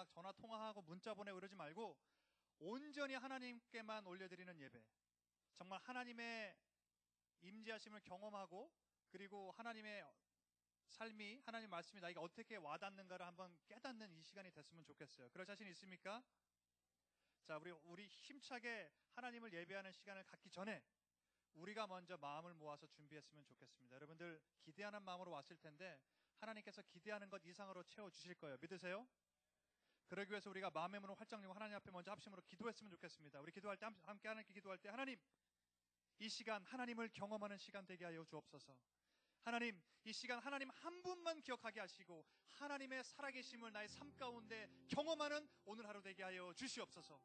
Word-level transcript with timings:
막 0.00 0.08
전화 0.08 0.32
통화하고 0.32 0.80
문자 0.80 1.12
보내고 1.12 1.36
그러지 1.36 1.54
말고 1.54 1.94
온전히 2.58 3.14
하나님께만 3.14 4.06
올려드리는 4.06 4.58
예배. 4.58 4.82
정말 5.52 5.78
하나님의 5.80 6.56
임재하심을 7.42 8.00
경험하고 8.00 8.72
그리고 9.10 9.50
하나님의 9.52 10.02
삶이 10.86 11.42
하나님 11.44 11.68
말씀이 11.68 12.00
나에게 12.00 12.18
어떻게 12.18 12.56
와닿는가를 12.56 13.26
한번 13.26 13.54
깨닫는 13.66 14.10
이 14.14 14.22
시간이 14.22 14.50
됐으면 14.52 14.84
좋겠어요. 14.86 15.28
그럴 15.28 15.44
자신 15.44 15.66
있습니까? 15.68 16.22
자, 17.44 17.58
우리 17.58 17.70
우리 17.70 18.06
힘차게 18.06 18.90
하나님을 19.16 19.52
예배하는 19.52 19.92
시간을 19.92 20.24
갖기 20.24 20.48
전에 20.48 20.82
우리가 21.52 21.86
먼저 21.86 22.16
마음을 22.16 22.54
모아서 22.54 22.86
준비했으면 22.86 23.44
좋겠습니다. 23.44 23.96
여러분들 23.96 24.40
기대하는 24.62 25.02
마음으로 25.02 25.30
왔을 25.32 25.58
텐데 25.58 26.00
하나님께서 26.38 26.80
기대하는 26.88 27.28
것 27.28 27.44
이상으로 27.44 27.82
채워 27.84 28.08
주실 28.08 28.34
거예요. 28.36 28.56
믿으세요? 28.62 29.06
그러기 30.10 30.32
위해서 30.32 30.50
우리가 30.50 30.70
마음의 30.70 30.98
문을 31.00 31.14
활짝 31.14 31.40
열고 31.40 31.54
하나님 31.54 31.76
앞에 31.76 31.88
먼저 31.92 32.10
합심으로 32.10 32.42
기도했으면 32.42 32.90
좋겠습니다. 32.90 33.40
우리 33.40 33.52
기도할 33.52 33.76
때 33.76 33.86
함께 34.02 34.26
하나님께 34.26 34.52
기도할 34.52 34.76
때 34.76 34.88
하나님 34.88 35.16
이 36.18 36.28
시간 36.28 36.64
하나님을 36.64 37.10
경험하는 37.10 37.56
시간 37.56 37.86
되게 37.86 38.04
하여 38.04 38.24
주옵소서. 38.24 38.76
하나님, 39.42 39.80
이 40.04 40.12
시간 40.12 40.38
하나님 40.40 40.68
한 40.70 41.00
분만 41.02 41.40
기억하게 41.40 41.80
하시고 41.80 42.26
하나님의 42.58 43.04
살아계심을 43.04 43.72
나의 43.72 43.88
삶 43.88 44.14
가운데 44.16 44.68
경험하는 44.88 45.48
오늘 45.64 45.88
하루 45.88 46.02
되게 46.02 46.24
하여 46.24 46.52
주시옵소서. 46.54 47.18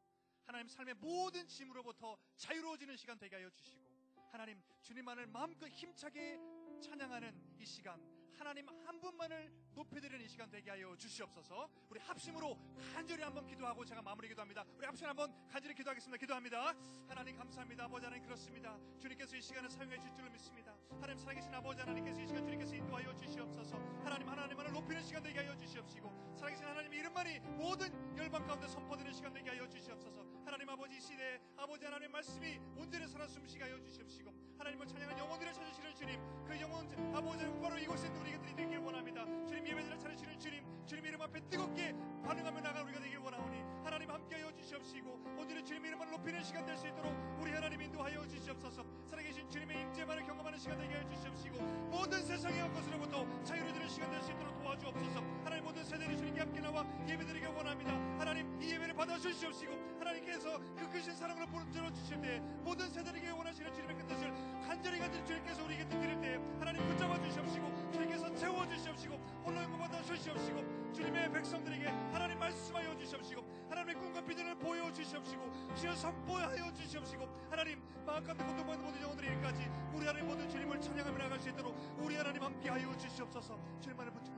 하나님 0.44 0.68
삶의 0.68 0.94
모든 0.94 1.46
짐으로부터 1.48 2.16
자유로워지는 2.36 2.96
시간 2.96 3.18
되게 3.18 3.34
하여 3.34 3.50
주시고 3.50 3.84
하나님 4.30 4.62
주님만을 4.82 5.26
마음껏 5.26 5.66
힘차게 5.66 6.38
찬양하는 6.80 7.58
이 7.58 7.66
시간 7.66 8.00
하나님 8.38 8.68
한 8.68 9.00
분만을 9.00 9.50
높여드리는 9.74 10.24
이 10.24 10.28
시간 10.28 10.50
되게 10.50 10.70
하여 10.70 10.94
주시옵소서. 10.96 11.68
우리 11.88 11.98
합심으로 12.00 12.58
간절히 12.94 13.22
한번 13.22 13.46
기도하고 13.46 13.84
제가 13.84 14.02
마무리 14.02 14.28
기도합니다. 14.28 14.64
우리 14.76 14.86
합심 14.86 15.06
한번 15.06 15.34
간절히 15.48 15.74
기도하겠습니다. 15.74 16.18
기도합니다. 16.18 16.74
하나님 17.08 17.36
감사합니다. 17.36 17.84
아버지 17.84 18.04
하나님 18.04 18.24
그렇습니다. 18.24 18.78
주님께서 18.98 19.36
이 19.36 19.42
시간을 19.42 19.70
사용해 19.70 19.98
주실 19.98 20.14
줄 20.14 20.30
믿습니다. 20.30 20.76
하나님 21.00 21.18
살아계신 21.18 21.54
아버지 21.54 21.80
하나님께서 21.80 22.20
이 22.20 22.26
시간 22.26 22.44
주님께서 22.44 22.74
인도하여 22.76 23.14
주시옵소서. 23.16 23.76
하나님 24.04 24.28
하나님만을 24.28 24.72
높이는 24.72 25.02
시간 25.02 25.22
되게 25.22 25.38
하여 25.38 25.56
주시옵시고 25.56 26.36
살아계신 26.36 26.64
하나님 26.64 26.92
이름만이 26.92 27.40
모든 27.40 28.16
열방 28.16 28.46
가운데 28.46 28.68
선포되는 28.68 29.12
시간 29.12 29.32
되게 29.32 29.50
하여 29.50 29.68
주시옵소서. 29.68 30.24
하나님 30.44 30.68
아버지 30.68 30.96
이 30.96 31.00
시대에 31.00 31.40
아버지 31.56 31.84
하나님 31.84 32.12
말씀이 32.12 32.58
온전히 32.76 33.08
살아 33.08 33.26
숨쉬게 33.26 33.64
하여 33.64 33.80
주시옵시고 33.80 34.45
하나님을 34.58 34.86
찬양한 34.86 35.18
영혼들을 35.18 35.52
찾으시는 35.52 35.94
주님 35.94 36.20
그 36.46 36.60
영혼 36.60 36.86
아버지 37.14 37.44
바로 37.60 37.78
이곳에 37.78 38.08
우리가 38.08 38.40
되길 38.42 38.78
원합니다. 38.78 39.24
주님 39.46 39.66
예배드를 39.66 39.98
차리시는 39.98 40.38
주님 40.38 40.75
주님 40.86 41.04
이름 41.04 41.20
앞에 41.20 41.40
뜨겁게 41.50 41.92
반응하며 42.24 42.60
나가 42.60 42.82
우리가 42.82 43.00
되길 43.00 43.18
원하오니 43.18 43.60
하나님 43.84 44.08
함께하여 44.10 44.52
주시옵시고 44.54 45.10
오늘은 45.36 45.64
주님 45.64 45.84
이름을 45.84 46.10
높이는 46.10 46.42
시간 46.44 46.64
될 46.64 46.76
수 46.76 46.86
있도록 46.86 47.12
우리 47.40 47.50
하나님 47.52 47.80
인도하여 47.82 48.26
주시옵소서. 48.28 48.84
살아계신 49.08 49.48
주님의 49.48 49.82
임재만을 49.82 50.24
경험하는 50.24 50.58
시간 50.58 50.78
되게 50.78 50.94
하여 50.94 51.08
주시옵시고 51.08 51.58
모든 51.90 52.22
세상의 52.22 52.72
것으로부터 52.72 53.26
자유로되는 53.44 53.88
시간 53.88 54.10
될 54.10 54.22
수 54.22 54.30
있도록 54.32 54.58
도와주옵소서. 54.62 55.20
하나님 55.44 55.64
모든 55.64 55.82
세대를 55.84 56.16
주님께 56.16 56.40
함께 56.40 56.60
나와 56.60 56.84
예배드리기 57.08 57.46
원합니다. 57.46 57.92
하나님 58.18 58.62
이 58.62 58.70
예배를 58.70 58.94
받아주시옵시고 58.94 59.98
하나님께서 59.98 60.58
그 60.76 60.88
크신 60.90 61.14
사랑으로 61.14 61.46
부르짖어 61.46 61.92
주실 61.92 62.20
때 62.20 62.38
모든 62.62 62.88
세대에게 62.90 63.30
원하시는 63.30 63.74
주님의 63.74 63.96
그 63.96 64.06
뜻을 64.06 64.30
간절히 64.66 64.98
간절히 65.00 65.24
주님께서 65.26 65.64
우리에게 65.64 65.88
드릴 65.88 66.20
때 66.20 66.38
하나님 66.60 66.86
붙잡아 66.86 67.20
주시옵시고 67.22 67.90
주님께서 67.92 68.34
채워 68.36 68.66
주시옵시고 68.68 69.35
홀로 69.46 69.62
영광 69.62 69.78
받아 69.78 70.02
주시옵시고 70.02 70.92
주님의 70.92 71.32
백성들에게 71.32 71.86
하나님 71.86 72.38
말씀하여 72.38 72.96
주시옵시고 72.98 73.42
하나님의 73.70 73.94
꿈과 73.94 74.24
비전을 74.24 74.58
보여 74.58 74.92
주시옵시고 74.92 75.74
주여 75.74 75.94
선포하여 75.94 76.72
주시옵시고 76.74 77.24
하나님 77.48 77.80
마음 78.04 78.24
가운데 78.24 78.44
고통받는 78.44 78.84
모든 78.84 79.00
영혼들에게까지 79.00 79.70
우리 79.94 80.06
하나님 80.06 80.26
모든 80.26 80.48
주님을 80.48 80.80
찬양하며 80.80 81.18
나갈 81.18 81.40
수 81.40 81.48
있도록 81.48 81.74
우리 81.98 82.16
하나님 82.16 82.42
함께하여 82.42 82.96
주시옵소서 82.98 83.80
주님만을 83.80 84.12
붙잡고 84.12 84.36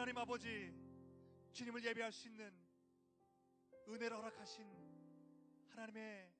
하나님 0.00 0.16
아버지 0.16 0.72
주님을 1.52 1.84
예배할 1.84 2.10
수 2.10 2.26
있는 2.28 2.50
은혜를 3.86 4.16
허락하신 4.16 4.64
하나님의 5.68 6.32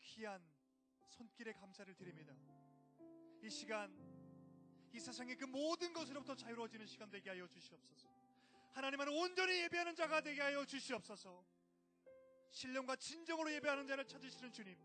귀한 0.00 0.40
손길에 1.08 1.52
감사를 1.52 1.94
드립니다. 1.94 2.34
이 3.42 3.50
시간 3.50 3.92
이 4.94 5.00
세상의 5.00 5.34
그 5.36 5.44
모든 5.44 5.92
것으로부터 5.92 6.36
자유로워지는 6.36 6.86
시간 6.86 7.10
되게 7.10 7.28
하여 7.30 7.48
주시옵소서. 7.48 8.08
하나님을 8.74 9.08
온전히 9.08 9.62
예배하는 9.62 9.96
자가 9.96 10.20
되게 10.20 10.40
하여 10.40 10.64
주시옵소서. 10.64 11.44
신령과 12.52 12.94
진정으로 12.94 13.52
예배하는 13.54 13.88
자를 13.88 14.06
찾으시는 14.06 14.52
주님, 14.52 14.78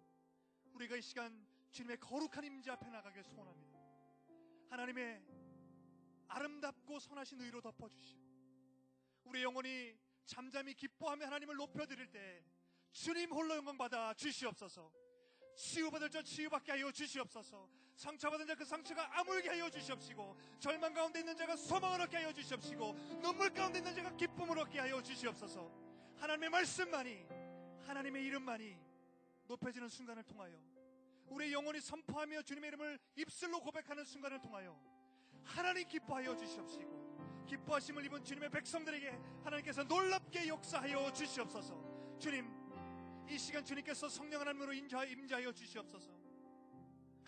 우리가 0.73 0.95
이 0.95 1.01
시간 1.03 1.47
주님의 1.69 1.99
거룩한 1.99 2.43
임재 2.43 2.71
앞에 2.71 2.89
나가길 2.89 3.23
소원합니다. 3.23 3.79
하나님의 4.71 5.21
아름답고 6.27 6.99
선하신 6.99 7.41
의로 7.41 7.61
덮어주시고, 7.61 8.19
우리 9.25 9.43
영혼이 9.43 9.95
잠잠히 10.25 10.73
기뻐하며 10.73 11.27
하나님을 11.27 11.55
높여드릴 11.55 12.09
때 12.09 12.43
주님 12.91 13.31
홀로 13.31 13.55
영광 13.55 13.77
받아 13.77 14.11
주시옵소서. 14.15 14.91
치유받을 15.55 16.09
자 16.09 16.23
치유받게 16.23 16.71
하여 16.71 16.91
주시옵소서. 16.91 17.78
상처받은 17.99 18.47
자 18.47 18.55
그 18.55 18.63
상처가 18.63 19.19
아물게 19.19 19.49
하여 19.49 19.69
주시옵시고 19.69 20.37
절망 20.59 20.93
가운데 20.93 21.19
있는 21.19 21.35
자가 21.35 21.55
소망을 21.57 22.01
얻게 22.01 22.17
하여 22.17 22.31
주시옵시고 22.31 22.93
눈물 23.21 23.49
가운데 23.53 23.79
있는 23.79 23.93
자가 23.93 24.15
기쁨을 24.15 24.57
얻게 24.57 24.79
하여 24.79 25.01
주시옵소서. 25.01 25.69
하나님의 26.15 26.49
말씀만이 26.49 27.25
하나님의 27.85 28.25
이름만이 28.25 28.77
높여지는 29.47 29.89
순간을 29.89 30.23
통하여 30.23 30.57
우리의 31.27 31.51
영혼이 31.53 31.81
선포하며 31.81 32.41
주님의 32.43 32.69
이름을 32.69 32.99
입술로 33.17 33.59
고백하는 33.59 34.05
순간을 34.05 34.39
통하여 34.41 34.79
하나님 35.43 35.85
기뻐하여 35.87 36.35
주시옵시고 36.37 37.45
기뻐하심을 37.47 38.05
입은 38.05 38.23
주님의 38.23 38.49
백성들에게 38.49 39.09
하나님께서 39.43 39.83
놀랍게 39.83 40.47
역사하여 40.47 41.11
주시옵소서. 41.11 42.17
주님 42.17 42.49
이 43.29 43.37
시간 43.37 43.63
주님께서 43.65 44.07
성령 44.07 44.39
하나님으로 44.41 44.73
임재하여 44.73 45.51
주시옵소서. 45.51 46.18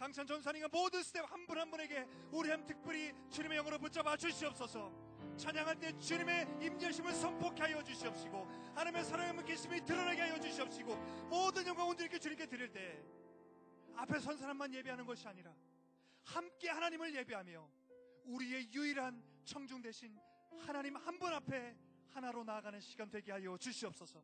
강찬 0.01 0.25
전도사님과 0.25 0.67
모든 0.69 1.03
스텝 1.03 1.31
한 1.31 1.45
분 1.45 1.59
한 1.59 1.69
분에게 1.69 2.07
우리 2.31 2.49
한 2.49 2.65
특별히 2.65 3.13
주님의 3.29 3.57
영으로 3.59 3.77
붙잡아 3.77 4.17
주시옵소서. 4.17 4.91
찬양할 5.37 5.79
때 5.79 5.95
주님의 5.99 6.47
임재심을 6.59 7.13
선포케 7.13 7.61
하여 7.61 7.83
주시옵시고 7.83 8.47
하나님의 8.73 9.05
살아 9.05 9.45
계심이 9.45 9.85
드러나게 9.85 10.21
하여 10.21 10.39
주시옵시고 10.39 10.95
모든 11.29 11.67
영광 11.67 11.87
온전히 11.87 12.19
주님께 12.19 12.47
드릴 12.47 12.71
때 12.71 12.99
앞에 13.95 14.19
선 14.19 14.35
사람만 14.37 14.73
예배하는 14.73 15.05
것이 15.05 15.27
아니라 15.27 15.55
함께 16.23 16.69
하나님을 16.69 17.13
예배하며 17.17 17.69
우리의 18.25 18.73
유일한 18.73 19.23
청중 19.45 19.83
대신 19.83 20.17
하나님 20.65 20.95
한 20.97 21.19
분 21.19 21.31
앞에 21.31 21.77
하나로 22.09 22.43
나아가는 22.43 22.79
시간 22.79 23.07
되게 23.11 23.31
하여 23.31 23.55
주시옵소서. 23.55 24.21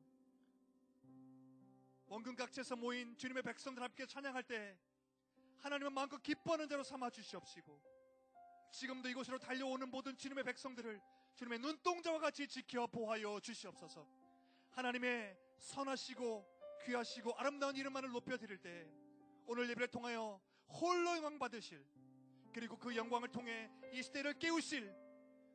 원근 2.08 2.36
각지에서 2.36 2.76
모인 2.76 3.16
주님의 3.16 3.44
백성들 3.44 3.84
함께 3.84 4.08
찬양할 4.08 4.42
때 4.44 4.76
하나님은 5.60 5.94
마음껏 5.94 6.22
기뻐하는 6.22 6.68
자로 6.68 6.84
삼아 6.84 7.10
주시옵시고 7.10 7.82
지금도 8.72 9.10
이곳으로 9.10 9.40
달려오는 9.40 9.90
모든 9.90 10.18
주님의 10.18 10.44
백성들을 10.44 11.02
주님의 11.36 11.60
눈동자와 11.60 12.20
같이 12.20 12.48
지켜 12.48 12.88
보하여 12.88 13.40
주시옵소서. 13.40 14.08
하나님의 14.72 15.38
선하시고 15.58 16.58
귀하시고 16.86 17.34
아름다운 17.36 17.76
이름만을 17.76 18.10
높여드릴 18.12 18.58
때 18.60 18.88
오늘 19.46 19.70
예배를 19.70 19.88
통하여 19.88 20.40
홀로 20.68 21.16
영광 21.16 21.40
받으실 21.40 21.86
그리고 22.54 22.78
그 22.78 22.96
영광을 22.96 23.30
통해 23.30 23.70
이 23.92 24.02
시대를 24.02 24.40
깨우실 24.40 24.94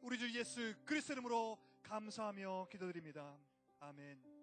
우리 0.02 0.18
주 0.18 0.32
예수 0.38 0.74
그리스도 0.84 1.14
이름으로 1.14 1.58
감사하며 1.82 2.68
기도드립니다. 2.70 3.36
아멘. 3.80 4.41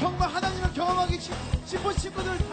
정말 0.00 0.30
하나님을 0.30 0.72
경험하기 0.72 1.20
싶은 1.66 1.96
친구들 1.98 2.49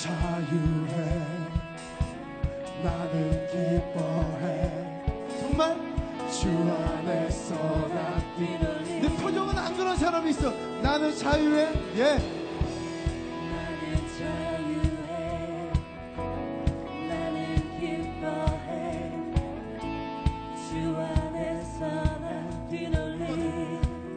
자유해. 0.00 1.20
나는 2.82 3.46
기뻐해. 3.48 5.02
정말? 5.38 5.76
주 6.30 6.48
안에서 6.48 7.54
나뛰는 7.88 9.02
내 9.02 9.08
표정은 9.16 9.58
안 9.58 9.76
그런 9.76 9.94
사람이 9.94 10.30
있어. 10.30 10.50
나는 10.80 11.14
자유해. 11.14 11.68
예. 11.96 12.40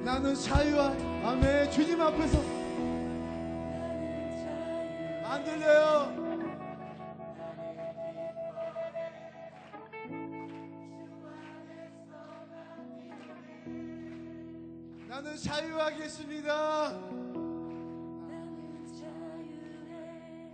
나는 0.06 0.36
자유와 0.36 0.94
아멘. 1.26 1.72
주님 1.72 2.00
앞에서 2.00 2.53
자유하겠습니다. 15.44 16.92
나는 18.30 18.88
자유해. 18.98 20.48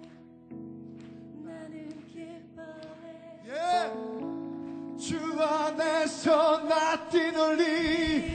나는 1.43 2.07
기뻐해. 2.07 3.05
예. 3.45 3.53
주 4.97 5.19
안에서 5.39 6.63
나 6.63 7.07
뛰놀리. 7.07 8.28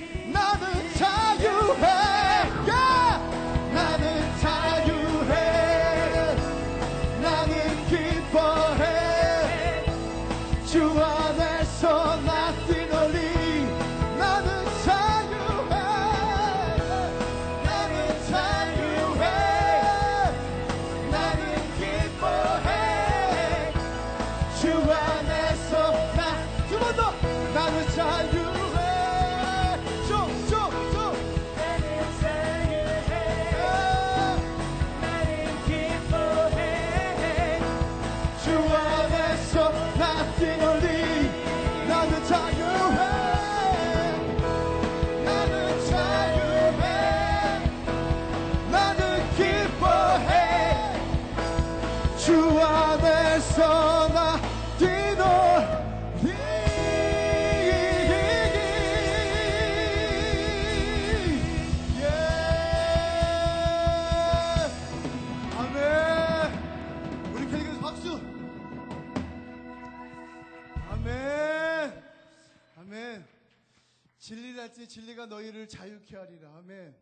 진리가 74.95 75.27
너희를 75.27 75.67
자유케 75.67 76.17
하리라. 76.17 76.55
아멘. 76.59 76.95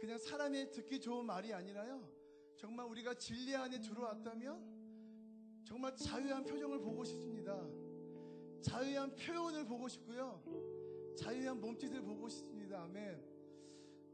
그냥 0.00 0.16
사람이 0.16 0.70
듣기 0.70 0.98
좋은 0.98 1.26
말이 1.26 1.52
아니라요. 1.52 2.10
정말 2.56 2.86
우리가 2.86 3.12
진리 3.12 3.54
안에 3.54 3.78
들어왔다면 3.80 5.62
정말 5.62 5.94
자유한 5.94 6.42
표정을 6.42 6.80
보고 6.80 7.04
싶습니다. 7.04 7.68
자유한 8.62 9.14
표현을 9.14 9.66
보고 9.66 9.86
싶고요. 9.88 10.42
자유한 11.18 11.60
몸짓을 11.60 12.00
보고 12.00 12.30
싶습니다. 12.30 12.84
아멘. 12.84 13.22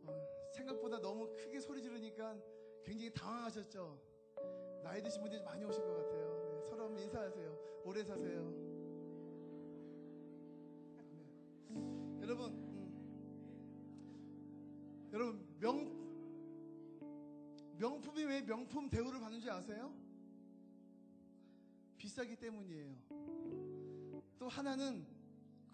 어, 0.03 0.51
생각보다 0.53 1.01
너무 1.01 1.33
크게 1.37 1.61
소리 1.61 1.81
지르니까 1.81 2.37
굉장히 2.85 3.12
당황하셨죠? 3.12 4.83
나이 4.83 5.01
드신 5.01 5.23
분들이 5.23 5.41
많이 5.43 5.65
오신 5.65 5.85
것 5.85 5.95
같아요. 5.95 6.51
네, 6.51 6.69
서로 6.69 6.87
한번 6.87 7.01
인사하세요. 7.01 7.83
오래 7.85 8.03
사세요. 8.03 8.73
여러분, 12.21 12.72
여러분 15.12 15.47
명 15.61 16.02
명품이 17.78 18.25
왜 18.25 18.40
명품 18.42 18.88
대우를 18.88 19.21
받는지 19.21 19.50
아세요? 19.50 19.92
비싸기 21.99 22.37
때문이에요. 22.37 22.97
또 24.38 24.49
하나는 24.49 25.04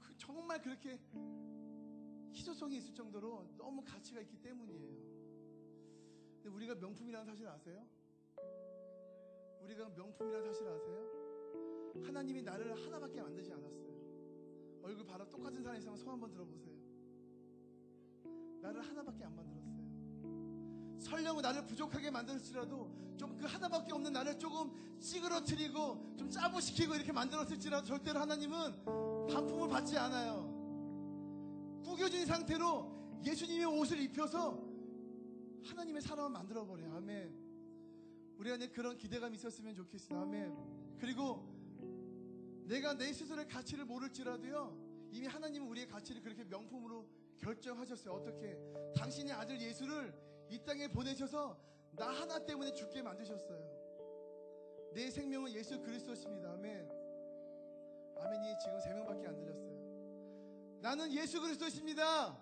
그- 0.00 0.16
정말 0.16 0.60
그렇게 0.60 0.98
희소성이 2.32 2.78
있을 2.78 2.94
정도로 2.94 3.54
너무 3.56 3.82
가치가 3.84 4.20
있기 4.20 4.40
때문이에요. 4.40 4.96
근데 6.34 6.48
우리가 6.48 6.74
명품이라는 6.76 7.26
사실 7.26 7.46
아세요? 7.46 7.86
우리가 9.62 9.88
명품이라는 9.90 10.52
사실 10.52 10.66
아세요? 10.68 11.08
하나님이 12.04 12.42
나를 12.42 12.74
하나밖에 12.74 13.20
만들지 13.20 13.52
않았어요. 13.52 13.88
얼굴 14.82 15.04
바로 15.04 15.28
똑같은 15.30 15.62
사람 15.62 15.76
있으면 15.78 15.96
손 15.96 16.12
한번 16.14 16.30
들어보세요. 16.30 16.77
나를 18.60 18.80
하나밖에 18.86 19.24
안 19.24 19.34
만들었어요. 19.34 20.98
설령은 21.00 21.42
나를 21.42 21.64
부족하게 21.66 22.10
만들었을지라도 22.10 23.08
좀 23.16 23.36
그 23.38 23.46
하나밖에 23.46 23.92
없는 23.92 24.12
나를 24.12 24.38
조금 24.38 24.70
찌그러뜨리고 25.00 26.14
좀 26.16 26.28
짜부시키고 26.28 26.94
이렇게 26.94 27.12
만들었을지라도 27.12 27.86
절대로 27.86 28.20
하나님은 28.20 28.84
반품을 29.28 29.68
받지 29.68 29.96
않아요. 29.96 30.56
구겨진 31.84 32.26
상태로 32.26 33.20
예수님의 33.24 33.64
옷을 33.66 34.00
입혀서 34.00 34.60
하나님의 35.64 36.02
사람을 36.02 36.30
만들어 36.30 36.64
버려요. 36.66 36.94
아멘. 36.96 37.34
우리 38.38 38.52
안에 38.52 38.68
그런 38.68 38.96
기대감이 38.96 39.36
있었으면 39.36 39.74
좋겠어요. 39.74 40.20
아멘. 40.20 40.54
그리고 40.98 41.44
내가 42.66 42.94
내 42.94 43.12
스스로의 43.12 43.48
가치를 43.48 43.84
모를지라도요. 43.84 45.08
이미 45.10 45.26
하나님은 45.26 45.66
우리의 45.68 45.88
가치를 45.88 46.22
그렇게 46.22 46.44
명품으로 46.44 46.97
결정하셨어요. 47.40 48.14
어떻게? 48.14 48.58
당신의 48.96 49.32
아들 49.32 49.60
예수를 49.60 50.12
이 50.48 50.58
땅에 50.64 50.88
보내셔서 50.88 51.58
나 51.92 52.08
하나 52.08 52.38
때문에 52.44 52.72
죽게 52.72 53.02
만드셨어요. 53.02 53.78
내 54.92 55.10
생명은 55.10 55.52
예수 55.52 55.80
그리스도십니다. 55.80 56.52
아멘. 56.52 56.88
아멘이 58.20 58.58
지금 58.58 58.80
세 58.80 58.92
명밖에 58.94 59.26
안 59.26 59.36
들렸어요. 59.36 59.78
나는 60.80 61.12
예수 61.12 61.40
그리스도십니다. 61.40 62.36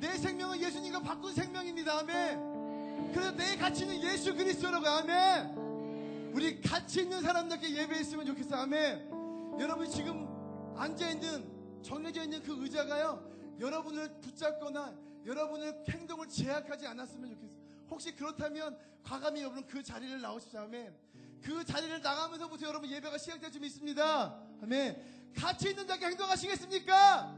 내 0.00 0.16
생명은 0.16 0.60
예수님과 0.60 1.00
바꾼 1.00 1.32
생명입니다. 1.34 1.98
아멘. 2.00 3.12
그래서 3.12 3.32
내 3.32 3.56
가치는 3.56 4.02
예수 4.02 4.34
그리스도라고 4.34 4.86
아멘. 4.86 6.32
우리 6.34 6.60
가치 6.60 7.02
있는 7.02 7.22
사람들께 7.22 7.74
예배했으면 7.74 8.26
좋겠어요. 8.26 8.60
아멘. 8.62 9.58
여러분 9.58 9.88
지금 9.88 10.28
앉아 10.76 11.10
있는 11.10 11.82
정해져 11.82 12.22
있는 12.22 12.42
그 12.42 12.62
의자가요. 12.62 13.37
여러분을 13.58 14.20
붙잡거나 14.20 14.94
여러분의 15.24 15.84
행동을 15.88 16.28
제약하지 16.28 16.86
않았으면 16.86 17.30
좋겠어요. 17.30 17.58
혹시 17.90 18.14
그렇다면 18.14 18.78
과감히 19.02 19.42
여러분 19.42 19.66
그 19.66 19.82
자리를 19.82 20.20
나오십시오. 20.20 20.60
아멘. 20.60 20.94
그 21.42 21.64
자리를 21.64 22.00
나가면서부터 22.02 22.66
여러분 22.66 22.90
예배가 22.90 23.18
시작될 23.18 23.50
줄 23.50 23.60
믿습니다. 23.62 24.40
아멘. 24.62 25.32
가치 25.36 25.70
있는 25.70 25.86
자께 25.86 26.06
행동하시겠습니까? 26.06 27.36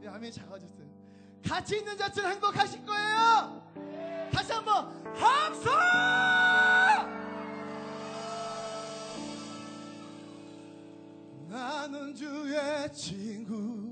네, 0.00 0.08
아멘 0.08 0.32
작아졌어요. 0.32 0.84
가치 1.46 1.78
있는 1.78 1.96
자처럼 1.96 2.32
행복하실 2.32 2.84
거예요. 2.84 4.30
다시 4.32 4.52
한번 4.52 5.04
함성! 5.14 5.72
나는 11.48 12.14
주의 12.14 12.92
친구. 12.92 13.83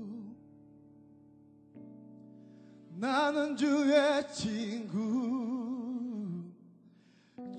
나는 3.03 3.57
주의 3.57 4.25
친구. 4.31 4.95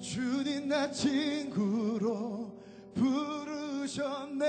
주님 0.01 0.69
나 0.69 0.91
친구로 0.91 2.51
부르셨네. 2.95 4.47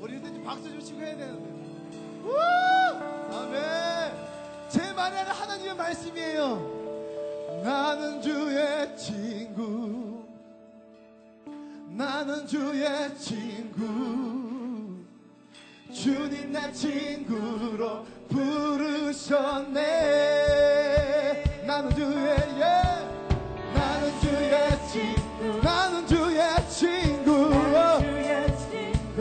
우리 0.00 0.20
좀 0.20 0.42
박수 0.42 0.68
좀 0.68 0.80
치고 0.80 0.98
해야 0.98 1.16
되는데. 1.16 1.48
우! 2.24 2.36
아멘. 3.32 4.12
제 4.68 4.82
아니라 4.82 5.32
하나님의 5.32 5.76
말씀이에요. 5.76 7.60
나는 7.62 8.20
주의 8.20 8.96
친구. 8.98 10.26
나는 11.88 12.48
주의 12.48 13.16
친구. 13.16 14.35
주님 16.02 16.52
나 16.52 16.70
친구로 16.72 18.04
부르셨네. 18.28 19.82
나는 21.66 21.90
주의 21.94 22.36
예. 22.60 22.82
나는 23.72 24.20
주의 24.20 24.54
친구. 24.92 25.58
나는 25.62 26.06
주의 26.06 26.68
친구. 26.68 27.50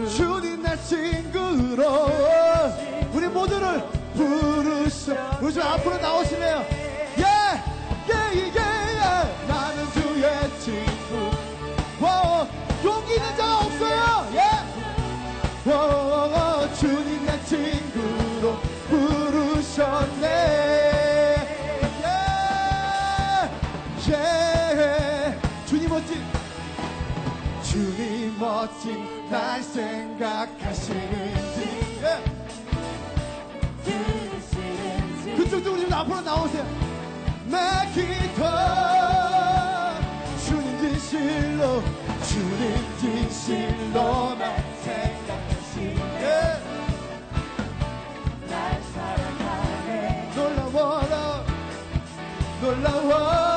주님 0.09 0.61
내 0.61 0.75
친구로 0.83 2.09
우리 3.13 3.27
모두를 3.29 3.81
부르셔 4.13 5.13
우리 5.41 5.53
좀 5.53 5.63
앞으로 5.63 5.97
나오시네요 5.97 6.74
멋진 28.55 29.29
날 29.29 29.61
생각하시는지. 29.61 30.95
예. 32.03 32.23
들으시는지 33.83 35.35
그쪽도 35.35 35.73
우리 35.73 35.81
좀 35.81 35.91
앞으로 35.91 36.21
나오세요. 36.21 36.63
내 37.47 37.57
기도 37.93 38.45
주님 40.45 40.79
진실로 40.79 41.83
주님 42.23 42.97
진실로 42.97 44.35
날 44.35 44.63
생각하시네 44.83 46.23
날 48.47 48.81
사랑하네. 48.93 50.31
놀라워라. 50.33 51.43
놀라워 52.61 53.54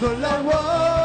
놀라 0.00 0.99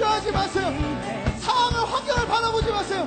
주저하지 0.00 0.32
마세요. 0.32 0.72
상황을 1.40 1.92
환경을 1.92 2.26
바라보지 2.26 2.70
마세요. 2.70 3.06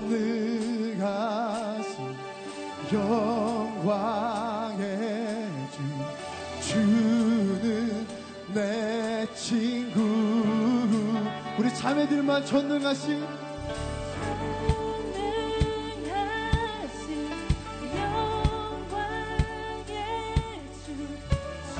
예배들만 12.01 12.45
전능하신 12.45 13.27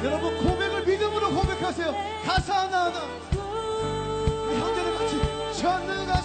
여러분 0.04 0.38
고백을 0.44 0.86
믿음으로 0.86 1.30
고백하세요. 1.30 1.94
가사 2.26 2.62
하나하나. 2.62 3.00
형제들 4.60 4.98
같이 4.98 5.62
전능하 5.62 6.21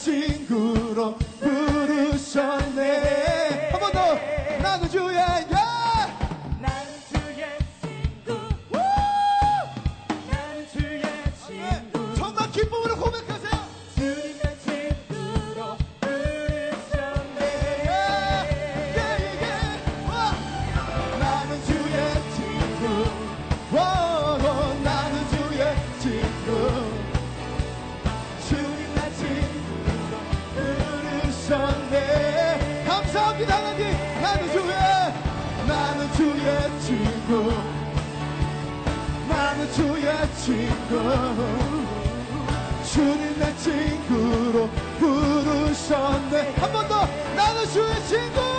친구. 0.00 0.79
친구 40.50 40.98
주님 42.82 43.38
내 43.38 43.54
친구로 43.56 44.68
부르셨네. 44.98 46.54
한 46.56 46.72
번 46.72 46.88
더 46.88 47.06
나는 47.36 47.64
주의 47.72 47.94
친구! 48.08 48.49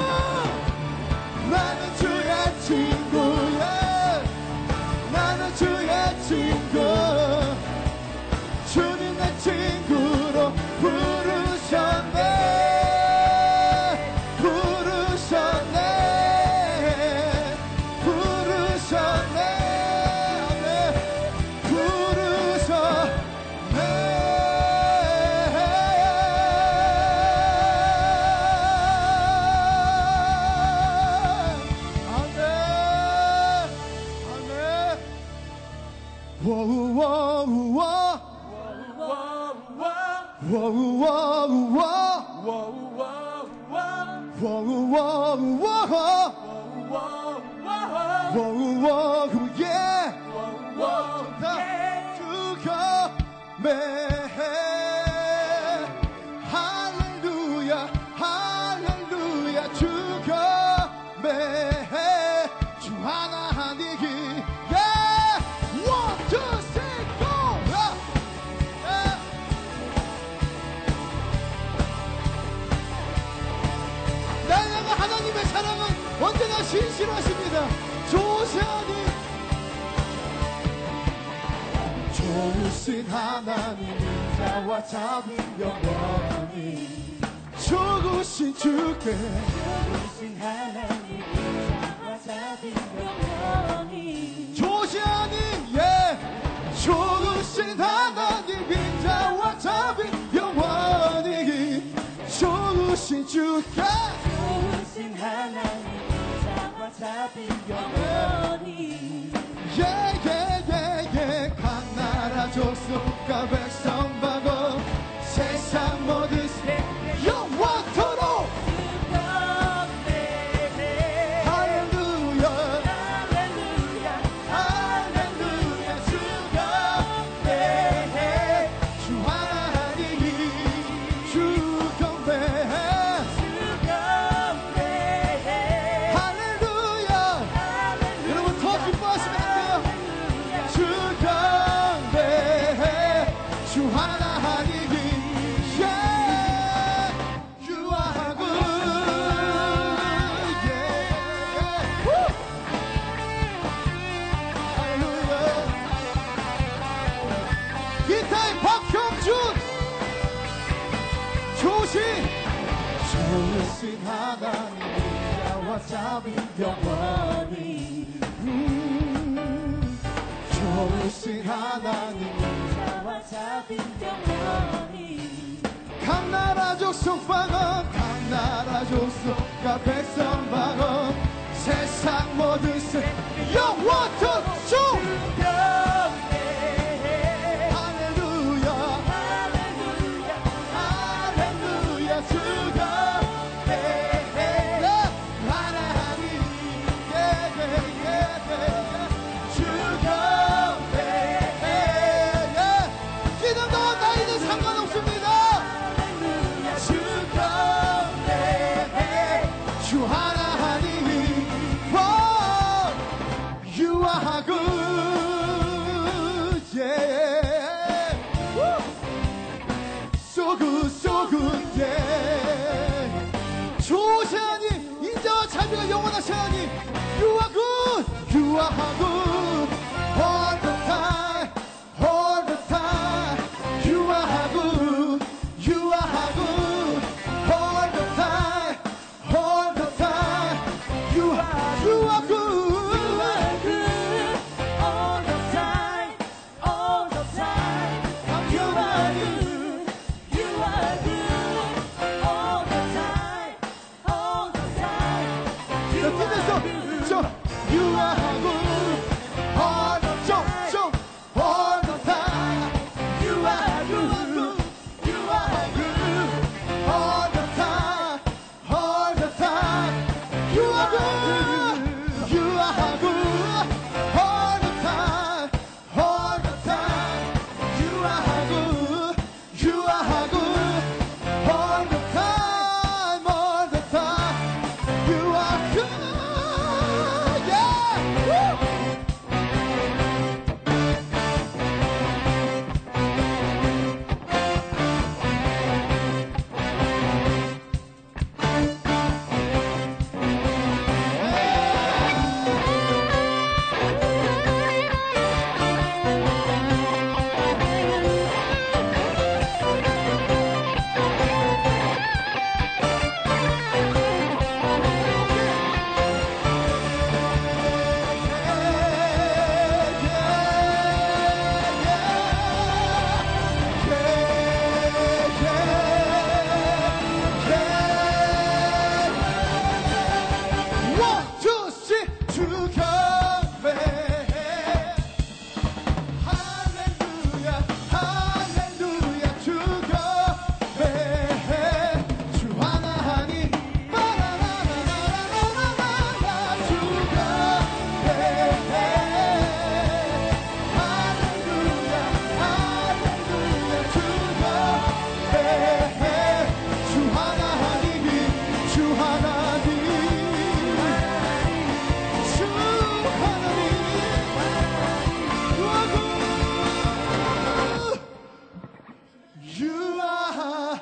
You 369.43 369.99
are 370.01 370.79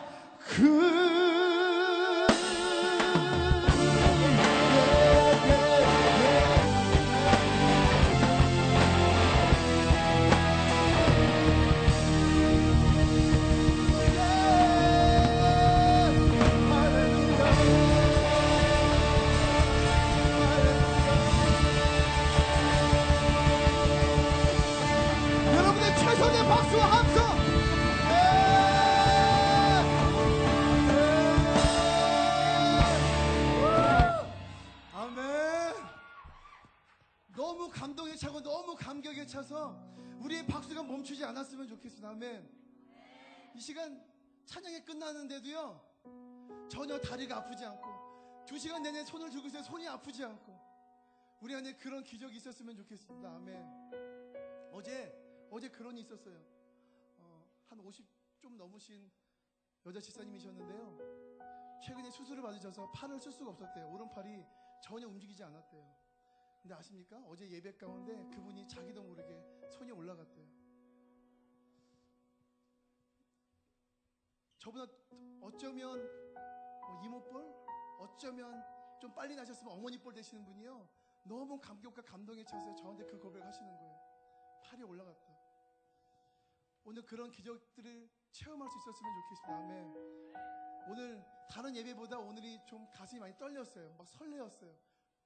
good. 0.57 1.08
시간 48.59 48.83
내내 48.83 49.05
손을 49.05 49.29
들고 49.29 49.47
있어요 49.47 49.63
손이 49.63 49.87
아프지 49.87 50.23
않고 50.23 50.69
우리 51.41 51.55
안에 51.55 51.77
그런 51.77 52.03
기적이 52.03 52.35
있었으면 52.35 52.75
좋겠습니다. 52.75 53.35
아멘. 53.35 54.71
어제 54.73 55.47
어제 55.49 55.69
그런 55.69 55.93
일이 55.97 56.01
있었어요. 56.01 56.37
어, 57.17 57.43
한 57.69 57.79
50 57.79 58.05
좀 58.41 58.57
넘으신 58.57 59.09
여자 59.85 60.01
집사님이셨는데요. 60.01 61.79
최근에 61.85 62.11
수술을 62.11 62.43
받으셔서 62.43 62.91
팔을 62.91 63.17
쓸 63.17 63.31
수가 63.31 63.51
없었대요. 63.51 63.89
오른팔이 63.89 64.45
전혀 64.83 65.07
움직이지 65.07 65.41
않았대요. 65.41 65.95
근데 66.61 66.75
아십니까? 66.75 67.23
어제 67.25 67.49
예배 67.49 67.77
가운데 67.77 68.13
그분이 68.35 68.67
자기도 68.67 69.01
모르게 69.01 69.41
손이 69.69 69.91
올라갔대요. 69.93 70.45
저보다 74.57 74.91
어쩌면 75.39 75.97
뭐 76.33 77.01
이모뻘, 77.05 77.68
어쩌면 77.99 78.63
좀 78.99 79.13
빨리 79.13 79.35
나셨으면 79.35 79.73
어머니 79.73 79.97
뻘 79.97 80.13
되시는 80.13 80.43
분이요. 80.45 80.87
너무 81.25 81.59
감격과 81.59 82.01
감동에 82.01 82.43
차서 82.43 82.73
저한테 82.75 83.05
그 83.05 83.19
고백을 83.19 83.45
하시는 83.45 83.77
거예요. 83.77 83.99
팔이 84.63 84.83
올라갔다. 84.83 85.37
오늘 86.85 87.05
그런 87.05 87.29
기적들을 87.31 88.09
체험할 88.31 88.69
수 88.69 88.77
있었으면 88.77 89.13
좋겠습니다. 89.21 89.57
아멘. 89.57 90.89
오늘 90.89 91.23
다른 91.49 91.75
예배보다 91.75 92.17
오늘이 92.17 92.59
좀 92.65 92.89
가슴이 92.91 93.19
많이 93.19 93.37
떨렸어요. 93.37 93.93
막 93.97 94.07
설레었어요. 94.07 94.75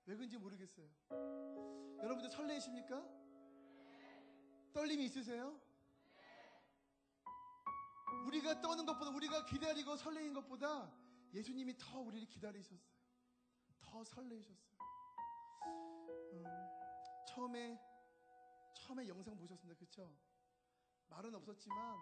왜 0.05 0.15
그런지 0.15 0.37
모르겠어요. 0.37 0.87
여러분들 1.99 2.29
설레이십니까? 2.29 3.07
떨림이 4.73 5.05
있으세요? 5.05 5.57
우리가 8.25 8.61
떠는 8.61 8.85
것보다 8.85 9.11
우리가 9.11 9.45
기다리고 9.45 9.95
설레인 9.95 10.33
것보다 10.33 10.91
예수님이 11.33 11.75
더 11.77 11.99
우리를 11.99 12.27
기다리셨어요. 12.27 12.79
더 13.81 14.03
설레이셨어요. 14.03 14.77
음, 16.33 16.45
처음에 17.27 17.79
처음에 18.73 19.07
영상 19.07 19.35
보셨습니다. 19.37 19.77
그렇죠? 19.79 20.15
말은 21.09 21.33
없었지만 21.35 21.97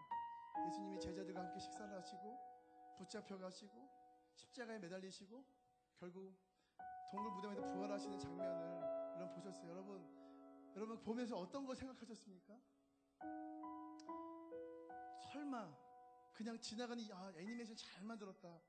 예수님이 0.68 1.00
제자들과 1.00 1.42
함께 1.42 1.60
식사를 1.60 1.96
하시고 1.98 2.38
붙잡혀 2.98 3.38
가시고 3.38 3.90
십자가에 4.36 4.80
매달리시고 4.80 5.46
결국 5.98 6.36
동굴 7.12 7.32
무덤에서 7.34 7.62
부활하시는 7.74 8.20
장면을 8.20 9.16
여러분 9.16 9.34
보셨어요. 9.36 9.70
여러분 9.70 10.22
여러분 10.76 11.02
보면서 11.02 11.38
어떤 11.38 11.66
거 11.66 11.76
생각하셨습니까? 11.76 12.58
설마 15.32 15.74
그냥 16.34 16.60
지나가는 16.60 17.04
아 17.12 17.32
애니메이션 17.38 17.76
잘 17.76 18.04
만들었다. 18.04 18.60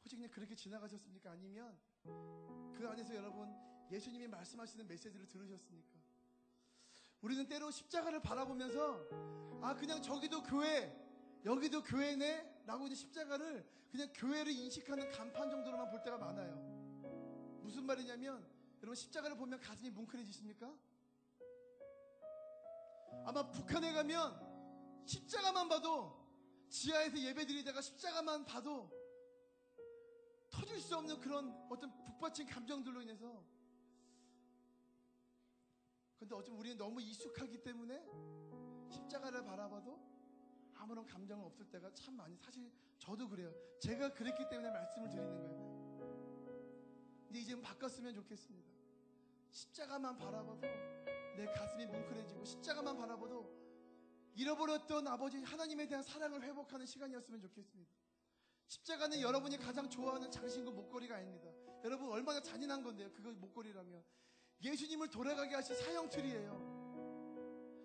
혹시 0.00 0.16
그냥 0.16 0.30
그렇게 0.30 0.54
지나가셨습니까? 0.54 1.30
아니면 1.30 1.78
그 2.04 2.88
안에서 2.88 3.14
여러분 3.14 3.54
예수님이 3.90 4.28
말씀하시는 4.28 4.86
메시지를 4.86 5.26
들으셨습니까? 5.26 5.98
우리는 7.20 7.46
때로 7.48 7.70
십자가를 7.70 8.22
바라보면서 8.22 9.04
아 9.62 9.74
그냥 9.74 10.00
저기도 10.00 10.42
교회 10.42 10.96
여기도 11.44 11.82
교회네 11.82 12.62
라고 12.66 12.86
이제 12.86 12.94
십자가를 12.94 13.66
그냥 13.90 14.12
교회를 14.14 14.52
인식하는 14.52 15.10
간판 15.10 15.50
정도로만 15.50 15.90
볼 15.90 16.02
때가 16.02 16.18
많아요 16.18 16.56
무슨 17.62 17.84
말이냐면 17.84 18.46
여러분 18.80 18.94
십자가를 18.94 19.36
보면 19.36 19.60
가슴이 19.60 19.90
뭉클해지십니까? 19.90 20.72
아마 23.24 23.50
북한에 23.50 23.92
가면 23.92 25.04
십자가만 25.06 25.68
봐도 25.68 26.16
지하에서 26.68 27.18
예배 27.18 27.46
드리다가 27.46 27.80
십자가만 27.80 28.44
봐도 28.44 28.90
터질 30.50 30.80
수 30.80 30.96
없는 30.96 31.20
그런 31.20 31.50
어떤 31.70 32.02
북받친 32.04 32.46
감정들로 32.46 33.02
인해서 33.02 33.44
근데 36.18 36.34
어쩌면 36.34 36.60
우리는 36.60 36.76
너무 36.76 37.00
익숙하기 37.00 37.62
때문에 37.62 38.04
십자가를 38.90 39.44
바라봐도 39.44 39.98
아무런 40.74 41.06
감정은 41.06 41.44
없을 41.44 41.64
때가 41.70 41.92
참 41.94 42.16
많이 42.16 42.36
사실 42.36 42.70
저도 42.98 43.28
그래요. 43.28 43.52
제가 43.80 44.12
그랬기 44.12 44.48
때문에 44.48 44.70
말씀을 44.70 45.08
드리는 45.08 45.38
거예요. 45.38 45.68
근데 47.24 47.40
이제는 47.40 47.62
바꿨으면 47.62 48.14
좋겠습니다. 48.14 48.68
십자가만 49.50 50.16
바라봐도 50.16 50.60
내 51.36 51.46
가슴이 51.46 51.86
뭉클해지고 51.86 52.44
십자가만 52.44 52.96
바라봐도 52.96 53.56
잃어버렸던 54.34 55.06
아버지 55.08 55.38
하나님에 55.38 55.86
대한 55.86 56.02
사랑을 56.02 56.42
회복하는 56.42 56.86
시간이었으면 56.86 57.40
좋겠습니다. 57.40 57.92
십자가는 58.68 59.20
여러분이 59.20 59.56
가장 59.58 59.88
좋아하는 59.88 60.30
장신구 60.30 60.70
목걸이가 60.72 61.16
아닙니다. 61.16 61.50
여러분 61.84 62.10
얼마나 62.10 62.40
잔인한 62.40 62.82
건데요. 62.82 63.10
그거 63.12 63.30
목걸이라면 63.32 64.04
예수님을 64.62 65.08
돌아가게 65.08 65.54
하신 65.54 65.76
사형틀이에요. 65.76 66.78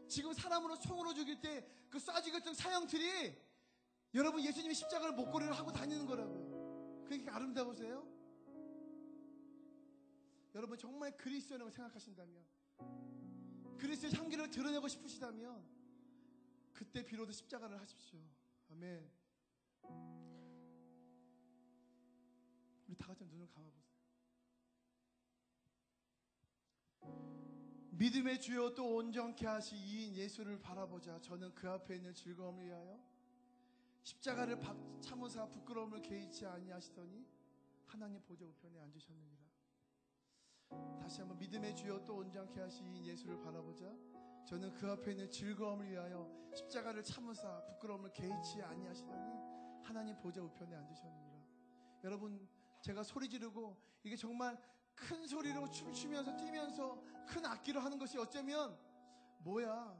지금 0.08 0.34
사람으로 0.34 0.78
총으로 0.80 1.14
죽일 1.14 1.42
때 1.42 1.84
그 1.94 2.00
쏴죽였던 2.00 2.56
사형틀이 2.56 3.38
여러분 4.16 4.44
예수님이 4.44 4.74
십자가를 4.74 5.14
목걸이를 5.14 5.54
하고 5.54 5.72
다니는 5.72 6.08
거라고요. 6.08 7.04
그게 7.08 7.30
아름다우세요? 7.30 8.04
여러분 10.56 10.76
정말 10.76 11.16
그리스도라고 11.16 11.70
생각하신다면 11.70 12.44
그리스도의 13.78 14.14
향기를 14.16 14.50
드러내고 14.50 14.88
싶으시다면 14.88 15.64
그때 16.74 17.06
비로소 17.06 17.32
십자가를 17.32 17.80
하십시오. 17.80 18.20
아멘. 18.72 19.08
우리 22.94 22.98
다 23.00 23.08
같이 23.08 23.26
눈을 23.26 23.48
감아보세요. 23.48 23.84
믿음의 27.90 28.40
주여 28.40 28.76
또 28.76 28.96
온전케 28.98 29.48
하시 29.48 29.76
이인 29.76 30.16
예수를 30.16 30.60
바라보자. 30.60 31.20
저는 31.22 31.56
그 31.56 31.68
앞에 31.70 31.96
있는 31.96 32.14
즐거움을 32.14 32.66
위하여 32.66 33.00
십자가를 34.04 34.60
박- 34.60 34.78
참으사 35.02 35.48
부끄러움을 35.48 36.02
개의치 36.04 36.46
아니하시더니 36.46 37.26
하나님 37.88 38.22
보좌 38.22 38.46
우편에 38.46 38.80
앉으셨느니라. 38.80 39.44
다시 41.02 41.22
한번 41.22 41.40
믿음의 41.40 41.76
주여 41.76 42.06
또 42.06 42.18
온전케 42.18 42.62
이인 42.62 43.06
예수를 43.08 43.40
바라보자. 43.40 43.86
저는 44.48 44.74
그 44.76 44.92
앞에 44.92 45.12
있는 45.12 45.32
즐거움을 45.32 45.90
위하여 45.90 46.30
십자가를 46.54 47.04
참으사 47.04 47.64
부끄러움을 47.66 48.12
개의치 48.14 48.62
아니하시더니 48.62 49.84
하나님 49.84 50.16
보좌 50.20 50.42
우편에 50.44 50.76
앉으셨느니라. 50.76 51.44
여러분 52.04 52.48
제가 52.84 53.02
소리 53.02 53.30
지르고 53.30 53.78
이게 54.04 54.18
정말 54.18 54.58
큰 54.94 55.26
소리로 55.26 55.72
춤추면서 55.72 56.36
뛰면서 56.36 57.02
큰 57.26 57.46
악기로 57.46 57.80
하는 57.80 57.98
것이 57.98 58.18
어쩌면 58.18 58.78
뭐야? 59.40 59.98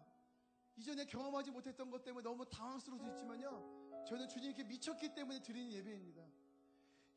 이전에 0.76 1.06
경험하지 1.06 1.52
못했던 1.52 1.90
것 1.90 2.04
때문에 2.04 2.22
너무 2.24 2.46
당황스러울 2.46 3.00
수 3.00 3.08
있지만요. 3.08 4.04
저는 4.06 4.28
주님께 4.28 4.66
미쳤기 4.66 5.16
때문에 5.16 5.42
드리는 5.42 5.72
예배입니다. 5.72 6.24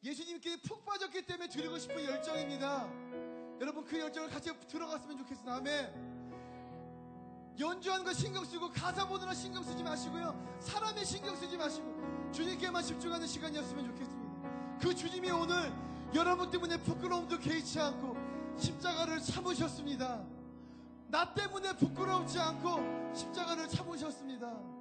예수님께 0.05 0.61
푹 0.61 0.85
빠졌기 0.85 1.27
때문에 1.27 1.49
드리고 1.49 1.79
싶은 1.79 1.97
열정입니다. 2.05 2.89
여러분 3.61 3.85
그 3.85 3.99
열정을 3.99 4.31
같이 4.31 4.53
들어갔으면 4.69 5.19
좋겠습니다. 5.19 5.57
아멘. 5.57 6.07
연주하는 7.59 8.05
거 8.05 8.13
신경 8.13 8.45
쓰고 8.45 8.71
가사 8.71 9.09
보느라 9.09 9.35
신경 9.35 9.65
쓰지 9.65 9.83
마시고요. 9.83 10.59
사람에 10.61 11.03
신경 11.03 11.35
쓰지 11.35 11.57
마시고 11.57 12.31
주님께만 12.31 12.85
집중하는 12.85 13.27
시간이었으면 13.27 13.87
좋겠습니다 13.87 14.16
그 14.81 14.95
주님이 14.95 15.31
오늘 15.31 15.73
여러분 16.15 16.51
때문에 16.51 16.77
부끄러움도 16.79 17.39
개의치 17.39 17.81
않고 17.81 18.17
십자가를 18.59 19.21
참으셨습니다. 19.21 20.25
나 21.09 21.35
때문에 21.35 21.75
부끄럽지 21.77 22.39
않고 22.39 23.15
십자가를 23.15 23.69
참으셨습니다. 23.69 24.76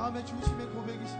마음의 0.00 0.24
중심의 0.24 0.66
고백이시 0.70 1.19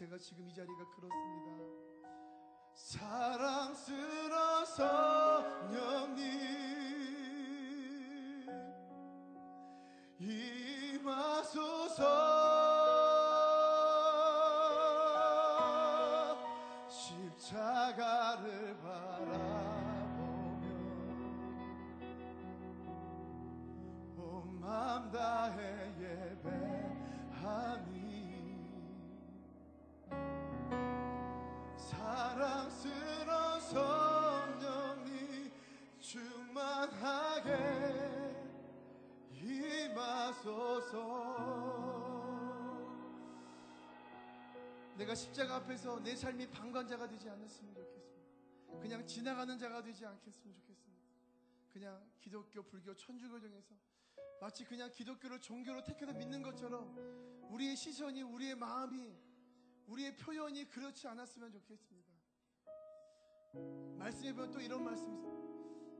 제가 0.00 0.16
지금 0.16 0.48
이 0.48 0.54
자리가 0.54 0.86
그렇습니다. 0.96 1.50
사랑스러운 2.72 4.64
성령님 4.64 6.16
임하소서. 10.18 12.00
십자가를 16.88 18.78
바라보며 18.80 19.44
온맘 24.16 25.10
다해 25.12 25.92
예배하니 26.40 27.99
사랑스러운 31.90 33.60
성령님 33.60 35.50
충만하게 35.98 37.48
임하소서. 39.42 41.00
내가 44.96 45.14
십자가 45.14 45.56
앞에서 45.56 45.98
내 46.00 46.14
삶이 46.14 46.48
방관자가 46.50 47.08
되지 47.08 47.28
않았으면 47.28 47.74
좋겠습니다. 47.74 48.20
그냥 48.80 49.04
지나가는 49.06 49.58
자가 49.58 49.82
되지 49.82 50.06
않겠으면 50.06 50.54
좋겠습니다. 50.54 51.00
그냥 51.72 52.08
기독교, 52.20 52.62
불교, 52.62 52.94
천주교 52.94 53.40
중에서 53.40 53.74
마치 54.40 54.64
그냥 54.64 54.90
기독교를 54.92 55.40
종교로 55.40 55.82
택해서 55.82 56.12
믿는 56.12 56.42
것처럼 56.42 56.94
우리의 57.50 57.74
시선이, 57.74 58.22
우리의 58.22 58.54
마음이, 58.54 59.29
우리의 59.86 60.16
표현이 60.16 60.68
그렇지 60.68 61.08
않았으면 61.08 61.50
좋겠습니다. 61.52 62.10
말씀해 63.98 64.32
보면 64.32 64.50
또 64.52 64.60
이런 64.60 64.84
말씀이 64.84 65.16
있어요. 65.16 65.40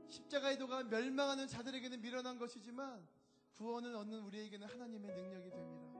십자가의 0.07 0.57
도가 0.57 0.83
멸망하는 0.83 1.47
자들에게는 1.47 2.01
미련한 2.01 2.37
것이지만 2.37 3.07
구원을 3.55 3.95
얻는 3.95 4.19
우리에게는 4.21 4.67
하나님의 4.67 5.11
능력이 5.15 5.49
됩니다. 5.51 5.91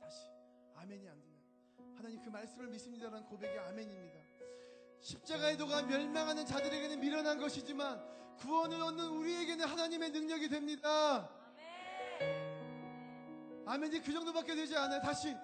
다시 0.00 0.28
아멘이 0.74 1.08
안 1.08 1.20
되면 1.20 1.34
하나님 1.96 2.20
그 2.20 2.28
말씀을 2.28 2.68
믿습니다라는 2.68 3.26
고백이 3.26 3.58
아멘입니다. 3.58 4.20
십자가의 5.00 5.56
도가 5.58 5.82
멸망하는 5.82 6.46
자들에게는 6.46 7.00
미련한 7.00 7.38
것이지만 7.38 8.02
구원을 8.38 8.80
얻는 8.80 9.08
우리에게는 9.10 9.66
하나님의 9.66 10.10
능력이 10.10 10.48
됩니다. 10.48 11.30
아멘이 13.66 14.02
그 14.02 14.12
정도밖에 14.12 14.54
되지 14.54 14.76
않아요. 14.76 15.00
다시 15.00 15.34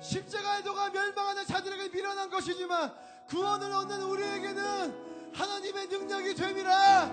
십자가의 0.00 0.62
도가 0.62 0.90
멸망하는 0.90 1.46
자들에게 1.46 1.88
미련한 1.88 2.28
것이지만 2.28 2.92
구원을 3.28 3.72
얻는 3.72 4.02
우리에게는 4.02 5.32
하나님의 5.34 5.86
능력이 5.88 6.34
됩니다. 6.34 7.10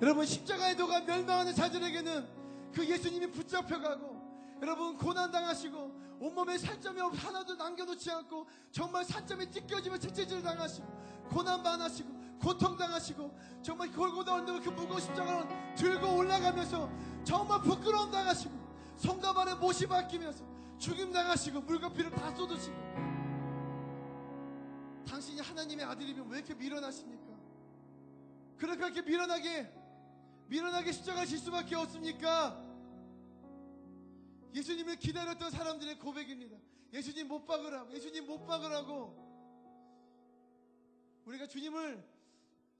여러분 0.00 0.24
십자가의 0.26 0.76
도가 0.76 1.00
멸망하는 1.00 1.54
자들에게는 1.54 2.28
그 2.72 2.86
예수님이 2.86 3.30
붙잡혀가고 3.30 4.22
여러분 4.62 4.96
고난 4.96 5.30
당하시고 5.30 6.02
온몸에 6.20 6.56
살점이 6.58 7.00
없- 7.00 7.14
하나도 7.24 7.54
남겨놓지 7.56 8.10
않고 8.10 8.46
정말 8.70 9.04
살점이 9.04 9.50
찢겨지며 9.50 9.98
채찍질 9.98 10.42
당하시고 10.42 10.86
고난 11.30 11.62
많으시고 11.62 12.21
고통 12.42 12.76
당하시고 12.76 13.62
정말 13.62 13.92
골고다 13.92 14.34
언덕을 14.34 14.60
그 14.60 14.70
무거운 14.70 15.00
십자가를 15.00 15.74
들고 15.76 16.16
올라가면서 16.16 16.90
정말 17.24 17.62
부끄러움 17.62 18.10
당하시고 18.10 18.52
성담 18.96 19.38
안에 19.38 19.54
못이 19.54 19.86
박히면서 19.86 20.44
죽임 20.76 21.12
당하시고 21.12 21.60
물과 21.60 21.92
피를 21.92 22.10
다 22.10 22.34
쏟으시고 22.34 22.74
당신이 25.06 25.40
하나님의 25.40 25.86
아들이면 25.86 26.28
왜 26.28 26.38
이렇게 26.38 26.54
미련하십니까? 26.54 27.22
그렇게 28.58 28.86
이렇게 28.86 29.02
미련하게 29.02 29.72
미련하게 30.48 30.92
십자가 30.92 31.24
질 31.24 31.38
수밖에 31.38 31.76
없습니까? 31.76 32.60
예수님을 34.52 34.96
기다렸던 34.96 35.50
사람들의 35.50 35.98
고백입니다. 35.98 36.58
예수님 36.92 37.26
못 37.28 37.46
박으라고, 37.46 37.92
예수님 37.94 38.26
못 38.26 38.44
박으라고. 38.44 39.22
우리가 41.24 41.46
주님을 41.46 42.11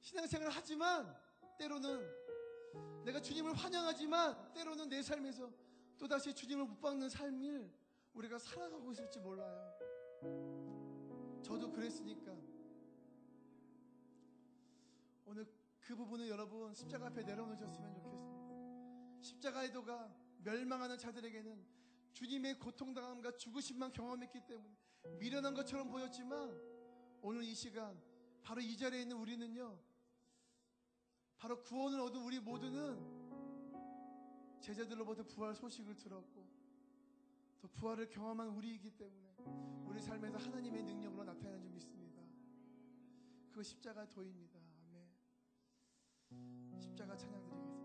신앙생활을 0.02 0.52
하지만 0.52 1.16
때로는 1.58 3.04
내가 3.04 3.20
주님을 3.20 3.54
환영하지만 3.54 4.52
때로는 4.52 4.88
내 4.88 5.00
삶에서 5.02 5.50
또다시 5.96 6.34
주님을 6.34 6.64
못 6.64 6.80
박는 6.80 7.08
삶을 7.08 7.72
우리가 8.14 8.38
살아가고 8.38 8.92
있을지 8.92 9.20
몰라요. 9.20 9.72
저도 11.42 11.70
그랬으니까 11.70 12.36
오늘 15.24 15.46
그 15.80 15.94
부분을 15.94 16.28
여러분 16.28 16.74
십자가 16.74 17.06
앞에 17.06 17.22
내려놓으셨으면 17.22 17.94
좋겠습니다. 17.94 19.22
십자가의 19.22 19.72
도가 19.72 20.12
멸망하는 20.38 20.98
자들에게는 20.98 21.64
주님의 22.12 22.58
고통당함과 22.58 23.36
죽으심만 23.36 23.92
경험했기 23.92 24.46
때문에 24.46 24.76
미련한 25.20 25.54
것처럼 25.54 25.88
보였지만 25.88 26.60
오늘 27.22 27.44
이 27.44 27.54
시간 27.54 28.00
바로 28.42 28.60
이 28.60 28.76
자리에 28.76 29.02
있는 29.02 29.16
우리는요 29.16 29.91
바로 31.42 31.60
구원을 31.60 32.00
얻은 32.00 32.22
우리 32.22 32.38
모두는 32.38 32.96
제자들로부터 34.60 35.24
부활 35.24 35.56
소식을 35.56 35.96
들었고 35.96 36.46
또 37.58 37.66
부활을 37.66 38.08
경험한 38.10 38.50
우리이기 38.50 38.92
때문에 38.92 39.34
우리 39.84 40.00
삶에서 40.00 40.38
하나님의 40.38 40.84
능력으로 40.84 41.24
나타나는 41.24 41.60
줄 41.62 41.72
믿습니다. 41.72 42.22
그거 43.50 43.60
십자가 43.60 44.08
도입니다. 44.08 44.60
아멘. 46.30 46.78
십자가 46.78 47.16
찬양 47.16 47.44
드리겠습니다. 47.44 47.82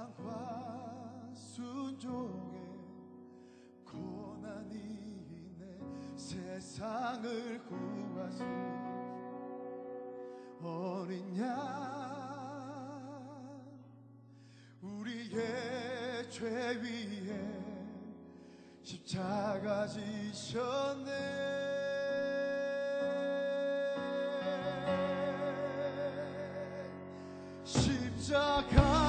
사랑과 0.00 1.28
순종의 1.34 2.58
고난이 3.84 4.74
있네. 5.28 6.16
세상을 6.16 7.60
구하신 7.66 8.46
어린 10.62 11.36
양 11.36 11.50
우리의 14.80 16.30
죄 16.30 16.46
위에 16.80 17.60
십자가 18.82 19.86
지셨네. 19.86 21.10
십자가 27.64 28.99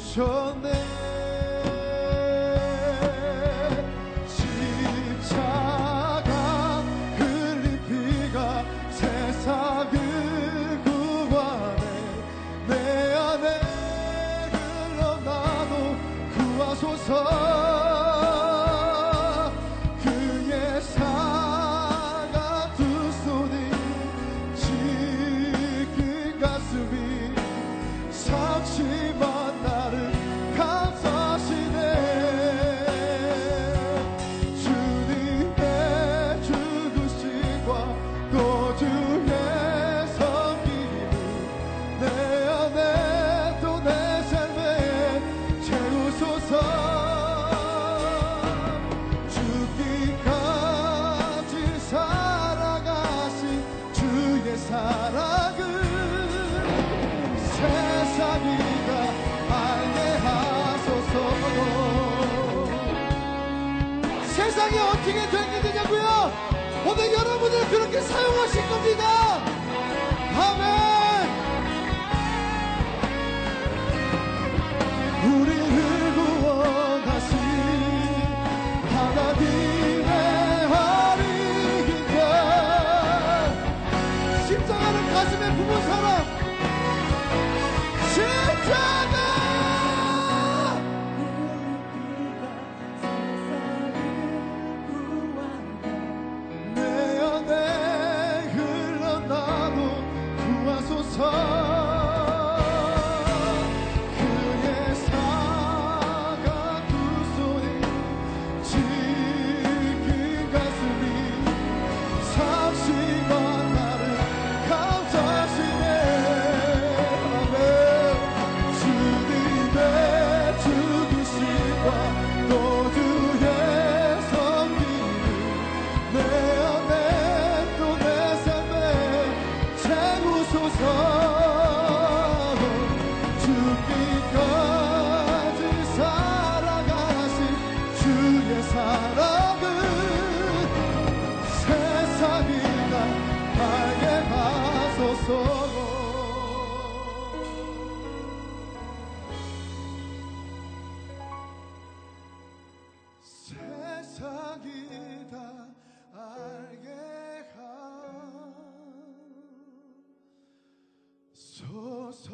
son 0.00 0.62
de 0.62 1.29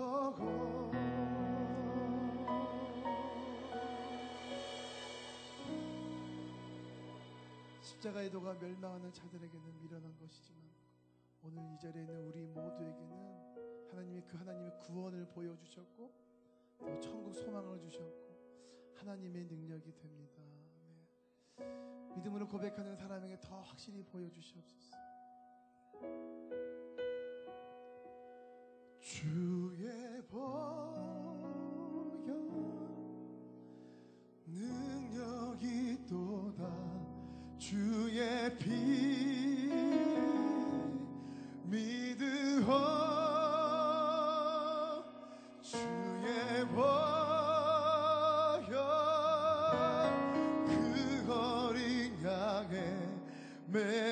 보고 0.07 0.93
십자가의 7.81 8.31
도가 8.31 8.55
멸망하는 8.55 9.13
자들에게는 9.13 9.81
미련한 9.81 10.17
것이지만 10.19 10.63
오늘 11.43 11.75
이 11.75 11.79
자리에 11.81 12.03
있는 12.03 12.29
우리 12.29 12.47
모두에게는 12.47 13.91
하나님이 13.91 14.23
그 14.29 14.37
하나님의 14.37 14.79
구원을 14.79 15.27
보여주셨고 15.29 16.13
또 16.79 17.01
천국 17.01 17.35
소망을 17.35 17.81
주셨고 17.81 18.37
하나님의 18.95 19.47
능력이 19.47 19.93
됩니다. 19.93 20.43
네. 21.57 22.15
믿음으로 22.15 22.47
고백하는 22.47 22.95
사람에게 22.95 23.41
더 23.41 23.61
확실히 23.61 24.05
보여주시옵소서. 24.05 24.97
주의 29.07 30.21
보혈 30.29 30.91
능력이 34.47 36.05
또다. 36.09 36.65
주의 37.57 38.59
피 38.59 39.71
믿으오 41.63 42.67
주의 45.63 46.67
보혈 46.75 46.85
그 50.67 51.33
어린 51.33 52.13
양의 52.25 52.75
매 53.69 54.06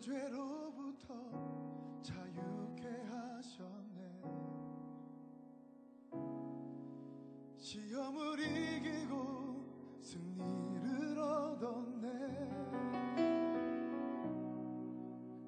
죄로부터 0.00 1.14
자유케 2.02 2.88
하셨네. 3.10 4.22
시험을 7.58 8.40
이기고 8.40 9.98
승리를 10.00 11.18
얻었네. 11.18 12.08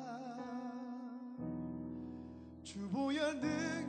주보야 2.64 3.34
능 3.34 3.81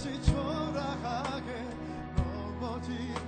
다시 0.00 0.22
초라하게 0.22 1.62
넘어지 2.16 3.19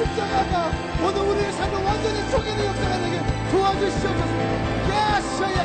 십자가가 0.00 0.72
오늘 1.04 1.20
우리의 1.20 1.52
삶을 1.52 1.84
완전히 1.84 2.22
속이는 2.30 2.64
역사가 2.64 2.98
되게 3.00 3.20
도와주시옵소서. 3.50 4.34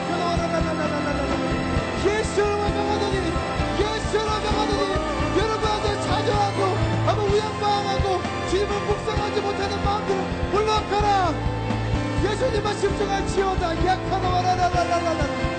카나와라라라라라라라 0.10 1.20
예수를 2.06 2.58
명하더니 2.76 3.16
예수를 3.80 4.28
명하더니 4.28 4.84
여러분한테 5.40 6.02
좌절하고 6.02 6.60
아무 7.08 7.20
우양방하고 7.32 8.22
주님을 8.50 8.72
묵상하지 8.82 9.40
못하는 9.40 9.84
마음들을 9.86 10.20
물러가라. 10.52 11.34
예수님만 12.26 12.78
집중할 12.78 13.26
지어다. 13.28 13.86
야카나와라라라라라 13.86 15.56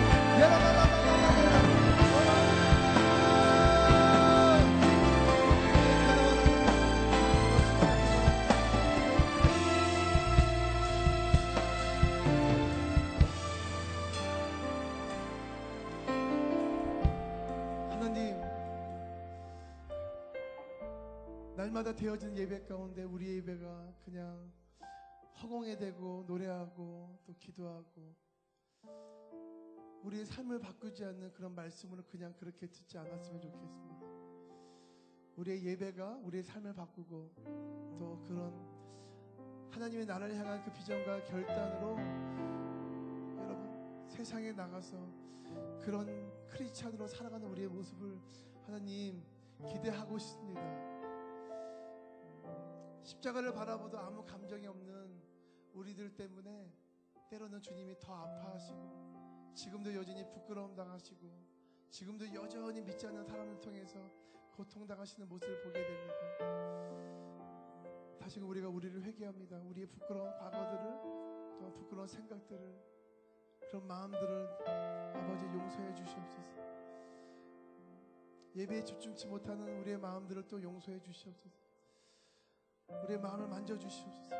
하나님 0.00 0.89
되어진 22.10 22.36
예배 22.36 22.64
가운데 22.64 23.04
우리 23.04 23.36
예배가 23.36 23.94
그냥 24.04 24.50
허공에 25.40 25.76
대고 25.76 26.24
노래하고 26.26 27.20
또 27.24 27.32
기도하고 27.38 28.16
우리의 30.02 30.26
삶을 30.26 30.58
바꾸지 30.58 31.04
않는 31.04 31.32
그런 31.32 31.54
말씀으로 31.54 32.02
그냥 32.10 32.34
그렇게 32.36 32.66
듣지 32.66 32.98
않았으면 32.98 33.40
좋겠습니다. 33.40 34.06
우리의 35.36 35.64
예배가 35.64 36.16
우리의 36.24 36.42
삶을 36.42 36.74
바꾸고 36.74 37.30
또 37.96 38.20
그런 38.26 38.60
하나님의 39.70 40.04
나라를 40.04 40.34
향한 40.34 40.64
그 40.64 40.72
비전과 40.72 41.22
결단으로 41.26 41.96
여러분 43.38 44.08
세상에 44.08 44.50
나가서 44.50 44.96
그런 45.80 46.48
크리스찬으로 46.48 47.06
살아가는 47.06 47.46
우리의 47.46 47.68
모습을 47.68 48.18
하나님 48.66 49.22
기대하고 49.64 50.18
싶습니다. 50.18 50.99
십자가를 53.02 53.52
바라보도 53.52 53.98
아무 53.98 54.24
감정이 54.24 54.66
없는 54.66 55.20
우리들 55.72 56.14
때문에 56.14 56.72
때로는 57.30 57.62
주님이 57.62 57.98
더 57.98 58.14
아파하시고 58.14 59.52
지금도 59.54 59.94
여전히 59.94 60.24
부끄러움 60.30 60.74
당하시고 60.74 61.28
지금도 61.90 62.32
여전히 62.34 62.82
믿지 62.82 63.06
않는 63.06 63.24
사람을 63.24 63.60
통해서 63.60 64.10
고통 64.52 64.86
당하시는 64.86 65.28
모습을 65.28 65.62
보게 65.62 65.80
됩니다. 65.82 66.14
다시금 68.18 68.48
우리가 68.48 68.68
우리를 68.68 69.02
회개합니다. 69.02 69.58
우리의 69.60 69.86
부끄러운 69.86 70.30
과거들을 70.36 71.58
또 71.58 71.72
부끄러운 71.72 72.06
생각들을 72.06 72.80
그런 73.70 73.86
마음들을 73.86 74.66
아버지 75.14 75.46
용서해 75.46 75.94
주시옵소서. 75.94 76.60
예배에 78.54 78.84
집중치 78.84 79.26
못하는 79.28 79.80
우리의 79.80 79.98
마음들을 79.98 80.46
또 80.48 80.60
용서해 80.62 81.00
주시옵소서. 81.00 81.69
우리의 83.04 83.20
마음을 83.20 83.48
만져 83.48 83.78
주시옵소서. 83.78 84.30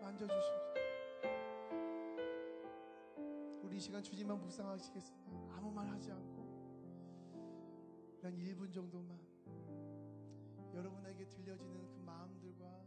만져 0.00 0.26
주시옵소서. 0.26 0.74
우리 3.62 3.76
이 3.76 3.80
시간 3.80 4.02
주님만 4.02 4.40
묵상하시겠습니다. 4.40 5.54
아무 5.54 5.70
말 5.70 5.88
하지 5.88 6.10
않고 6.10 6.40
한 8.22 8.36
1분 8.36 8.72
정도만 8.72 9.18
여러분에게 10.74 11.26
들려지는 11.28 11.88
그 11.92 12.00
마음들과 12.00 12.84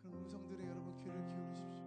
그런 0.00 0.14
음성들에 0.18 0.66
여러분 0.68 0.96
귀를 0.98 1.24
기울이십시오. 1.26 1.81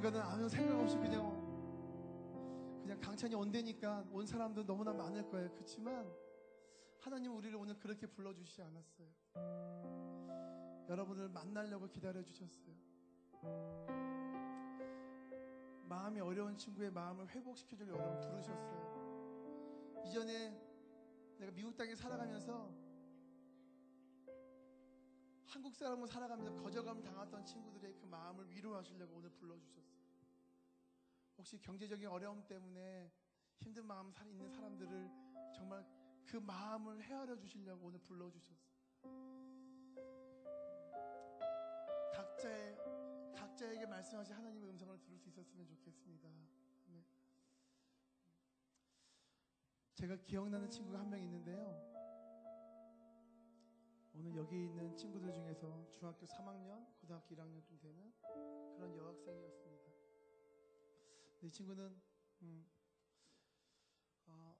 누군가는 0.00 0.20
아무 0.22 0.48
생각 0.48 0.80
없이 0.80 0.96
그냥 0.96 1.30
그냥 2.80 2.98
강찬이 3.00 3.34
온다니까 3.34 4.06
온 4.10 4.24
사람도 4.24 4.64
너무나 4.64 4.94
많을 4.94 5.28
거예요. 5.28 5.50
그렇지만 5.52 6.10
하나님 6.98 7.36
우리를 7.36 7.54
오늘 7.54 7.78
그렇게 7.78 8.06
불러주시지 8.06 8.62
않았어요. 8.62 9.08
여러분을 10.88 11.28
만나려고 11.28 11.86
기다려 11.90 12.22
주셨어요. 12.22 12.74
마음이 15.86 16.18
어려운 16.20 16.56
친구의 16.56 16.90
마음을 16.90 17.28
회복시켜주려 17.28 17.92
여러분 17.92 18.20
부르셨어요. 18.22 20.00
이전에 20.06 20.58
내가 21.36 21.52
미국 21.52 21.76
땅에 21.76 21.94
살아가면서 21.94 22.72
한국 25.50 25.74
사람으로 25.74 26.06
살아가면서 26.06 26.54
거절감을 26.62 27.02
당했던 27.02 27.44
친구들의 27.44 27.94
그 27.96 28.06
마음을 28.06 28.48
위로하시려고 28.50 29.16
오늘 29.16 29.30
불러주셨어요. 29.30 29.84
혹시 31.36 31.60
경제적인 31.60 32.06
어려움 32.06 32.46
때문에 32.46 33.10
힘든 33.58 33.84
마음 33.84 34.12
살 34.12 34.28
있는 34.28 34.48
사람들을 34.48 35.10
정말 35.52 35.84
그 36.24 36.36
마음을 36.36 37.02
헤아려 37.02 37.36
주시려고 37.36 37.88
오늘 37.88 37.98
불러주셨어요. 37.98 38.70
각자의 42.12 42.76
각자에게 43.34 43.86
말씀하신 43.86 44.34
하나님의 44.36 44.70
음성을 44.70 44.96
들을 45.00 45.18
수 45.18 45.28
있었으면 45.28 45.66
좋겠습니다. 45.66 46.28
제가 49.94 50.16
기억나는 50.16 50.70
친구가 50.70 51.00
한 51.00 51.10
명 51.10 51.20
있는데요. 51.20 51.89
오늘 54.20 54.36
여기 54.36 54.66
있는 54.66 54.94
친구들 54.94 55.32
중에서 55.32 55.86
중학교 55.90 56.26
3학년, 56.26 56.84
고등학교 57.00 57.34
1학년쯤 57.34 57.80
되는 57.80 58.12
그런 58.76 58.94
여학생이었습니다. 58.94 59.90
이 61.40 61.50
친구는 61.50 61.98
음, 62.42 62.66
어, 64.26 64.54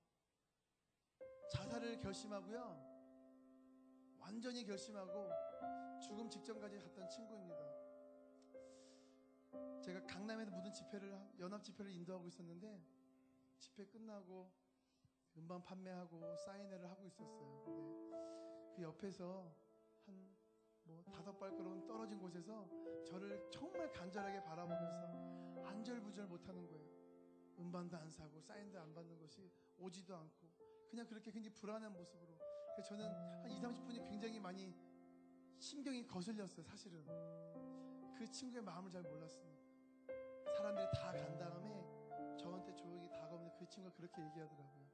자살을 1.53 2.01
결심하고요, 2.01 4.17
완전히 4.19 4.65
결심하고 4.65 5.29
죽음 6.01 6.31
직전까지 6.31 6.79
갔던 6.79 7.11
친구입니다. 7.11 7.61
제가 9.83 10.07
강남에서 10.07 10.51
무슨 10.53 10.73
집회를 10.73 11.13
한- 11.15 11.39
연합 11.39 11.63
집회를 11.63 11.93
인도하고 11.93 12.27
있었는데 12.29 12.83
집회 13.59 13.85
끝나고 13.85 14.51
음반 15.37 15.63
판매하고 15.63 16.35
사인회를 16.39 16.89
하고 16.89 17.07
있었어요. 17.07 18.50
그 18.75 18.83
옆에서 18.83 19.55
한 20.07 20.41
뭐 20.85 21.03
다섯 21.05 21.39
발걸음 21.39 21.87
떨어진 21.87 22.19
곳에서 22.19 22.69
저를 23.07 23.49
정말 23.51 23.93
간절하게 23.93 24.43
바라보면서 24.43 25.65
안절부절 25.65 26.27
못하는 26.27 26.67
거예요. 26.67 26.91
음반도 27.59 27.97
안 27.97 28.11
사고 28.11 28.41
사인도 28.41 28.81
안 28.81 28.93
받는 28.93 29.19
것이 29.19 29.51
오지도 29.79 30.17
않고 30.17 30.49
그냥 30.89 31.07
그렇게 31.07 31.31
굉장히 31.31 31.55
불안한 31.55 31.93
모습으로. 31.93 32.37
그래서 32.75 32.89
저는 32.89 33.05
한 33.43 33.51
2, 33.51 33.61
30분이 33.61 34.09
굉장히 34.09 34.41
많이 34.41 34.75
신경이 35.59 36.07
거슬렸어요. 36.07 36.65
사실은 36.65 37.05
그 38.17 38.29
친구의 38.31 38.63
마음을 38.63 38.91
잘 38.91 39.03
몰랐습니다. 39.03 39.61
사람들이 40.57 40.87
다 40.95 41.13
간 41.13 41.39
다음에 41.39 42.37
저한테 42.37 42.75
조용히 42.75 43.09
다가오는데 43.11 43.55
그 43.59 43.69
친구가 43.69 43.95
그렇게 43.95 44.23
얘기하더라고요. 44.25 44.91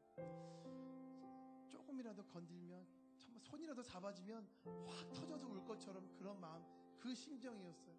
조금이라도 1.70 2.24
건들면 2.27 3.06
손이라도 3.41 3.82
잡아주면 3.82 4.49
확 4.89 5.12
터져서 5.12 5.47
울 5.47 5.64
것처럼 5.64 6.09
그런 6.16 6.41
마음, 6.41 6.64
그 6.99 7.14
심정이었어요. 7.14 7.97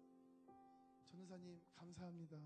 전도사님 1.04 1.60
감사합니다. 1.74 2.36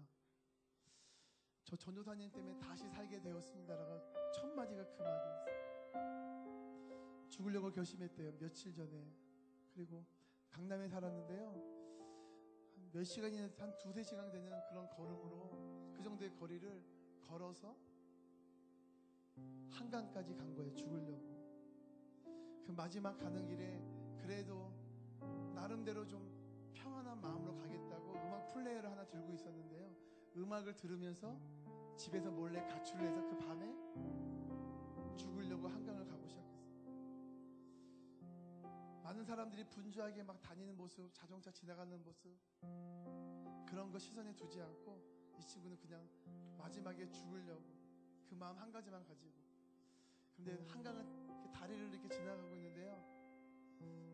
저 1.65 1.77
전도사님 1.77 2.31
때문에 2.31 2.59
다시 2.59 2.89
살게 2.89 3.21
되었습니다라가 3.21 4.31
첫 4.33 4.47
마디가 4.55 4.85
그 4.85 5.03
마디였어요. 5.03 5.53
죽으려고 7.29 7.71
결심했대요. 7.71 8.39
며칠 8.39 8.73
전에. 8.75 9.11
그리고 9.75 10.05
강남에 10.51 10.89
살았는데요. 10.89 11.49
한 11.49 11.83
몇 12.93 13.05
시간이나 13.05 13.49
한 13.57 13.77
두세 13.79 14.03
시간 14.03 14.31
되는 14.31 14.51
그런 14.69 14.87
걸음으로 14.91 15.93
그 15.97 16.03
정도의 16.03 16.31
거리를 16.35 16.85
걸어서 17.23 17.75
한강까지 19.71 20.35
간 20.37 20.55
거예요. 20.55 20.75
죽으려고. 20.75 21.42
그 22.65 22.73
마지막 22.73 23.19
가는 23.19 23.47
길에 23.47 23.83
그래도 24.19 24.73
나름대로 25.55 26.07
좀 26.07 26.31
평안한 26.73 27.21
마음으로 27.21 27.57
가겠다고 27.57 28.13
음악 28.13 28.49
플레이어를 28.49 28.91
하나 28.91 29.07
들고 29.07 29.33
있었는데요. 29.33 29.91
음악을 30.37 30.77
들으면서 30.77 31.39
집에서 31.97 32.31
몰래 32.31 32.67
가출을 32.67 33.07
해서 33.07 33.23
그 33.29 33.39
밤에 33.39 33.75
죽으려고 35.17 35.69
한강을 35.69 36.07
가고 36.07 36.27
시작했어요. 36.27 36.63
많은 39.03 39.25
사람들이 39.25 39.65
분주하게 39.69 40.23
막 40.23 40.41
다니는 40.41 40.77
모습, 40.77 41.13
자동차 41.13 41.51
지나가는 41.51 42.03
모습 42.03 42.39
그런 43.67 43.91
거 43.91 43.99
시선에 43.99 44.35
두지 44.35 44.61
않고 44.61 45.03
이 45.39 45.47
친구는 45.47 45.77
그냥 45.79 46.09
마지막에 46.57 47.11
죽으려고 47.11 47.63
그 48.29 48.35
마음 48.35 48.57
한 48.57 48.71
가지만 48.73 49.05
가지고 49.05 49.42
근데 50.45 50.61
한강은 50.73 51.07
이렇게 51.29 51.53
다리를 51.53 51.89
이렇게 51.89 52.09
지나가고 52.09 52.57
있는데요. 52.57 53.01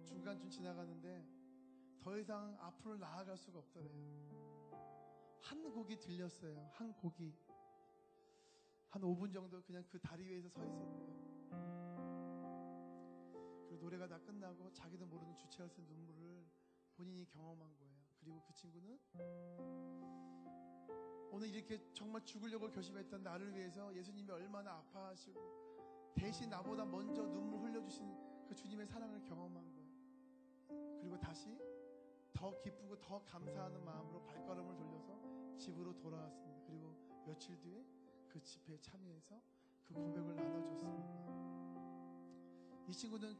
중간쯤 0.04 0.50
지나가는데 0.50 1.26
더 1.98 2.18
이상 2.18 2.54
앞으로 2.60 2.98
나아갈 2.98 3.38
수가 3.38 3.60
없더래요. 3.60 3.96
한 5.40 5.72
곡이 5.72 5.98
들렸어요. 5.98 6.68
한 6.74 6.92
곡이 6.92 7.34
한 8.90 9.02
5분 9.02 9.32
정도 9.32 9.62
그냥 9.62 9.82
그 9.88 9.98
다리 9.98 10.24
위에서 10.24 10.50
서 10.50 10.62
있었대요. 10.66 11.08
그리고 13.66 13.76
노래가 13.80 14.06
다 14.06 14.18
끝나고 14.18 14.70
자기도 14.74 15.06
모르는 15.06 15.34
주체로서 15.34 15.80
눈물을 15.80 16.46
본인이 16.92 17.24
경험한 17.24 17.74
거예요. 17.78 18.04
그리고 18.20 18.42
그 18.42 18.52
친구는 18.52 18.98
오늘 21.30 21.48
이렇게 21.48 21.80
정말 21.94 22.22
죽으려고 22.26 22.70
결심했던 22.70 23.22
나를 23.22 23.54
위해서 23.54 23.94
예수님이 23.94 24.30
얼마나 24.30 24.72
아파하시고 24.72 25.77
대신 26.14 26.50
나보다 26.50 26.84
먼저 26.84 27.22
눈물 27.22 27.60
흘려주신 27.60 28.46
그 28.46 28.54
주님의 28.54 28.86
사랑을 28.86 29.22
경험한 29.22 29.74
거예요. 29.74 29.88
그리고 31.00 31.18
다시 31.18 31.58
더 32.32 32.56
기쁘고 32.60 32.98
더 33.00 33.24
감사하는 33.24 33.84
마음으로 33.84 34.24
발걸음을 34.24 34.76
돌려서 34.76 35.18
집으로 35.58 35.96
돌아왔습니다. 35.96 36.62
그리고 36.66 36.94
며칠 37.26 37.58
뒤에 37.60 37.84
그 38.28 38.42
집회에 38.42 38.78
참여해서 38.80 39.40
그 39.86 39.94
고백을 39.94 40.34
나눠줬습니다. 40.36 41.18
이 42.86 42.92
친구는 42.92 43.36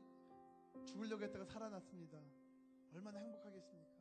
죽으려고 0.85 1.23
했다가 1.25 1.45
살아났습니다. 1.45 2.19
얼마나 2.93 3.19
행복하겠습니까? 3.19 3.99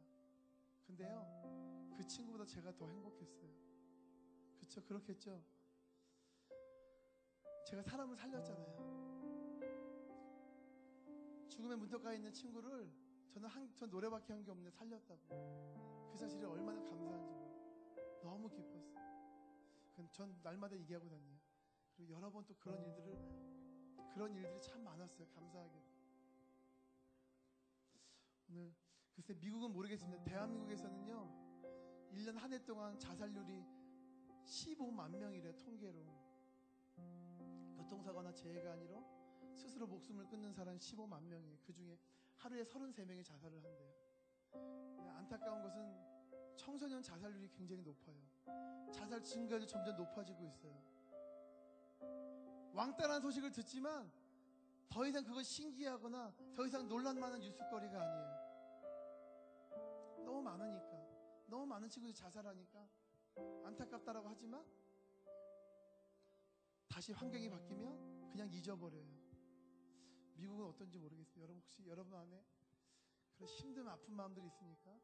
근데요, 0.87 1.93
그 1.95 2.05
친구보다 2.07 2.45
제가 2.45 2.75
더 2.75 2.87
행복했어요. 2.87 3.51
그쵸? 4.59 4.83
그렇겠죠? 4.83 5.41
제가 7.67 7.83
사람을 7.83 8.15
살렸잖아요. 8.15 8.87
죽음의 11.49 11.77
문턱가에 11.77 12.15
있는 12.15 12.31
친구를 12.31 12.89
저는 13.29 13.49
한, 13.49 13.75
전 13.75 13.89
노래밖에 13.89 14.31
한 14.33 14.43
게 14.43 14.51
없는데 14.51 14.71
살렸다고. 14.71 16.09
그 16.11 16.17
사실이 16.17 16.45
얼마나 16.45 16.81
감사한지 16.81 17.29
몰라요. 17.29 18.19
너무 18.23 18.49
기뻤어요. 18.49 18.83
그건 19.91 20.09
전 20.13 20.39
날마다 20.41 20.77
얘기하고 20.77 21.09
다녀요. 21.09 21.37
그리고 21.95 22.13
여러 22.13 22.29
번 22.31 22.45
또 22.45 22.55
그런 22.55 22.81
일들을, 22.85 23.17
그런 24.13 24.33
일들이 24.33 24.61
참 24.61 24.81
많았어요. 24.83 25.27
감사하게. 25.27 25.83
오늘 28.49 28.73
글쎄 29.13 29.33
미국은 29.33 29.73
모르겠습니다. 29.73 30.23
대한민국에서는요. 30.23 31.47
1년 32.13 32.35
한 32.35 32.53
해 32.53 32.63
동안 32.63 32.97
자살률이 32.97 33.65
15만 34.45 35.17
명이래 35.17 35.53
통계로. 35.57 36.15
교통사고나 37.87 38.33
재해가 38.33 38.73
아니라 38.73 39.01
스스로 39.53 39.87
목숨을 39.87 40.27
끊는 40.27 40.53
사람이 40.53 40.77
15만 40.77 41.23
명이에요. 41.23 41.57
그 41.63 41.73
중에 41.73 41.97
하루에 42.35 42.63
33명이 42.63 43.23
자살을 43.23 43.63
한대요. 43.63 43.93
안타까운 45.15 45.63
것은 45.63 46.55
청소년 46.55 47.01
자살률이 47.01 47.49
굉장히 47.49 47.81
높아요. 47.81 48.17
자살 48.91 49.23
증가도 49.23 49.65
점점 49.65 49.95
높아지고 49.95 50.45
있어요. 50.45 50.77
왕따라는 52.73 53.21
소식을 53.21 53.51
듣지만 53.51 54.11
더 54.89 55.05
이상 55.05 55.23
그걸 55.23 55.43
신기하거나 55.43 56.33
더 56.55 56.65
이상 56.65 56.87
논란만한 56.87 57.39
뉴스거리가 57.39 58.01
아니에요. 58.01 58.47
너무 60.25 60.41
많으니까. 60.41 60.87
너무 61.47 61.65
많은 61.65 61.89
친구들이 61.89 62.13
자살하니까 62.13 62.87
안타깝다라고 63.63 64.27
하지만 64.29 64.65
다시 66.97 67.11
환경이 67.11 67.47
바뀌면 67.47 68.31
그냥 68.31 68.51
잊어버려요. 68.51 69.05
미국은 70.33 70.65
어떤지 70.65 70.97
모르겠어요. 70.97 71.43
여러분 71.43 71.61
혹시 71.61 71.85
여러분 71.85 72.11
안에 72.15 72.43
그런 73.35 73.47
힘든 73.47 73.87
아픈 73.87 74.15
마음들이 74.15 74.47
있습니까? 74.47 74.99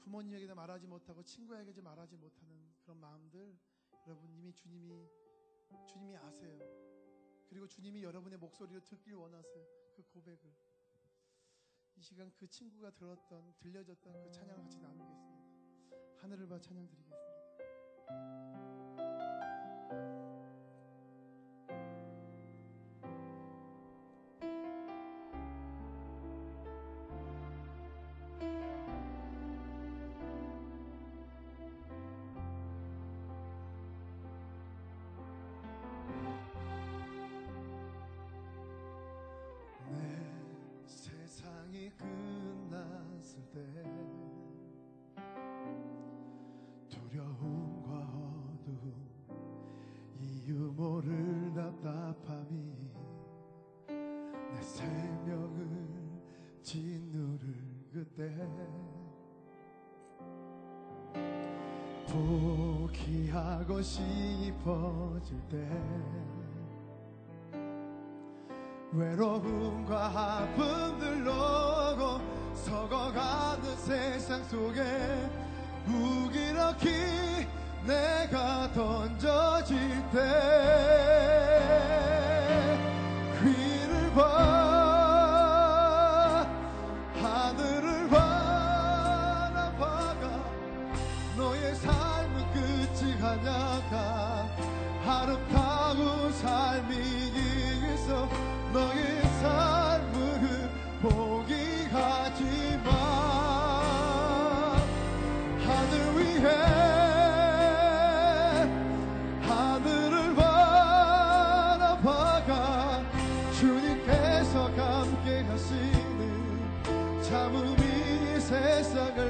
부모님에게도 0.00 0.54
말하지 0.54 0.86
못하고 0.86 1.22
친구에게도 1.22 1.80
말하지 1.80 2.18
못하는 2.18 2.74
그런 2.82 2.98
마음들 2.98 3.58
여러분 4.06 4.30
이미 4.34 4.52
주님이 4.52 5.08
주님이 5.88 6.14
아세요. 6.18 6.60
그리고 7.48 7.66
주님이 7.66 8.02
여러분의 8.02 8.38
목소리를 8.38 8.84
듣길 8.84 9.14
원하세요. 9.14 9.66
그 9.94 10.02
고백을. 10.02 10.54
이 11.94 12.02
시간 12.02 12.30
그 12.36 12.46
친구가 12.46 12.90
들었던, 12.90 13.54
들려졌던 13.60 14.24
그 14.24 14.30
찬양을 14.30 14.62
같이 14.62 14.78
나누겠습니다. 14.78 16.18
하늘을 16.18 16.46
봐 16.48 16.60
찬양 16.60 16.86
드리겠습니다. 16.86 18.65
싶어질 63.86 65.40
때 65.48 65.56
외로움과 68.92 70.06
아픔 70.06 70.98
들러고 70.98 72.20
서거가는 72.54 73.76
세상 73.76 74.42
속에 74.44 74.82
무기력히 75.84 76.88
내가 77.86 78.72
던져질 78.72 79.78
때 80.10 80.18
귀를 83.40 84.12
봐 84.14 84.55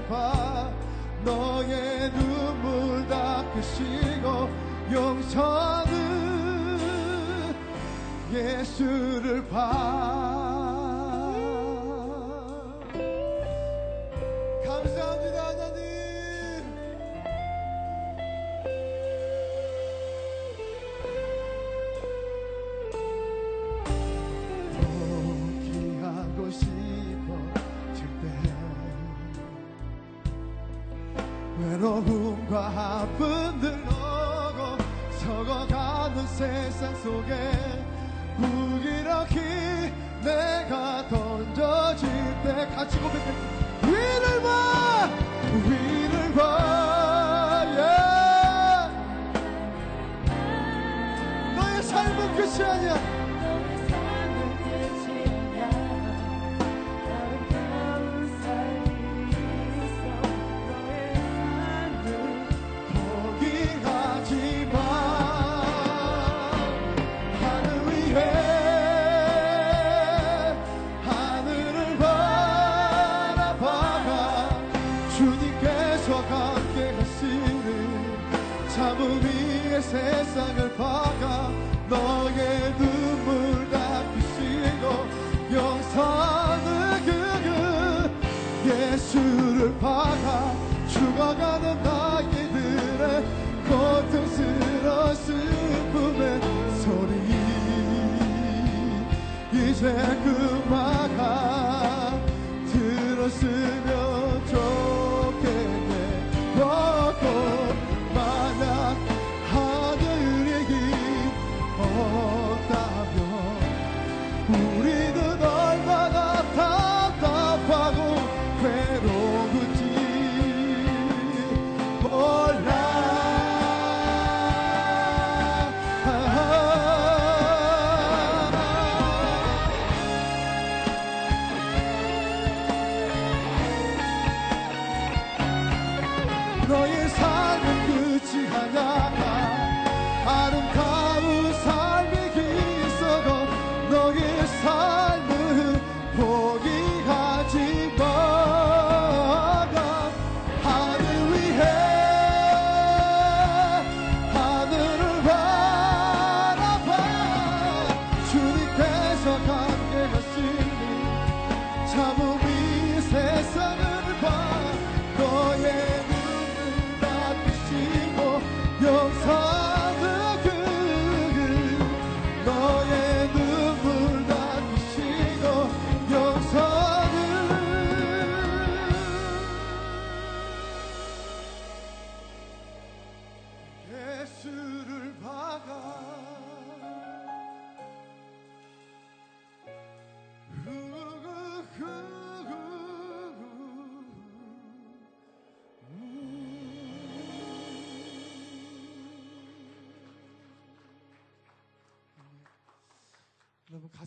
봐 0.09 0.70
너의 1.24 2.11
눈물 2.12 3.07
닦으시고 3.09 4.48
용서는 4.92 5.96
예수를 8.32 9.46
봐 9.48 10.15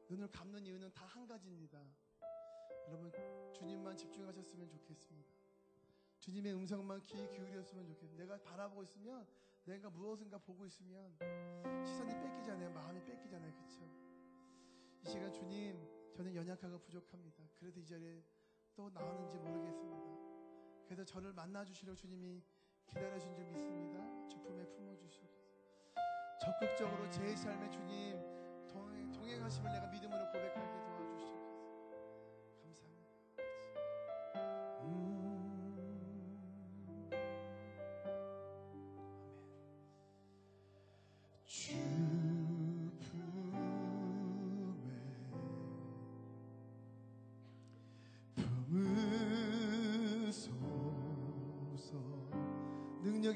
눈을 0.09 0.27
감는 0.29 0.65
이유는 0.65 0.93
다 0.93 1.05
한 1.05 1.25
가지입니다. 1.25 1.81
여러분 2.87 3.11
주님만 3.53 3.95
집중하셨으면 3.95 4.67
좋겠습니다. 4.69 5.31
주님의 6.19 6.53
음성만 6.53 7.01
귀 7.03 7.13
기울였으면 7.29 7.85
좋겠어요. 7.87 8.17
내가 8.17 8.37
바라보고 8.41 8.83
있으면 8.83 9.25
내가 9.63 9.89
무엇인가 9.89 10.37
보고 10.37 10.65
있으면 10.65 11.17
시선이 11.85 12.13
뺏기잖아요. 12.13 12.71
마음이 12.73 13.03
뺏기잖아요. 13.05 13.53
그렇죠? 13.53 13.89
이 15.05 15.09
시간 15.09 15.31
주님 15.31 15.87
저는 16.13 16.35
연약하고 16.35 16.79
부족합니다. 16.79 17.43
그래도 17.55 17.79
이 17.79 17.85
자리에 17.85 18.21
또 18.75 18.89
나오는지 18.89 19.37
모르겠습니다. 19.37 20.01
그래서 20.85 21.05
저를 21.05 21.31
만나 21.31 21.63
주시려 21.63 21.95
주님이 21.95 22.43
기다려 22.87 23.09
주신 23.13 23.33
줄 23.35 23.45
믿습니다. 23.45 23.99
주 24.29 24.39
품에 24.41 24.65
품어 24.65 24.95
주시옵소서. 24.97 25.41
적극적으로 26.41 27.09
제 27.09 27.35
삶에 27.35 27.69
주님 27.69 28.19
동행, 28.67 29.11
동행하심을 29.11 29.71
내가 29.71 29.87
믿음으로 29.87 30.25
고백하게 30.31 30.71
도 30.71 30.90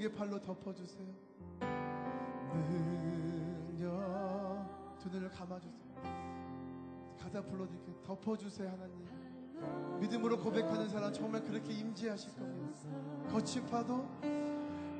능력의 0.06 0.12
팔로 0.14 0.40
덮어주세요. 0.40 1.08
능력 3.72 3.90
두 5.00 5.10
눈을 5.10 5.30
감아주세요. 5.32 5.86
가사 7.20 7.42
불러드릴게요. 7.42 7.96
덮어주세요 8.04 8.70
하나님. 8.70 9.06
믿음으로 10.00 10.38
고백하는 10.38 10.88
사람 10.90 11.12
정말 11.12 11.42
그렇게 11.44 11.74
임재하실 11.74 12.36
겁니다. 12.36 12.80
거친 13.32 13.66
파도 13.68 14.08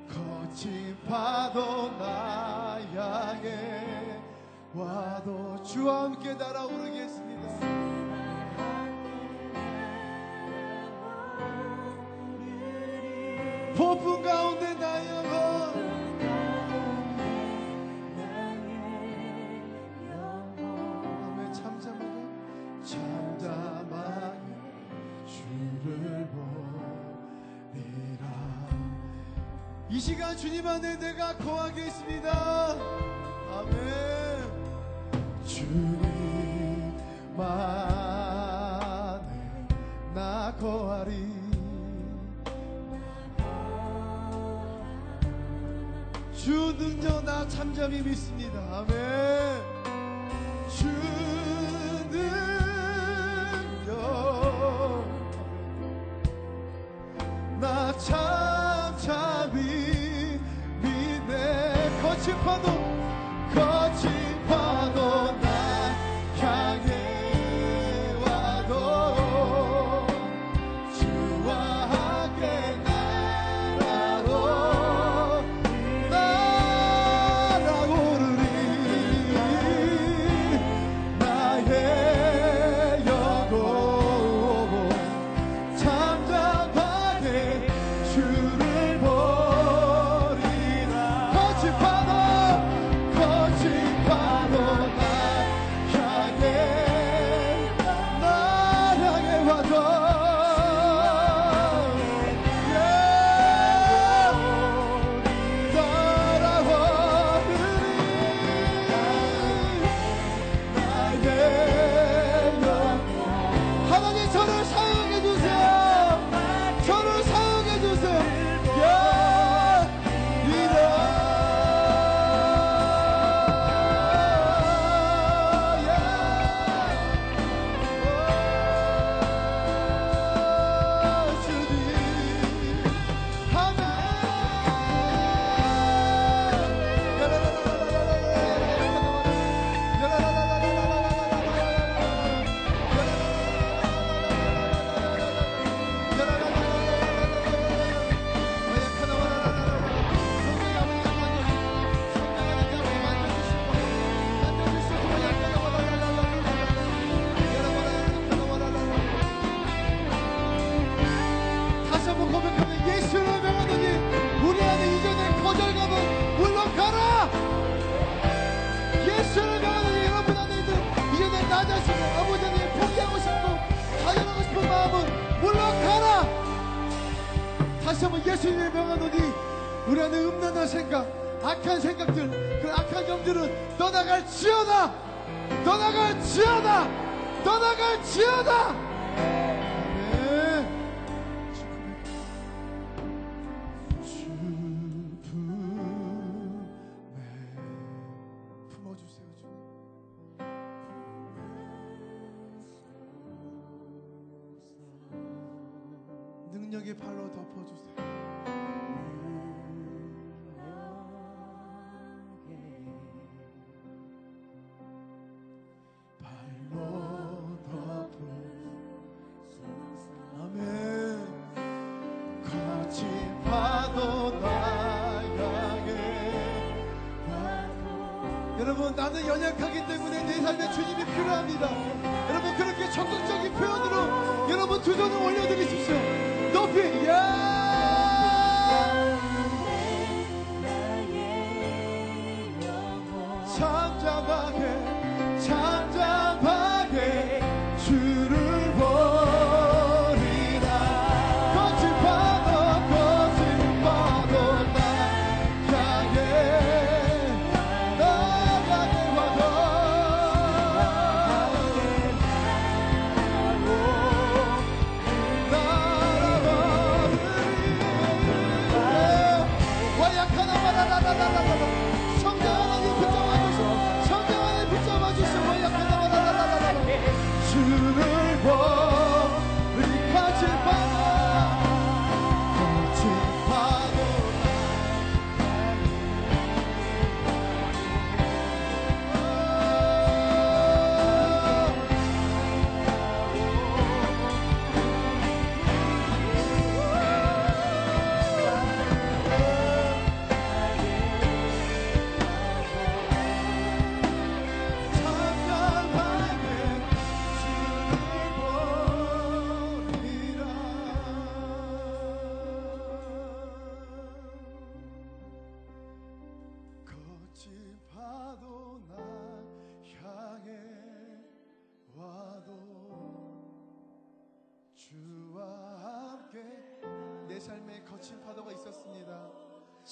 거친 0.08 0.98
파도 1.06 1.92
나 1.98 2.80
향해 2.94 4.20
와도 4.74 5.62
주와 5.62 6.06
함께 6.06 6.34
날아오르겠 6.34 7.10
안에 30.76 31.00
내가 31.00 31.34
거하겠습니다 31.38 32.76
아멘 33.50 33.76
주님 35.48 36.94
안에 37.38 39.22
나 40.14 40.54
거하리 40.60 41.36
주 46.36 46.76
능력 46.78 47.24
나 47.24 47.48
잠잠히 47.48 48.02
믿습니다. 48.02 48.60
아멘. 48.72 49.05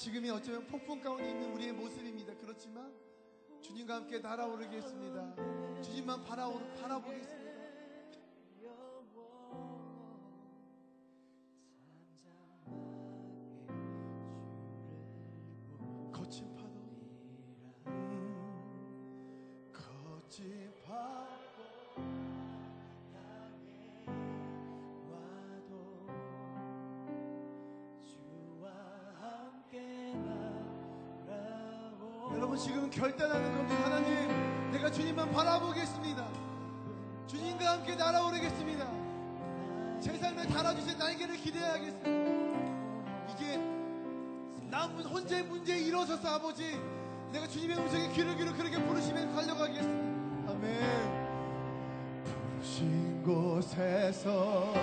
지금이 0.03 0.29
어쩌면 0.31 0.67
폭풍 0.67 0.99
가운데 0.99 1.29
있는 1.29 1.53
우리의 1.53 1.71
모습입니다 1.71 2.33
그렇지만 2.41 2.93
주님과 3.61 3.95
함께 3.95 4.19
날아오르겠습니다. 4.19 5.81
주님만 5.81 6.25
바라오, 6.25 6.59
바라보겠습니다. 6.73 7.53
거친 16.11 16.53
파도, 16.53 16.81
음, 17.87 19.71
거친 19.71 20.69
파도 20.85 21.42
여러분 32.53 32.57
지금 32.57 32.87
결단하는 32.89 33.51
겁니다. 33.57 33.83
하나님, 33.83 34.71
내가 34.71 34.91
주님만 34.91 35.31
바라보겠습니다. 35.31 36.27
주님과 37.25 37.71
함께 37.71 37.95
날아오르겠습니다. 37.95 38.87
제 39.99 40.15
삶에 40.19 40.45
달아주신 40.45 40.99
날개를 40.99 41.35
기대하겠습니다. 41.37 43.33
이제 43.33 43.57
나 44.69 44.85
혼자의 44.85 45.43
문제에 45.45 45.79
일어서서 45.79 46.35
아버지, 46.35 46.79
내가 47.31 47.47
주님의 47.47 47.75
음성에 47.77 48.09
귀를 48.09 48.35
기울여 48.35 48.53
그렇게 48.53 48.79
부르시면 48.83 49.33
달려가겠습니다. 49.33 50.51
아멘. 50.51 50.79
부르신 52.23 53.23
곳에서 53.23 54.73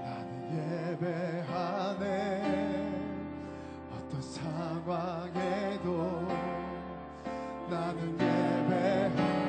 나는 0.00 0.96
예배하네. 0.96 2.81
상황에도 4.22 5.88
나는 7.68 8.12
예배하 8.14 9.41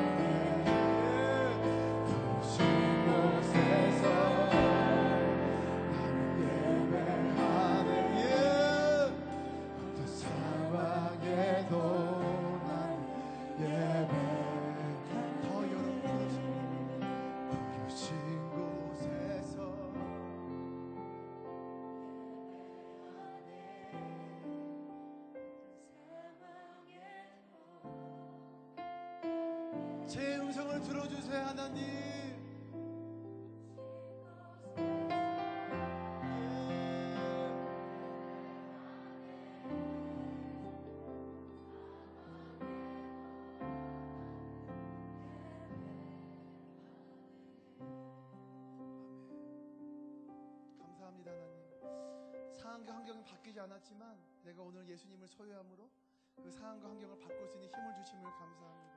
감사합니다 51.13 51.31
하나님. 51.31 52.53
상황과 52.53 52.95
환경은 52.95 53.23
바뀌지 53.23 53.59
않았지만 53.59 54.17
내가 54.43 54.61
오늘 54.63 54.87
예수님을 54.87 55.27
소유함으로 55.27 55.89
그 56.35 56.51
상황과 56.51 56.89
환경을 56.89 57.19
바꿀 57.19 57.47
수 57.47 57.55
있는 57.55 57.69
힘을 57.69 57.93
주심을 57.95 58.23
감사합니다. 58.23 58.93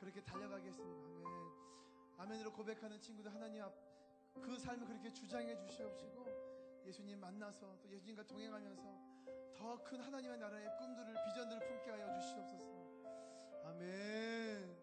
그렇게 0.00 0.22
달려가겠습니다. 0.24 1.28
아멘. 1.28 1.52
아멘으로 2.18 2.52
고백하는 2.52 3.00
친구들 3.00 3.32
하나님 3.34 3.62
앞 3.62 3.72
그 4.40 4.56
삶을 4.56 4.86
그렇게 4.86 5.12
주장해 5.12 5.56
주시옵시고 5.56 6.82
예수님 6.86 7.18
만나서 7.18 7.76
또 7.82 7.90
예수님과 7.90 8.22
동행하면서 8.24 8.82
더 9.56 9.82
큰 9.82 10.00
하나님의 10.00 10.38
나라의 10.38 10.68
꿈들을 10.78 11.14
비전들을 11.24 11.66
품게 11.66 11.90
하여 11.90 12.20
주시옵소서. 12.20 13.64
아멘 13.64 14.77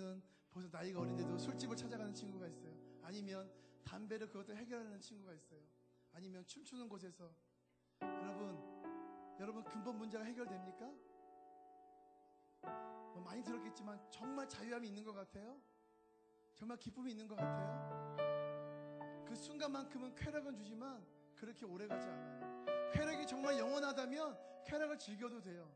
때로는 0.00 0.22
벌써 0.50 0.68
나이가 0.70 1.00
어린데도 1.00 1.38
술집을 1.38 1.76
찾아가는 1.76 2.12
친구가 2.14 2.48
있어요. 2.48 2.74
아니면 3.02 3.52
담배를 3.84 4.28
그것도 4.28 4.56
해결하는 4.56 4.98
친구가 5.00 5.34
있어요. 5.34 5.60
아니면 6.12 6.44
춤추는 6.46 6.88
곳에서 6.88 7.30
여러분, 8.02 8.58
여러분 9.38 9.62
근본 9.64 9.98
문제가 9.98 10.24
해결됩니까? 10.24 10.92
뭐 12.62 13.22
많이 13.22 13.42
들었겠지만 13.42 14.00
정말 14.10 14.48
자유함이 14.48 14.88
있는 14.88 15.04
것 15.04 15.12
같아요. 15.12 15.60
정말 16.54 16.78
기쁨이 16.78 17.12
있는 17.12 17.28
것 17.28 17.36
같아요. 17.36 18.16
그 19.26 19.34
순간만큼은 19.36 20.14
쾌락은 20.14 20.56
주지만 20.56 21.06
그렇게 21.36 21.64
오래 21.64 21.86
가지 21.86 22.08
않아요. 22.08 22.64
쾌락이 22.92 23.26
정말 23.26 23.58
영원하다면 23.58 24.64
쾌락을 24.64 24.98
즐겨도 24.98 25.40
돼요. 25.40 25.70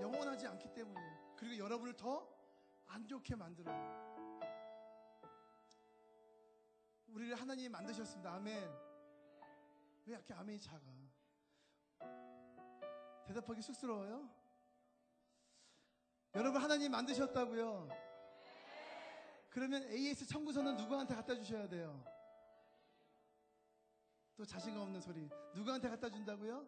영원하지 0.00 0.46
않기 0.46 0.72
때문이에요. 0.72 1.34
그리고 1.36 1.58
여러분을 1.58 1.94
더 1.94 2.37
안 2.88 3.06
좋게 3.06 3.36
만들어요. 3.36 4.08
우리를 7.08 7.34
하나님이 7.34 7.68
만드셨습니다. 7.68 8.34
아멘. 8.34 8.62
왜 10.06 10.14
이렇게 10.14 10.34
아멘이 10.34 10.60
작아? 10.60 10.84
대답하기 13.26 13.60
쑥스러워요? 13.62 14.28
여러분 16.34 16.62
하나님 16.62 16.92
만드셨다고요? 16.92 17.88
그러면 19.50 19.82
AS 19.84 20.26
청구서는 20.26 20.76
누구한테 20.76 21.14
갖다 21.14 21.34
주셔야 21.34 21.68
돼요? 21.68 22.04
또 24.36 24.44
자신감 24.44 24.82
없는 24.82 25.00
소리. 25.00 25.28
누구한테 25.54 25.88
갖다 25.88 26.08
준다고요? 26.08 26.66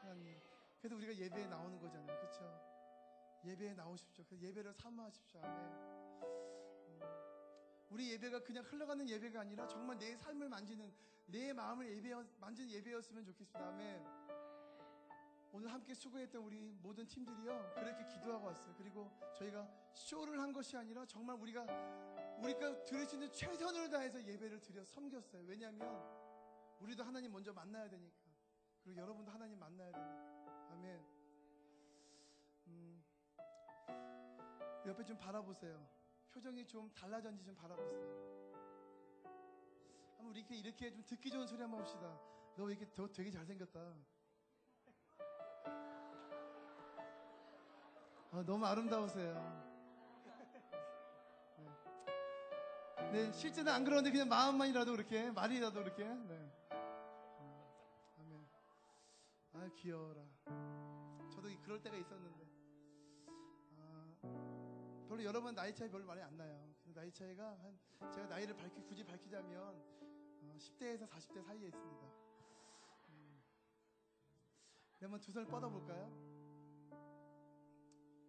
하나님. 0.00 0.38
그래서 0.80 0.96
우리가 0.96 1.14
예배에 1.14 1.46
나오는 1.46 1.78
거잖아요. 1.78 2.06
그렇죠? 2.06 2.75
예배에 3.46 3.74
나오십시오. 3.74 4.24
그 4.28 4.38
예배를 4.38 4.72
사모하십시오. 4.74 5.40
아멘. 5.42 5.66
음, 6.88 7.00
우리 7.90 8.10
예배가 8.12 8.42
그냥 8.42 8.64
흘러가는 8.64 9.08
예배가 9.08 9.40
아니라 9.40 9.66
정말 9.68 9.98
내 9.98 10.16
삶을 10.16 10.48
만지는 10.48 10.92
내 11.26 11.52
마음을 11.52 11.88
예배 11.96 12.12
만지는 12.38 12.70
예배였으면 12.70 13.24
좋겠습니다. 13.24 13.68
아멘. 13.68 14.04
오늘 15.52 15.72
함께 15.72 15.94
수고했던 15.94 16.42
우리 16.42 16.76
모든 16.82 17.06
팀들이요 17.06 17.72
그렇게 17.74 18.04
기도하고 18.06 18.46
왔어요. 18.46 18.74
그리고 18.76 19.10
저희가 19.38 19.66
쇼를 19.94 20.38
한 20.40 20.52
것이 20.52 20.76
아니라 20.76 21.06
정말 21.06 21.36
우리가 21.36 21.64
우리가 22.38 22.84
드릴 22.84 23.06
수 23.06 23.14
있는 23.14 23.32
최선을 23.32 23.88
다해서 23.88 24.22
예배를 24.22 24.60
드려 24.60 24.84
섬겼어요. 24.84 25.44
왜냐하면 25.46 25.88
우리도 26.80 27.02
하나님 27.04 27.32
먼저 27.32 27.52
만나야 27.52 27.88
되니까. 27.88 28.26
그리고 28.82 29.00
여러분도 29.00 29.32
하나님 29.32 29.58
만나야 29.58 29.92
되니까. 29.92 30.68
아멘. 30.72 31.15
옆에 34.86 35.04
좀 35.04 35.16
바라보세요. 35.18 35.86
표정이 36.32 36.66
좀 36.66 36.90
달라졌는지 36.92 37.44
좀 37.44 37.54
바라보세요. 37.56 38.26
한번 40.16 40.26
우리 40.30 40.40
이렇게, 40.40 40.56
이렇게 40.56 40.90
좀 40.92 41.04
듣기 41.04 41.30
좋은 41.30 41.46
소리 41.46 41.60
한번 41.62 41.80
합시다. 41.80 42.18
너 42.56 42.64
왜 42.64 42.72
이렇게 42.74 42.90
더 42.94 43.06
되게 43.12 43.30
잘생겼다. 43.30 43.80
아, 48.32 48.42
너무 48.44 48.64
아름다우세요. 48.66 49.34
네. 51.58 53.12
네, 53.12 53.32
실제는 53.32 53.72
안 53.72 53.84
그러는데 53.84 54.10
그냥 54.10 54.28
마음만이라도 54.28 54.92
그렇게, 54.92 55.30
말이라도 55.30 55.82
그렇게. 55.82 56.04
네. 56.04 56.52
음, 56.72 57.64
아멘. 58.18 58.46
아, 59.54 59.70
귀여워라. 59.76 60.22
저도 61.32 61.48
이- 61.50 61.58
그럴 61.62 61.80
때가 61.82 61.96
있었는데. 61.96 62.45
아, 65.16 65.18
별로 65.18 65.24
여러분 65.24 65.54
나이 65.54 65.74
차이 65.74 65.88
별로 65.88 66.04
많이 66.04 66.20
안 66.20 66.36
나요. 66.36 66.74
나이 66.92 67.10
차이가 67.10 67.56
한, 67.62 67.78
제가 68.12 68.26
나이를 68.26 68.54
밝히, 68.54 68.82
굳이 68.82 69.02
밝히자면, 69.02 69.62
어, 70.42 70.54
10대에서 70.58 71.08
40대 71.08 71.42
사이에 71.42 71.68
있습니다. 71.68 72.06
음. 73.08 73.42
네, 74.98 75.06
한번 75.06 75.18
두 75.18 75.32
손을 75.32 75.48
뻗어볼까요? 75.48 76.12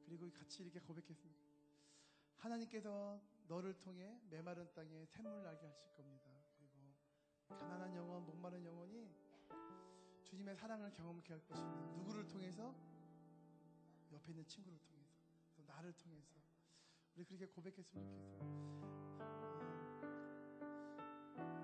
그리고 0.06 0.32
같이 0.32 0.64
이렇게 0.64 0.80
고백했습니다. 0.80 1.44
하나님께서 2.38 3.20
너를 3.50 3.78
통해 3.80 4.18
메마른 4.30 4.72
땅에 4.74 5.06
샘물 5.08 5.44
나게 5.44 5.68
하실 5.68 5.92
겁니다. 5.92 6.32
그리고 6.56 6.96
가난한 7.50 7.94
영혼, 7.98 8.26
목마른 8.26 8.64
영혼이 8.64 9.14
주님의 10.24 10.56
사랑을 10.56 10.94
경험케 10.94 11.34
할 11.34 11.46
것입니다. 11.46 11.86
누구를 11.98 12.26
통해서? 12.28 12.74
옆에 14.14 14.32
있는 14.32 14.48
친구를 14.48 14.80
통해서, 14.80 15.18
또 15.54 15.64
나를 15.66 15.92
통해서. 15.92 16.47
우리 17.18 17.26
그렇게 17.26 17.48
고백했으면 17.48 18.06
좋겠어요. 18.06 18.46
음. 21.40 21.58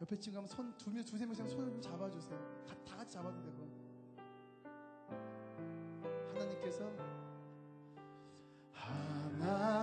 옆에 0.00 0.18
친구 0.18 0.38
한번 0.38 0.48
손, 0.48 0.74
두 0.78 0.90
명, 0.90 1.04
두세 1.04 1.26
명씩 1.26 1.46
손좀 1.50 1.78
잡아주세요. 1.82 2.64
다, 2.66 2.74
다 2.86 2.96
같이 2.96 3.12
잡아도 3.12 3.42
되고. 3.42 3.68
하나님께서 6.28 6.90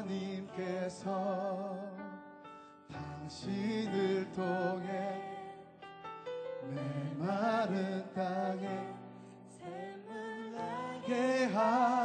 하나님께서 0.06 1.16
당신을 2.92 4.32
통해 4.32 5.22
메마른 6.64 8.12
땅에 8.14 8.96
샘물 9.48 10.52
나게 10.54 11.08
게하 11.08 12.05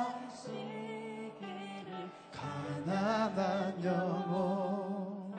가난한 2.84 3.84
영혼 3.84 5.34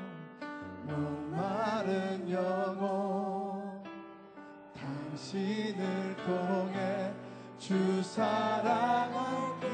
목마른 0.84 2.30
영혼 2.30 3.84
당신을 4.76 6.16
통해 6.18 7.12
주 7.58 8.04
사랑하기 8.04 9.68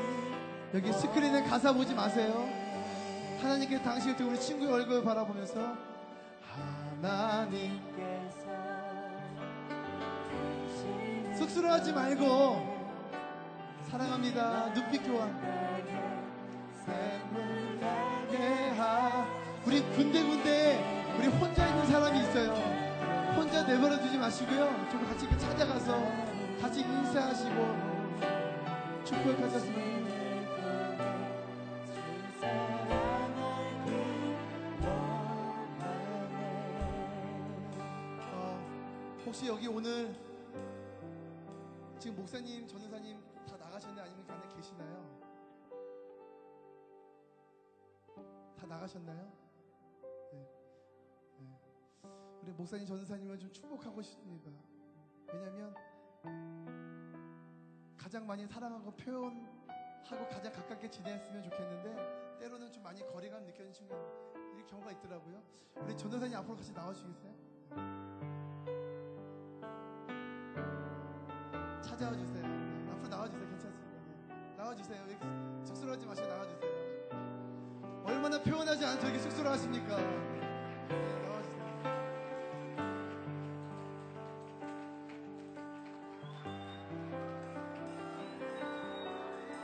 여기 0.75 0.93
스크린에 0.93 1.43
가사 1.43 1.73
보지 1.73 1.93
마세요. 1.93 2.47
하나님께 3.41 3.81
당신을 3.81 4.17
통해 4.17 4.31
우리 4.31 4.39
친구의 4.39 4.71
얼굴을 4.71 5.03
바라보면서 5.03 5.75
하나님 7.01 7.79
께서 7.95 8.47
당신을 10.67 11.35
쑥스러워하지 11.35 11.93
말고 11.93 12.77
사랑합니다. 13.89 14.73
눈빛 14.73 15.03
교환 15.03 16.16
우리 19.65 19.81
군데군데 19.81 21.15
우리 21.17 21.27
혼자 21.27 21.67
있는 21.67 21.85
사람이 21.87 22.19
있어요 22.21 22.53
혼자 23.35 23.63
내버려 23.63 23.99
두지 23.99 24.17
마시고요 24.17 24.89
좀 24.89 25.05
같이 25.05 25.27
찾아가서 25.37 25.99
같이 26.61 26.81
인사하시고 26.81 27.97
가졌으면 29.35 30.07
어, 38.31 38.59
혹시 39.25 39.47
여기 39.47 39.67
오늘 39.67 40.15
지금 41.99 42.17
목사님, 42.17 42.67
전우사님 42.67 43.19
다 43.47 43.57
나가셨나요? 43.57 44.05
아니면 44.05 44.25
그 44.27 44.33
안에 44.33 44.55
계시나요? 44.55 45.16
다 48.57 48.65
나가셨나요? 48.65 49.31
네. 50.33 50.49
네. 51.39 51.59
우리 52.41 52.51
목사님, 52.51 52.87
전우사님을 52.87 53.37
좀 53.37 53.51
축복하고 53.53 54.01
싶습니다. 54.01 54.51
왜냐면 55.31 55.75
가장 57.95 58.25
많이 58.25 58.47
사랑하고 58.47 58.91
표현하고 58.91 60.29
가장 60.31 60.51
가깝게 60.51 60.89
지냈으면 60.89 61.43
좋겠는데 61.43 62.37
때로는 62.39 62.71
좀 62.71 62.81
많이 62.81 62.99
거리감 63.01 63.43
느껴지는 63.45 63.91
이런 64.53 64.65
경우가 64.65 64.91
있더라고요. 64.93 65.43
우리 65.75 65.95
전도사님 65.95 66.35
앞으로 66.37 66.55
같이 66.55 66.71
나와주시겠어요? 66.71 67.33
찾아와 71.81 72.15
주세요. 72.15 72.47
네, 72.47 72.91
앞으로 72.91 73.09
나와 73.09 73.29
주세요. 73.29 73.49
괜찮습니다. 73.49 74.33
네. 74.33 74.55
나와 74.55 74.75
주세요. 74.75 75.03
왜 75.03 75.11
이렇게 75.11 75.25
쑥스러워하지 75.65 76.05
마시고 76.05 76.27
나와 76.27 76.47
주세요. 76.47 76.96
얼마나 78.07 78.41
표현하지 78.41 78.85
않아도 78.85 79.01
저렇게 79.01 79.19
쑥스러워하십니까? 79.19 79.97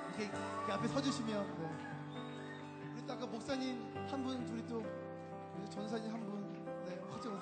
이렇게, 0.09 0.25
이렇게 0.25 0.71
앞에 0.73 0.87
서주시면 0.89 1.57
네. 1.57 1.69
우리 2.93 3.07
또 3.07 3.13
아까 3.13 3.25
목사님 3.25 3.81
한 4.09 4.23
분, 4.23 4.45
우리 4.49 4.67
또 4.67 4.83
우리 5.57 5.69
전사님 5.69 6.11
한 6.11 6.19
분, 6.19 6.53
네, 6.85 6.99
같이 7.09 7.29
오세요. 7.29 7.39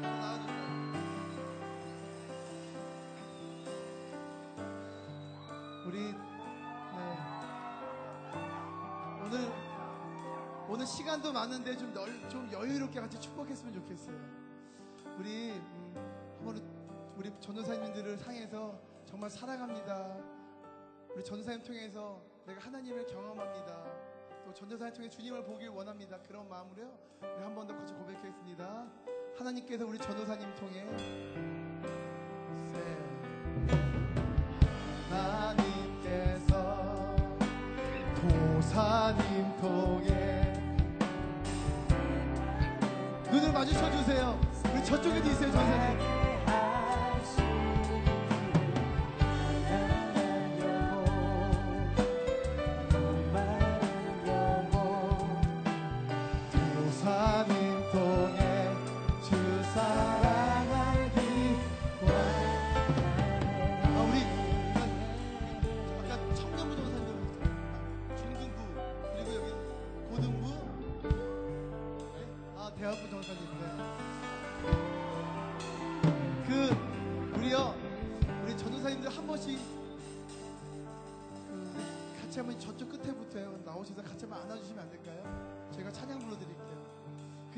나와 0.00 0.46
오늘 10.86 10.94
시간도 10.94 11.32
많은데 11.32 11.76
좀, 11.76 11.92
널, 11.92 12.06
좀 12.28 12.48
여유롭게 12.52 13.00
같이 13.00 13.20
축복했으면 13.20 13.74
좋겠어요. 13.74 14.16
우리 15.18 15.50
음, 15.50 16.32
한번 16.36 16.62
우리 17.16 17.32
전도사님들을 17.40 18.16
상해서 18.18 18.78
정말 19.04 19.28
사랑합니다. 19.28 20.16
우리 21.12 21.24
전도사님 21.24 21.64
통해서 21.64 22.22
내가 22.46 22.60
하나님을 22.60 23.04
경험합니다. 23.08 23.84
또 24.44 24.54
전도사님 24.54 24.94
통해 24.94 25.08
주님을 25.08 25.42
보길 25.42 25.70
원합니다. 25.70 26.20
그런 26.22 26.48
마음으로요. 26.48 26.96
우리 27.20 27.42
한 27.42 27.52
번 27.52 27.66
더 27.66 27.76
같이 27.76 27.92
고백하겠습니다. 27.92 28.86
하나님께서 29.36 29.84
우리 29.84 29.98
전도사님 29.98 30.54
통해 30.54 30.86
하나님께서 35.10 37.16
도사님 38.14 39.56
통해 39.56 40.35
마주쳐 43.66 43.90
주세요. 43.90 44.38
우리 44.72 44.84
저쪽에도 44.84 45.28
있어요, 45.28 45.50
전사님. 45.50 46.15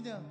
그냥 0.09 0.25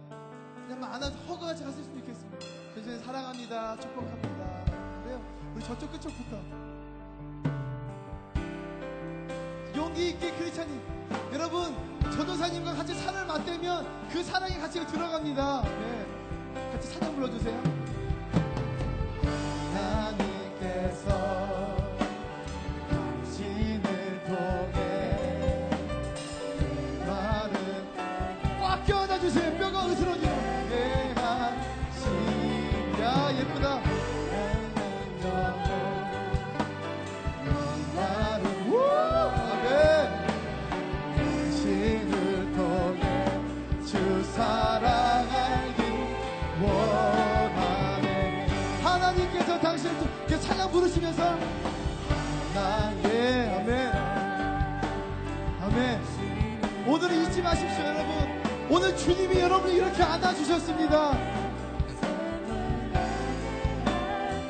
그냥 0.65 0.79
막 0.79 0.95
안아서 0.95 1.15
허가같이 1.19 1.63
하셨으면 1.63 1.99
좋겠습니다. 1.99 2.45
전도사님 2.73 2.99
사랑합니다, 3.05 3.79
축복합니다. 3.79 4.65
그래요. 5.03 5.21
우리 5.53 5.63
저쪽 5.63 5.91
끝쪽부터 5.91 6.41
용기 9.75 10.09
있게 10.09 10.31
크리스찬님 10.31 10.81
여러분 11.31 11.75
전도사님과 12.11 12.73
같이 12.73 12.95
산을 12.95 13.27
맞대면 13.27 14.09
그 14.09 14.23
사랑이 14.23 14.57
같이 14.57 14.83
들어갑니다. 14.83 15.61
네. 15.61 16.71
같이 16.71 16.89
찬양 16.93 17.13
불러주세요. 17.13 17.76
부르시면서 50.77 51.37
하나님 52.53 53.05
아멘. 53.55 53.91
아멘. 55.63 56.01
오늘은 56.85 57.23
잊지 57.23 57.41
마십시오 57.41 57.83
여러분. 57.83 58.67
오늘 58.69 58.95
주님이 58.95 59.39
여러분을 59.39 59.75
이렇게 59.75 60.03
안아주셨습니다. 60.03 61.17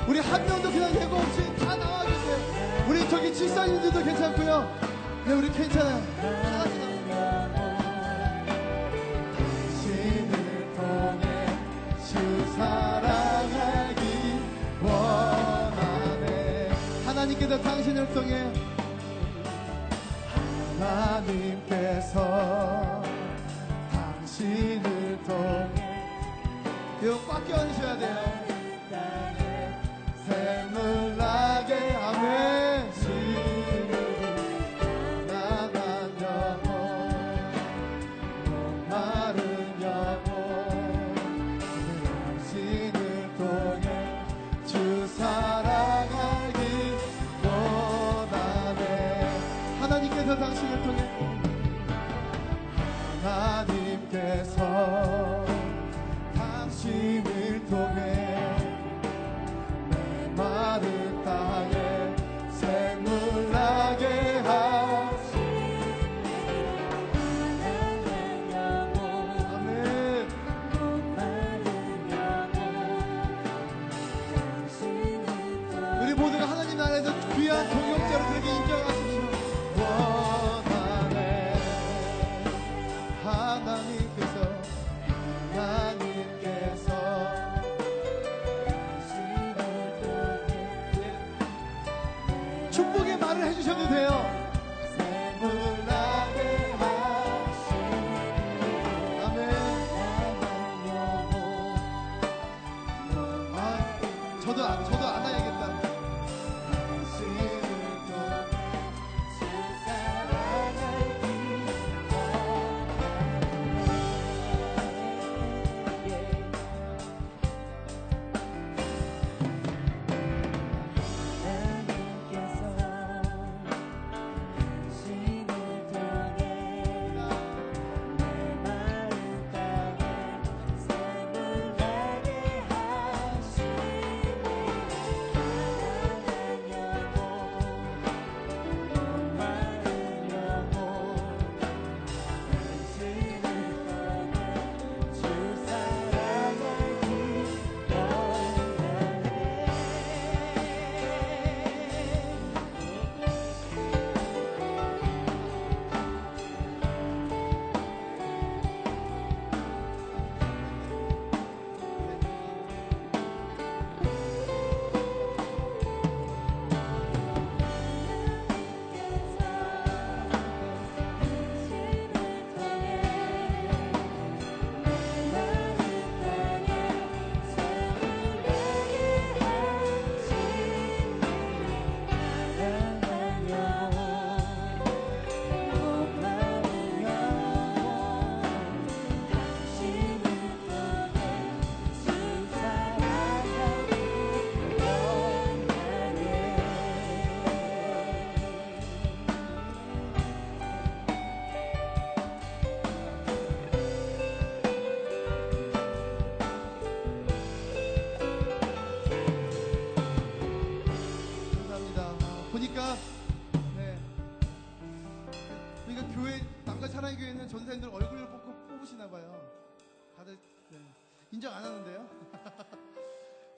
우리 0.08 0.20
한 0.20 0.46
명도 0.46 0.70
그냥 0.70 0.94
예고 0.96 1.16
없이 1.16 1.56
다 1.56 1.76
나와주세요. 1.78 2.86
우리 2.90 3.10
저기 3.10 3.34
집사님들도 3.34 4.04
괜찮고요. 4.04 4.70
네 5.26 5.34
우리 5.34 5.50
괜찮아요 5.52 6.04
하나님께서 17.48 17.62
당신을 17.62 18.14
통해 18.14 18.52
하나님께서 20.80 22.22
당신을 23.90 25.18
통해 25.24 26.04
이거 27.02 27.20
꽉 27.26 27.48
껴안으셔야 27.48 27.98
돼요 27.98 28.47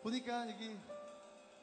보니까 0.10 0.50
여기 0.50 0.76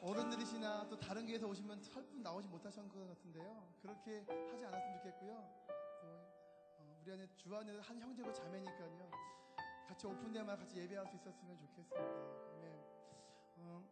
어른들이시나 0.01 0.87
또 0.87 0.97
다른 0.97 1.25
교회에서 1.25 1.47
오시면 1.47 1.81
설분 1.81 2.21
나오지 2.21 2.47
못하신 2.47 2.87
것 2.87 3.05
같은데요. 3.09 3.73
그렇게 3.81 4.23
하지 4.49 4.63
않았으면 4.63 4.97
좋겠고요. 4.99 5.67
또 6.01 6.07
어, 6.77 6.99
우리 7.01 7.11
안에 7.11 7.27
주 7.35 7.53
안에 7.53 7.77
한 7.79 7.99
형제고 7.99 8.31
자매니까요. 8.31 9.11
같이 9.87 10.07
오픈데만 10.07 10.57
같이 10.57 10.77
예배할 10.77 11.05
수 11.07 11.17
있었으면 11.17 11.57
좋겠습니다. 11.57 11.99
네. 12.61 12.79
어, 13.57 13.83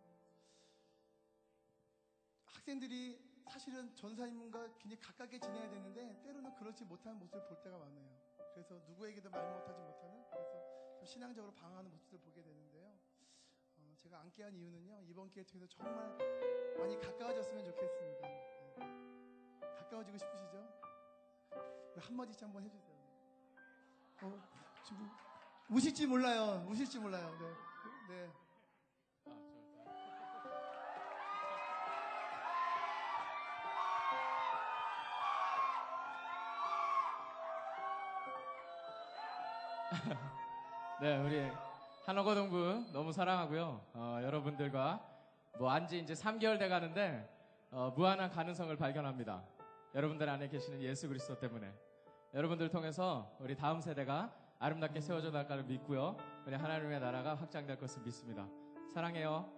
학생들이 2.46 3.20
사실은 3.50 3.94
전사님과 3.94 4.78
굉장히 4.78 5.02
가깝게 5.02 5.38
지내야 5.38 5.70
되는데 5.70 6.18
때로는 6.22 6.56
그렇지 6.56 6.86
못하는 6.86 7.20
모습을 7.20 7.46
볼 7.46 7.62
때가 7.62 7.78
많아요. 7.78 8.10
그래서 8.54 8.80
누구에게도 8.88 9.30
말 9.30 9.44
못하지 9.52 9.82
못하는 9.82 10.24
그래서 10.30 10.96
좀 10.98 11.06
신앙적으로 11.06 11.54
방황하는 11.54 11.92
모습을 11.92 12.20
보게 12.20 12.42
되는데요. 12.42 12.66
어, 12.74 12.75
제가 14.06 14.20
앉게 14.20 14.44
한 14.44 14.56
이유는요. 14.56 15.02
이번 15.10 15.32
기회 15.32 15.44
통해서 15.44 15.68
정말 15.68 15.96
많이 16.78 16.96
가까워졌으면 17.00 17.66
좋겠습니다. 17.66 18.28
네. 18.78 18.86
가까워지고 19.80 20.16
싶으시죠? 20.20 20.64
네, 21.96 22.02
한마디씩 22.02 22.44
한번 22.44 22.64
해주세요. 22.64 22.96
어, 24.22 24.40
지금 24.84 25.10
우실지 25.70 26.06
몰라요. 26.06 26.64
우실지 26.70 27.00
몰라요. 27.00 27.36
네. 27.40 28.16
네. 28.16 28.32
네, 41.02 41.18
우리 41.18 41.65
한어고등부 42.06 42.92
너무 42.94 43.12
사랑하고요. 43.12 43.82
어, 43.96 44.20
여러분들과 44.22 45.04
뭐 45.58 45.72
안지 45.72 45.98
이제 45.98 46.14
3개월 46.14 46.60
돼 46.60 46.70
가는데 46.70 47.28
어, 47.72 47.92
무한한 47.96 48.30
가능성을 48.30 48.78
발견합니다. 48.78 49.44
여러분들 49.96 50.30
안에 50.30 50.48
계시는 50.48 50.84
예수 50.84 51.08
그리스도 51.08 51.40
때문에 51.40 51.74
여러분들 52.36 52.70
통해서 52.70 53.36
우리 53.40 53.56
다음 53.56 53.82
세대가 53.82 54.32
아름답게 54.60 55.02
세워져 55.02 55.32
나갈 55.32 55.48
걸 55.48 55.64
믿고요. 55.64 56.16
우리 56.46 56.56
하나님의 56.56 57.00
나라가 57.00 57.34
확장될 57.34 57.80
것을 57.80 58.04
믿습니다. 58.04 58.48
사랑해요. 58.94 59.52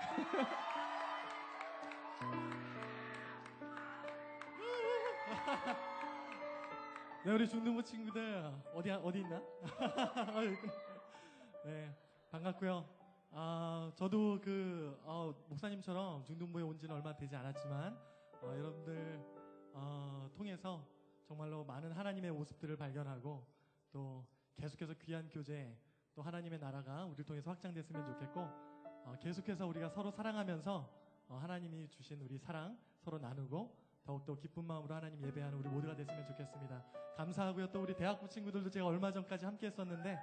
네, 7.24 7.32
우리 7.32 7.48
중등부 7.48 7.84
친구들 7.84 8.52
어디 8.74 8.90
어디 8.90 9.20
있나? 9.20 9.40
네, 11.62 11.94
반갑고요. 12.30 12.88
아, 13.32 13.92
저도 13.94 14.40
그 14.40 14.98
어, 15.04 15.34
목사님처럼 15.46 16.24
중등부에 16.24 16.62
온 16.62 16.78
지는 16.78 16.94
얼마 16.96 17.14
되지 17.14 17.36
않았지만 17.36 17.98
어, 18.40 18.46
여러분들 18.56 19.22
어, 19.74 20.30
통해서 20.34 20.86
정말로 21.26 21.62
많은 21.64 21.92
하나님의 21.92 22.32
모습들을 22.32 22.78
발견하고 22.78 23.46
또 23.92 24.24
계속해서 24.56 24.94
귀한 25.02 25.28
교제 25.28 25.76
또 26.14 26.22
하나님의 26.22 26.58
나라가 26.58 27.04
우리를 27.04 27.26
통해서 27.26 27.50
확장됐으면 27.50 28.06
좋겠고 28.06 28.40
어, 28.40 29.14
계속해서 29.20 29.66
우리가 29.66 29.90
서로 29.90 30.10
사랑하면서 30.10 30.90
어, 31.28 31.36
하나님이 31.36 31.90
주신 31.90 32.22
우리 32.22 32.38
사랑 32.38 32.78
서로 33.00 33.18
나누고 33.18 33.76
더욱더 34.02 34.34
기쁜 34.34 34.64
마음으로 34.64 34.94
하나님 34.94 35.22
예배하는 35.22 35.58
우리 35.58 35.68
모두가 35.68 35.94
됐으면 35.94 36.24
좋겠습니다. 36.24 36.82
감사하고요. 37.18 37.70
또 37.70 37.82
우리 37.82 37.94
대학부 37.94 38.26
친구들도 38.26 38.70
제가 38.70 38.86
얼마 38.86 39.12
전까지 39.12 39.44
함께 39.44 39.66
했었는데 39.66 40.18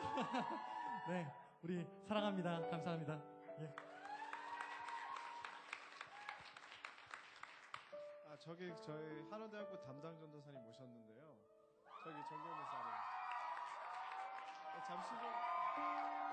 네, 1.08 1.26
우리 1.62 1.86
사랑합니다. 2.06 2.68
감사합니다. 2.70 3.20
예. 3.60 3.74
아 8.28 8.36
저기 8.38 8.72
저희 8.84 9.28
한원대학교 9.30 9.80
담당 9.82 10.18
전도사님 10.18 10.62
모셨는데요. 10.62 11.36
저기 12.04 12.16
정경 12.28 12.56
목사님. 12.56 12.86
네, 14.74 14.80
잠시 14.88 15.10
좀. 15.10 16.30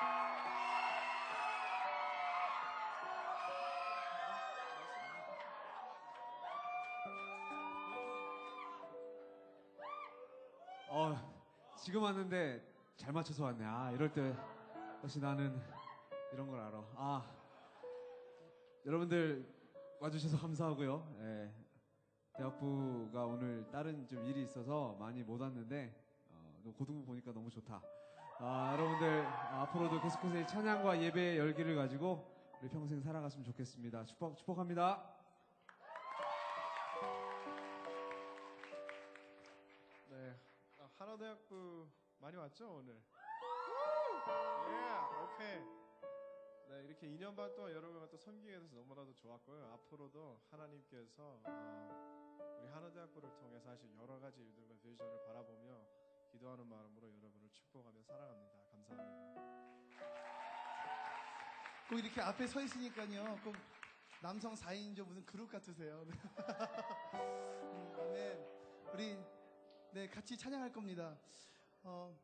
어, 0.00 0.57
지금 11.88 12.02
왔는데 12.02 12.62
잘 12.98 13.14
맞춰서 13.14 13.44
왔네. 13.44 13.64
아, 13.64 13.90
이럴 13.92 14.12
때 14.12 14.36
역시 15.02 15.18
나는 15.18 15.58
이런 16.34 16.46
걸 16.46 16.60
알아. 16.60 16.84
아, 16.96 17.24
여러분들 18.84 19.42
와주셔서 19.98 20.36
감사하고요. 20.36 21.16
예, 21.22 21.50
대학부가 22.36 23.24
오늘 23.24 23.66
다른 23.72 24.06
좀 24.06 24.22
일이 24.26 24.42
있어서 24.42 24.98
많이 25.00 25.22
못 25.22 25.40
왔는데 25.40 25.98
어, 26.28 26.60
너 26.62 26.72
고등부 26.74 27.06
보니까 27.06 27.32
너무 27.32 27.48
좋다. 27.48 27.80
아, 28.38 28.74
여러분들 28.74 29.24
앞으로도 29.26 30.02
계속해서 30.02 30.40
이 30.40 30.46
찬양과 30.46 31.00
예배의 31.00 31.38
열기를 31.38 31.74
가지고 31.74 32.30
우리 32.60 32.68
평생 32.68 33.00
살아갔으면 33.00 33.46
좋겠습니다. 33.46 34.04
축복 34.04 34.36
축복합니다. 34.36 35.17
아, 41.18 41.20
한원대학교 41.20 41.88
많이 42.18 42.36
왔죠 42.36 42.76
오늘. 42.76 42.94
예, 44.68 44.76
오케이. 45.24 45.58
네, 46.68 46.84
이렇게 46.84 47.08
2년 47.08 47.34
반 47.34 47.52
동안 47.56 47.72
여러분과 47.72 48.08
또 48.08 48.16
섬기게 48.16 48.60
돼서 48.60 48.76
너무나도 48.76 49.12
좋았고요. 49.14 49.72
앞으로도 49.72 50.40
하나님께서 50.50 51.40
어, 51.44 52.58
우리 52.60 52.68
한원대학교를 52.68 53.34
통해서 53.36 53.68
하실 53.70 53.92
여러 53.96 54.20
가지 54.20 54.40
일들과 54.42 54.74
비전을 54.80 55.24
바라보며 55.26 55.84
기도하는 56.30 56.66
마음으로 56.66 57.12
여러분을 57.16 57.50
축복하며 57.52 58.00
사랑합니다. 58.02 58.58
감사합니다. 58.70 59.42
꼭 61.88 61.98
이렇게 61.98 62.20
앞에 62.20 62.46
서 62.46 62.60
있으니까요. 62.60 63.40
꼭 63.42 63.56
남성 64.20 64.54
4인조 64.54 65.04
무슨 65.04 65.26
그룹 65.26 65.50
같으세요. 65.50 66.06
음, 67.14 67.92
아멘. 67.98 68.58
우리 68.92 69.37
네 69.92 70.08
같이 70.08 70.36
찬양할 70.36 70.72
겁니다. 70.72 71.16
어, 71.82 72.14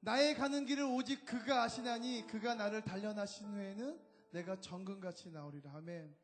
나의 0.00 0.34
가는 0.34 0.64
길을 0.64 0.84
오직 0.84 1.24
그가 1.24 1.62
아시나니 1.64 2.26
그가 2.26 2.54
나를 2.54 2.82
단련하신 2.82 3.46
후에는 3.46 4.00
내가 4.30 4.60
정금같이 4.60 5.30
나오리라. 5.30 5.72
아멘. 5.74 6.14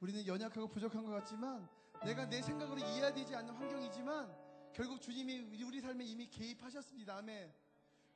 우리는 0.00 0.26
연약하고 0.26 0.68
부족한 0.68 1.04
것 1.04 1.10
같지만 1.10 1.68
내가 2.04 2.26
내 2.26 2.40
생각으로 2.42 2.78
이해되지 2.78 3.34
않는 3.34 3.54
환경이지만 3.54 4.34
결국 4.72 5.00
주님이 5.00 5.62
우리 5.62 5.80
삶에 5.80 6.04
이미 6.04 6.28
개입하셨습니다. 6.28 7.16
아멘. 7.16 7.52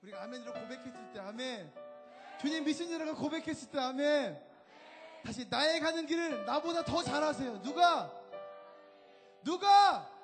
우리가 0.03 0.23
아멘으로 0.23 0.53
고백했을 0.53 1.13
때 1.13 1.19
아멘. 1.19 1.73
주님 2.41 2.65
믿으니라고 2.65 3.17
고백했을 3.17 3.71
때 3.71 3.79
아멘. 3.79 4.41
다시 5.25 5.49
나의 5.49 5.81
가는 5.81 6.07
길을 6.07 6.45
나보다 6.47 6.85
더 6.85 7.03
잘하세요. 7.03 7.61
누가? 7.63 8.13
누가? 9.43 10.16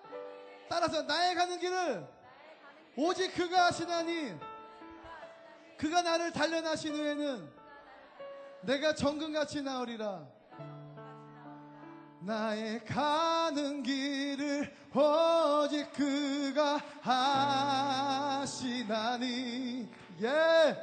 따라서 0.69 1.03
나의 1.03 1.35
가는 1.35 1.59
길을 1.59 2.07
오직 2.97 3.35
그가 3.35 3.67
하시나니 3.67 4.35
그가 5.77 6.03
나를 6.03 6.33
단련하신 6.33 6.95
후에는 6.95 7.63
내가 8.63 8.95
정금같이 8.95 9.61
나으리라. 9.63 10.25
나의 12.21 12.85
가는 12.85 13.83
길을 13.83 14.73
오직 14.95 15.93
그가 15.93 16.81
하시나니 18.41 19.89
예 20.23 20.77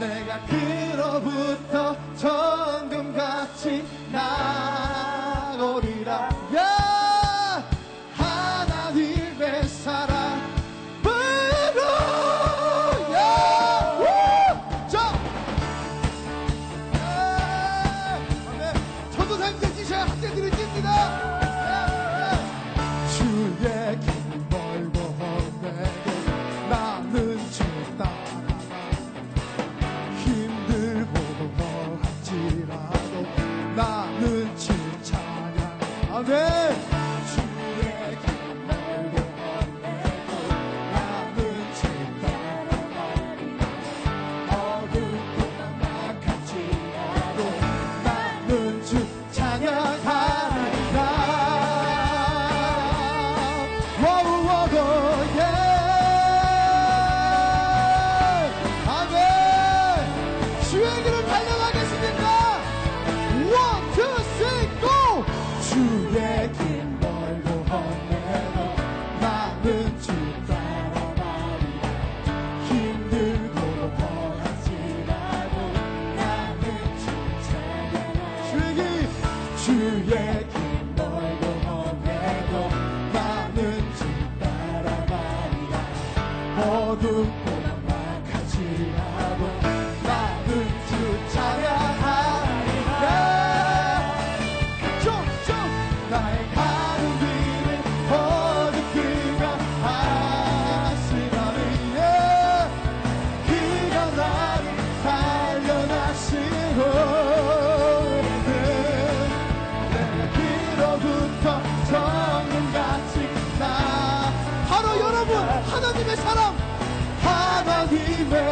내가 0.00 0.40
그로부터 0.46 1.94
정금같이 2.16 3.84
나 4.10 4.89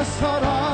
살아 0.09 0.68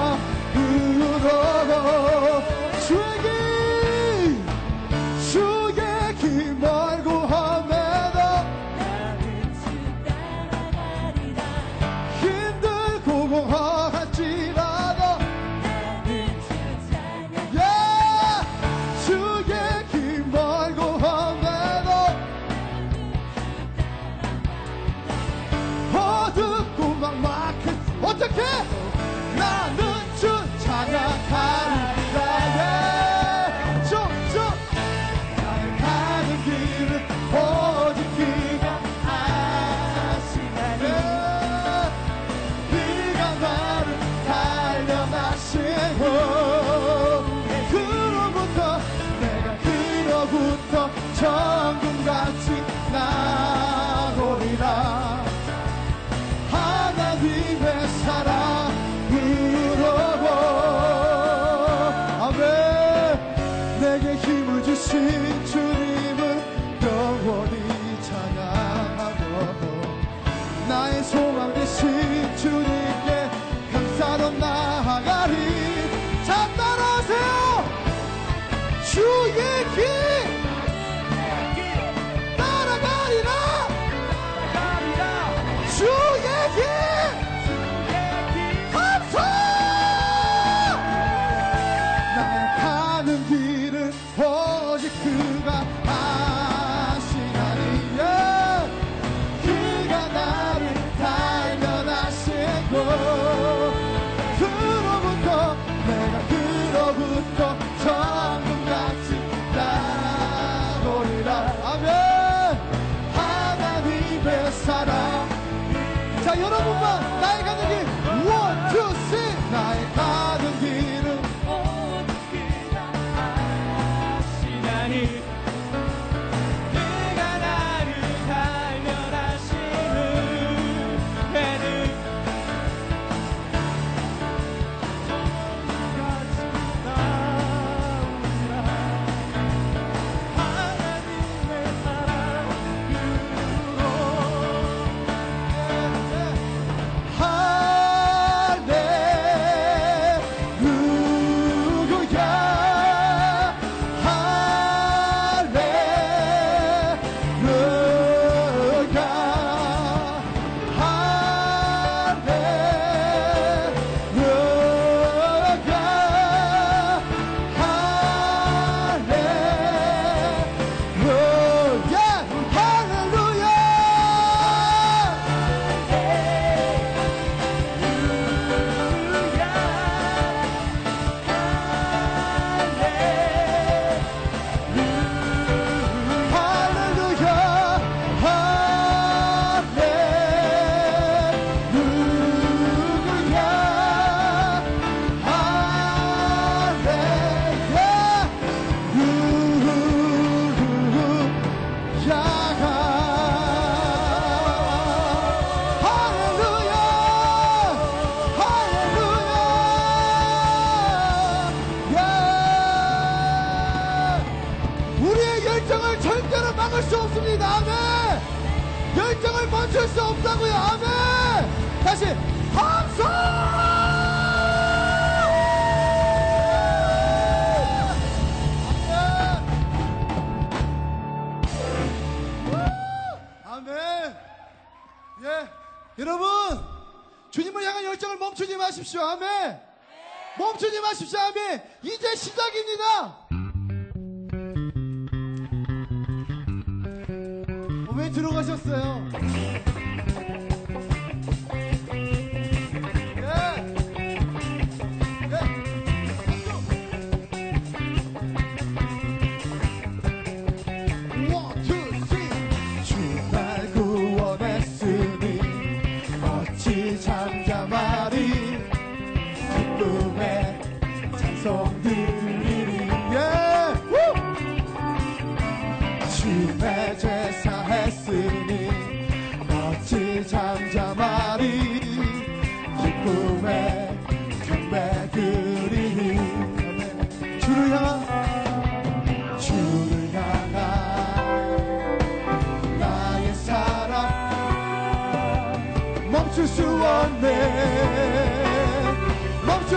들어가셨어요? 248.15 249.74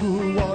주 0.06 0.45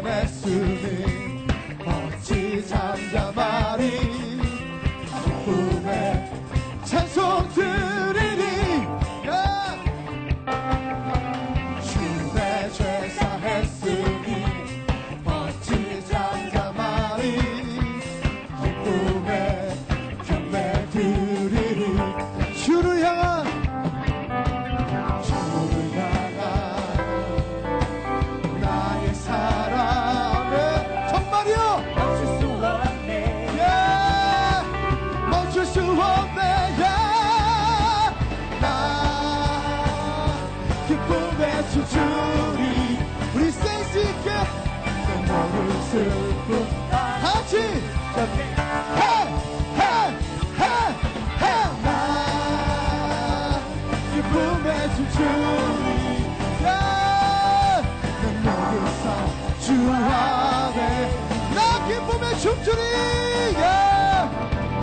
춤추리 62.42 62.82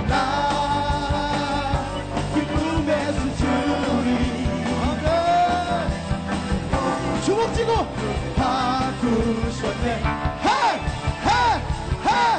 나 0.07 0.15
기쁨의 2.33 3.13
수주리 3.15 4.09
주먹 7.25 7.53
쥐고 7.55 7.73
바꾸셨네. 8.37 9.87
헤헤헤헤나 11.99 12.39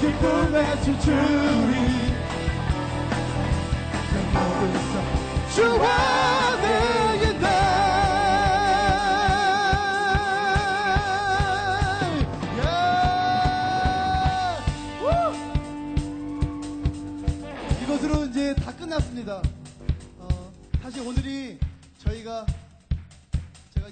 기쁨의 0.00 0.56
춤추리 0.84 1.72
내 4.12 4.16
모든 4.32 4.62
삶주 4.92 5.56
안 5.82 6.37
어, 20.98 21.00
사실 21.00 21.06
오늘이 21.06 21.58
저희가 21.98 22.44
제가 23.74 23.88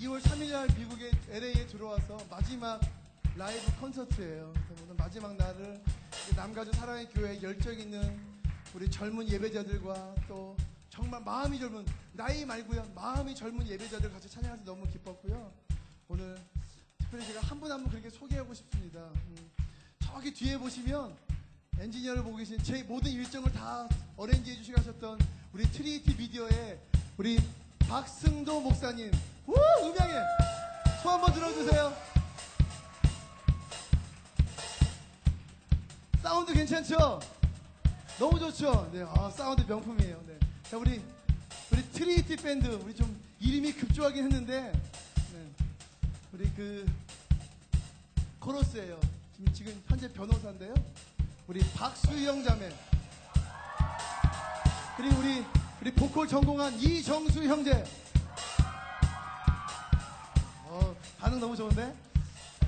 2월 0.00 0.20
3일 0.20 0.52
날 0.52 0.68
미국에 0.78 1.10
LA에 1.30 1.66
들어와서 1.66 2.18
마지막 2.28 2.78
라이브 3.36 3.80
콘서트예요. 3.80 4.52
그래서 4.66 4.84
오늘 4.84 4.94
마지막 4.96 5.34
날을 5.36 5.82
남가주 6.36 6.72
사랑의 6.72 7.08
교회 7.10 7.40
열정 7.40 7.72
있는 7.78 8.20
우리 8.74 8.90
젊은 8.90 9.26
예배자들과 9.28 10.14
또 10.28 10.54
정말 10.90 11.22
마음이 11.22 11.58
젊은 11.58 11.86
나이 12.12 12.44
말고요 12.44 12.92
마음이 12.94 13.34
젊은 13.34 13.66
예배자들 13.66 14.12
같이 14.12 14.28
찬양해서 14.28 14.62
너무 14.64 14.86
기뻤고요. 14.88 15.52
오늘 16.08 16.38
특별히 16.98 17.26
제가 17.26 17.40
한 17.40 17.58
분 17.58 17.70
한 17.70 17.80
분 17.82 17.90
그렇게 17.90 18.10
소개하고 18.10 18.52
싶습니다. 18.52 19.00
음, 19.00 19.50
저기 19.98 20.32
뒤에 20.32 20.58
보시면 20.58 21.16
엔지니어를 21.78 22.22
보고 22.22 22.36
계신 22.36 22.62
제 22.62 22.82
모든 22.82 23.10
일정을 23.12 23.50
다 23.52 23.88
arrange 24.16 24.50
해 24.50 24.56
주시고 24.56 24.78
하셨던 24.78 25.39
우리 25.52 25.64
트리니티 25.64 26.14
미디어의 26.14 26.78
우리 27.16 27.40
박승도 27.80 28.60
목사님 28.60 29.10
우 29.48 29.54
음향에 29.82 30.14
손 31.02 31.12
한번 31.14 31.32
들어주세요 31.32 31.92
사운드 36.22 36.52
괜찮죠? 36.52 37.20
너무 38.18 38.38
좋죠? 38.38 38.90
네, 38.92 39.04
아, 39.08 39.28
사운드 39.30 39.62
명품이에요 39.62 40.22
네. 40.28 40.38
자 40.70 40.76
우리 40.78 41.02
우리 41.72 41.82
트리니티 41.90 42.36
밴드 42.36 42.68
우리 42.68 42.94
좀 42.94 43.20
이름이 43.40 43.72
급조하긴 43.72 44.24
했는데 44.24 44.70
네. 45.32 45.50
우리 46.32 46.48
그 46.54 46.86
코러스예요 48.38 49.00
지금 49.52 49.82
현재 49.88 50.12
변호사인데요 50.12 50.74
우리 51.48 51.60
박수영 51.74 52.44
자매 52.44 52.70
그리고 55.00 55.16
우리 55.18 55.42
우리 55.80 55.90
보컬 55.94 56.28
전공한 56.28 56.78
이정수 56.78 57.42
형제. 57.44 57.82
어, 60.66 60.94
반응 61.18 61.40
너무 61.40 61.56
좋은데? 61.56 61.94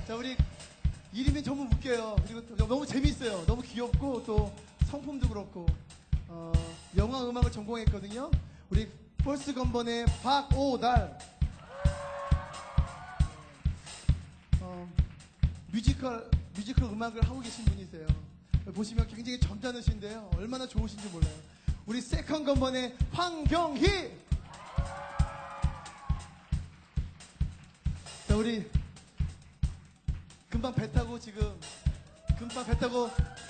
자 0.07 0.15
우리 0.15 0.35
이름이 1.13 1.43
너무 1.43 1.65
웃겨요. 1.65 2.15
그리고 2.25 2.55
또 2.55 2.65
너무 2.65 2.87
재밌어요. 2.87 3.45
너무 3.45 3.61
귀엽고 3.61 4.23
또 4.25 4.51
성품도 4.87 5.29
그렇고. 5.29 5.67
어, 6.27 6.51
영화 6.97 7.23
음악을 7.23 7.51
전공했거든요. 7.51 8.31
우리 8.71 8.89
폴스 9.19 9.53
건번의 9.53 10.07
박오달. 10.23 11.15
어, 14.59 14.89
뮤지컬 15.71 16.31
뮤지컬 16.55 16.85
음악을 16.85 17.29
하고 17.29 17.39
계신 17.41 17.63
분이세요. 17.65 18.07
보시면 18.73 19.07
굉장히 19.09 19.39
점잖으신데요. 19.39 20.31
얼마나 20.35 20.67
좋으신지 20.67 21.07
몰라요. 21.09 21.52
우리 21.85 21.99
second 21.99 22.45
건반의 22.45 22.95
황경희! 23.11 23.83
자, 28.25 28.37
우리 28.37 28.71
금방 30.49 30.73
배 30.73 30.89
타고 30.89 31.19
지금 31.19 31.59
금방 32.39 32.65
배 32.65 32.77
타고 32.77 33.09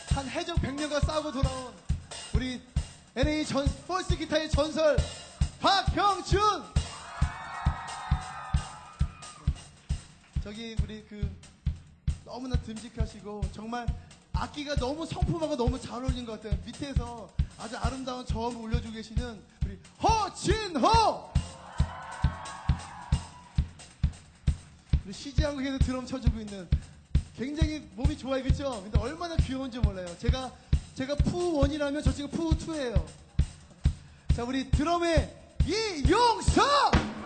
한 0.09 0.27
해적 0.27 0.57
100명과 0.57 1.05
싸우고 1.05 1.31
돌아온 1.31 1.73
우리 2.33 2.59
NA 3.15 3.45
전, 3.45 3.67
first 3.85 4.17
기타의 4.17 4.49
전설 4.49 4.97
박형준! 5.59 6.41
저기 10.43 10.75
우리 10.83 11.05
그 11.05 11.31
너무나 12.25 12.55
듬직하시고 12.55 13.41
정말 13.51 13.85
악기가 14.33 14.75
너무 14.75 15.05
성품하고 15.05 15.55
너무 15.55 15.79
잘 15.79 16.03
어울린 16.03 16.25
것 16.25 16.41
같아요. 16.41 16.59
밑에서 16.65 17.42
아주 17.63 17.77
아름다운 17.77 18.25
저음을 18.25 18.59
올려주고 18.59 18.93
계시는 18.93 19.41
우리 19.65 19.79
허진호! 20.03 21.31
우리 25.05 25.13
쉬지 25.13 25.45
않고 25.45 25.61
계속 25.61 25.77
드럼 25.79 26.05
쳐주고 26.05 26.41
있는 26.41 26.67
굉장히 27.37 27.89
몸이 27.95 28.17
좋아요, 28.17 28.43
그죠? 28.43 28.81
근데 28.83 28.99
얼마나 28.99 29.37
귀여운지 29.37 29.79
몰라요. 29.79 30.05
제가, 30.17 30.51
제가 30.95 31.15
푸1이라면 31.15 32.03
저 32.03 32.11
친구 32.11 32.35
푸2예요. 32.35 33.01
자, 34.35 34.43
우리 34.43 34.69
드럼의 34.69 35.33
이용석! 35.65 37.22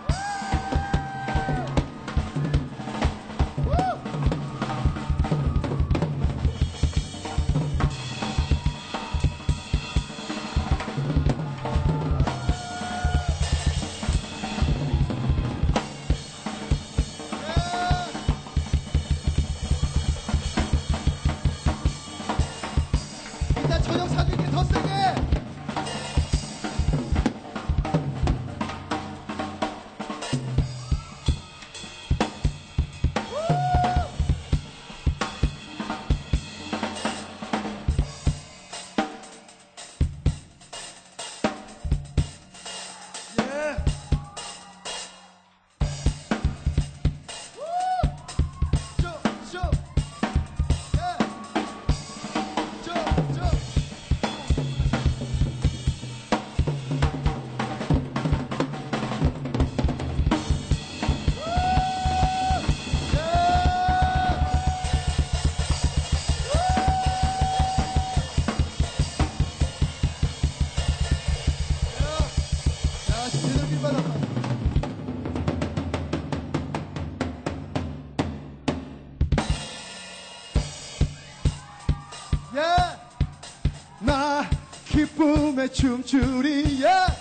춤추리, 85.69 86.81
예! 86.83 87.16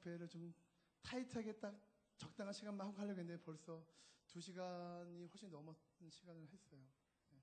집회를 0.00 0.28
좀 0.28 0.52
타이트하게 1.02 1.52
딱 1.58 1.74
적당한 2.16 2.52
시간만 2.52 2.86
하고 2.86 2.96
가려고 2.96 3.18
했는데 3.20 3.40
벌써 3.42 3.84
두 4.26 4.40
시간이 4.40 5.26
훨씬 5.26 5.50
넘었는 5.50 6.10
시간을 6.10 6.48
했어요. 6.48 6.80
네. 7.30 7.38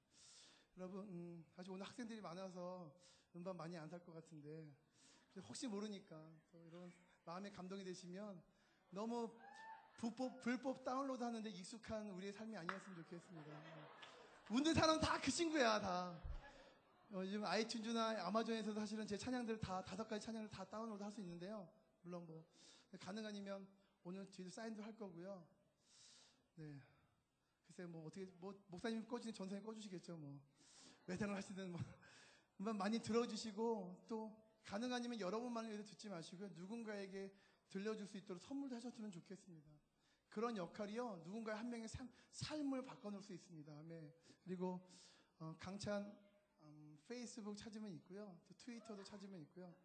여러분, 0.78 1.08
음, 1.10 1.46
아직 1.56 1.72
오늘 1.72 1.86
학생들이 1.86 2.22
많아서 2.22 2.94
음반 3.36 3.56
많이 3.56 3.78
안 3.78 3.88
살 3.90 4.00
것 4.04 4.14
같은데 4.14 4.72
혹시 5.48 5.68
모르니까 5.68 6.32
또 6.52 6.64
이런 6.66 6.92
마음에 7.26 7.52
감동이 7.52 7.84
되시면 7.84 8.42
너무 8.90 9.32
불법, 9.98 10.40
불법 10.42 10.84
다운로드 10.84 11.24
하는데 11.24 11.48
익숙한 11.50 12.10
우리의 12.12 12.32
삶이 12.34 12.56
아니었으면 12.58 12.96
좋겠습니다. 13.04 13.52
웃는 14.50 14.74
사람 14.74 15.00
다 15.00 15.20
그 15.20 15.30
친구야, 15.30 15.80
다. 15.80 16.10
어, 17.12 17.22
요즘 17.24 17.42
아이튠즈나 17.44 18.18
아마존에서도 18.20 18.80
사실은 18.80 19.06
제 19.06 19.18
찬양들 19.18 19.60
다, 19.60 19.84
다섯 19.84 20.08
가지 20.08 20.26
찬양을 20.26 20.50
다 20.50 20.64
다운로드 20.66 21.04
할 21.04 21.12
수 21.12 21.22
있는데요. 21.22 21.68
물론 22.08 22.26
뭐, 22.26 22.42
가능하면 23.02 23.68
오늘 24.04 24.32
뒤에 24.32 24.50
사인도 24.50 24.82
할 24.82 24.96
거고요. 24.96 25.46
네. 26.56 26.82
글쎄, 27.66 27.86
뭐, 27.86 28.06
어떻게, 28.06 28.24
뭐, 28.40 28.58
목사님 28.68 29.06
꺼주는 29.06 29.34
전사님 29.34 29.62
꺼주시겠죠, 29.62 30.16
뭐. 30.16 30.40
외상을 31.06 31.36
하시든 31.36 31.70
뭐. 31.70 31.82
많이 32.80 33.00
들어주시고, 33.00 34.06
또, 34.08 34.34
가능하면 34.64 35.20
여러분만을 35.20 35.70
위해서 35.70 35.84
듣지 35.84 36.08
마시고요. 36.08 36.48
누군가에게 36.56 37.34
들려줄 37.68 38.08
수 38.08 38.18
있도록 38.18 38.42
선물도 38.42 38.78
하셨으면 38.78 39.12
좋겠습니다. 39.12 39.70
그런 40.30 40.56
역할이요. 40.56 41.24
누군가의 41.26 41.58
한 41.58 41.70
명의 41.70 41.90
삶, 41.90 42.10
삶을 42.32 42.86
바꿔놓을 42.86 43.22
수 43.22 43.34
있습니다. 43.34 43.84
네. 43.84 44.14
그리고 44.46 44.80
어, 45.40 45.54
강찬 45.60 46.18
음, 46.62 46.98
페이스북 47.06 47.58
찾으면 47.58 47.92
있고요. 47.96 48.40
또 48.48 48.54
트위터도 48.56 49.04
찾으면 49.04 49.42
있고요. 49.42 49.76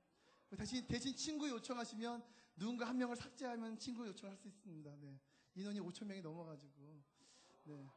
대신, 0.56 0.86
대신 0.86 1.16
친구 1.16 1.48
요청하시면 1.48 2.22
누군가 2.56 2.86
한 2.86 2.98
명을 2.98 3.16
삭제하면 3.16 3.78
친구 3.78 4.06
요청할 4.06 4.36
수 4.36 4.48
있습니다. 4.48 4.96
네. 5.00 5.18
인원이 5.54 5.80
5천 5.80 6.04
명이 6.06 6.20
넘어가지고 6.20 7.02
네. 7.64 7.88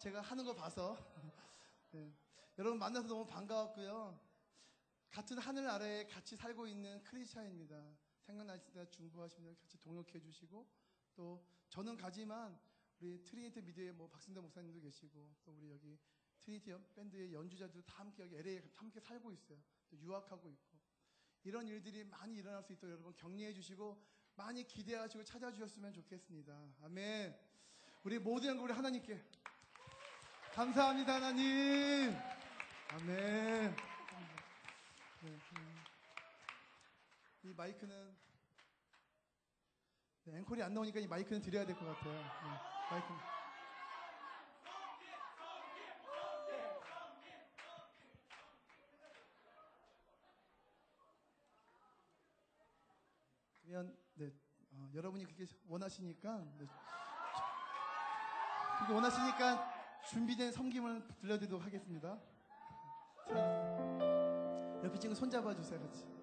제가 0.00 0.20
하는 0.20 0.44
거 0.44 0.54
봐서 0.54 0.96
네. 1.92 2.12
여러분 2.58 2.78
만나서 2.78 3.08
너무 3.08 3.26
반가웠고요. 3.26 4.20
같은 5.10 5.38
하늘 5.38 5.68
아래에 5.68 6.06
같이 6.06 6.36
살고 6.36 6.66
있는 6.66 7.02
크리스찬입니다. 7.02 7.96
생각나실 8.20 8.72
때 8.72 8.90
중보하시면 8.90 9.56
같이 9.56 9.78
동역해 9.80 10.20
주시고 10.20 10.66
또 11.14 11.46
저는 11.68 11.96
가지만 11.96 12.58
우리 12.98 13.22
트리니티 13.22 13.62
미디어의 13.62 13.92
뭐 13.92 14.08
박승대 14.08 14.40
목사님도 14.40 14.80
계시고 14.80 15.34
또 15.44 15.52
우리 15.52 15.70
여기 15.70 15.98
트리니티 16.40 16.70
연- 16.70 16.86
밴드의 16.94 17.32
연주자들 17.32 17.82
다 17.82 18.00
함께 18.00 18.22
여기 18.24 18.36
LA에 18.36 18.62
함께 18.74 19.00
살고 19.00 19.32
있어요. 19.32 19.58
또 19.88 19.96
유학하고 19.98 20.50
있고 20.50 20.75
이런 21.46 21.64
일들이 21.68 22.02
많이 22.02 22.34
일어날 22.38 22.60
수 22.64 22.72
있도록 22.72 22.92
여러분 22.94 23.14
격려해 23.14 23.52
주시고 23.52 23.96
많이 24.34 24.66
기대하시고 24.66 25.22
찾아주셨으면 25.22 25.92
좋겠습니다. 25.92 26.52
아멘. 26.82 27.38
우리 28.02 28.18
모든 28.18 28.58
우리 28.58 28.72
하나님께 28.72 29.22
감사합니다 30.54 31.14
하나님. 31.14 32.16
아멘. 32.88 33.76
네, 35.22 35.28
음. 35.28 35.84
이 37.44 37.54
마이크는 37.56 38.16
네, 40.24 40.38
앵콜이 40.38 40.60
안 40.64 40.74
나오니까 40.74 40.98
이 40.98 41.06
마이크는 41.06 41.40
드려야 41.42 41.64
될 41.64 41.76
것 41.76 41.84
같아요. 41.84 42.12
네, 42.12 42.58
마이크. 42.90 43.06
그러면 53.62 53.96
네, 54.14 54.32
어, 54.86 54.90
여러분이 54.94 55.24
그렇게 55.24 55.46
원하시니까 55.68 56.44
네, 56.58 56.66
그렇게 58.78 58.92
원하시니까 58.92 59.74
준비된 60.08 60.52
섬김을 60.52 61.06
들려드리도록 61.20 61.64
하겠습니다. 61.64 62.18
자, 63.28 64.82
옆에 64.84 64.98
친구 64.98 65.14
손 65.14 65.30
잡아 65.30 65.54
주세요, 65.54 65.80
같이. 65.80 66.15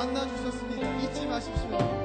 만나 0.00 0.26
주셨습니다. 0.26 0.88
잊지 1.02 1.26
마십시오. 1.26 1.99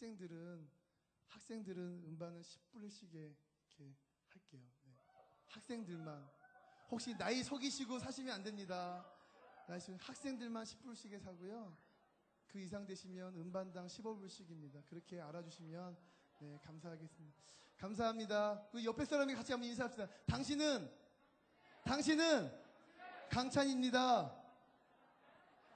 학생들은 0.00 0.68
학생들은 1.28 2.04
음반은 2.06 2.42
10불씩에 2.42 3.14
이렇게 3.14 3.94
할게요. 4.28 4.60
네. 4.84 4.92
학생들만 5.48 6.28
혹시 6.90 7.16
나이 7.16 7.42
속이시고 7.42 7.98
사시면 7.98 8.34
안 8.34 8.42
됩니다. 8.42 9.06
나이 9.66 9.80
속- 9.80 9.96
학생들만 10.06 10.64
10불씩에 10.64 11.18
사고요. 11.18 11.74
그 12.46 12.60
이상 12.60 12.84
되시면 12.84 13.36
음반당 13.36 13.86
15불씩입니다. 13.86 14.84
그렇게 14.86 15.18
알아주시면 15.18 15.96
네, 16.40 16.58
감사하겠습니다. 16.62 17.42
감사합니다. 17.78 18.68
그 18.70 18.84
옆에 18.84 19.02
사람이 19.06 19.34
같이 19.34 19.52
한번 19.52 19.66
인사합시다. 19.70 20.08
당신은 20.26 20.92
당신은 21.84 22.52
강찬입니다. 23.30 24.44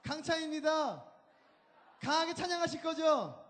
강찬입니다. 0.03 1.11
강하게 1.99 2.35
찬양하실 2.35 2.81
거죠? 2.83 3.40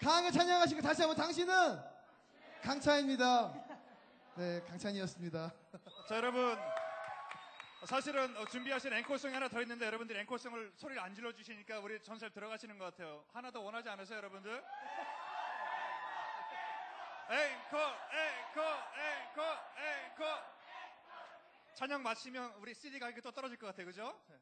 강하게 0.00 0.30
찬양하실 0.30 0.80
거 0.80 0.82
다시 0.86 1.02
한번 1.02 1.16
당신은 1.16 1.80
강찬입니다. 2.62 3.52
네, 4.36 4.60
강찬이었습니다. 4.68 5.52
자 6.08 6.16
여러분 6.16 6.56
사실은 7.84 8.36
어, 8.36 8.44
준비하신 8.46 8.92
앵콜송이 8.92 9.32
하나 9.32 9.48
더 9.48 9.60
있는데 9.62 9.86
여러분들이 9.86 10.18
앵콜송을 10.20 10.72
소리를 10.76 11.00
안 11.02 11.14
질러 11.14 11.32
주시니까 11.32 11.78
우리 11.80 12.02
전설 12.02 12.30
들어가시는 12.30 12.78
것 12.78 12.84
같아요. 12.86 13.24
하나 13.32 13.50
더 13.50 13.60
원하지 13.60 13.88
않으세요, 13.88 14.18
여러분들? 14.18 14.62
앵콜, 17.28 17.80
앵콜, 17.80 18.64
앵콜, 18.64 19.44
앵콜. 19.78 20.26
찬양 21.74 22.02
마치면 22.02 22.54
우리 22.58 22.74
CD 22.74 22.98
가격이 22.98 23.20
또 23.22 23.30
떨어질 23.30 23.58
것 23.58 23.66
같아요, 23.66 23.86
그죠? 23.86 24.20
네. 24.28 24.36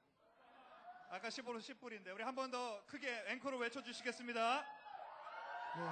아까 1.10 1.28
15로 1.28 1.58
10불인데 1.58 2.12
우리 2.14 2.22
한 2.22 2.34
번 2.34 2.50
더 2.50 2.82
크게 2.86 3.24
앵콜을 3.28 3.58
외쳐주시겠습니다. 3.58 4.64
네. 5.76 5.82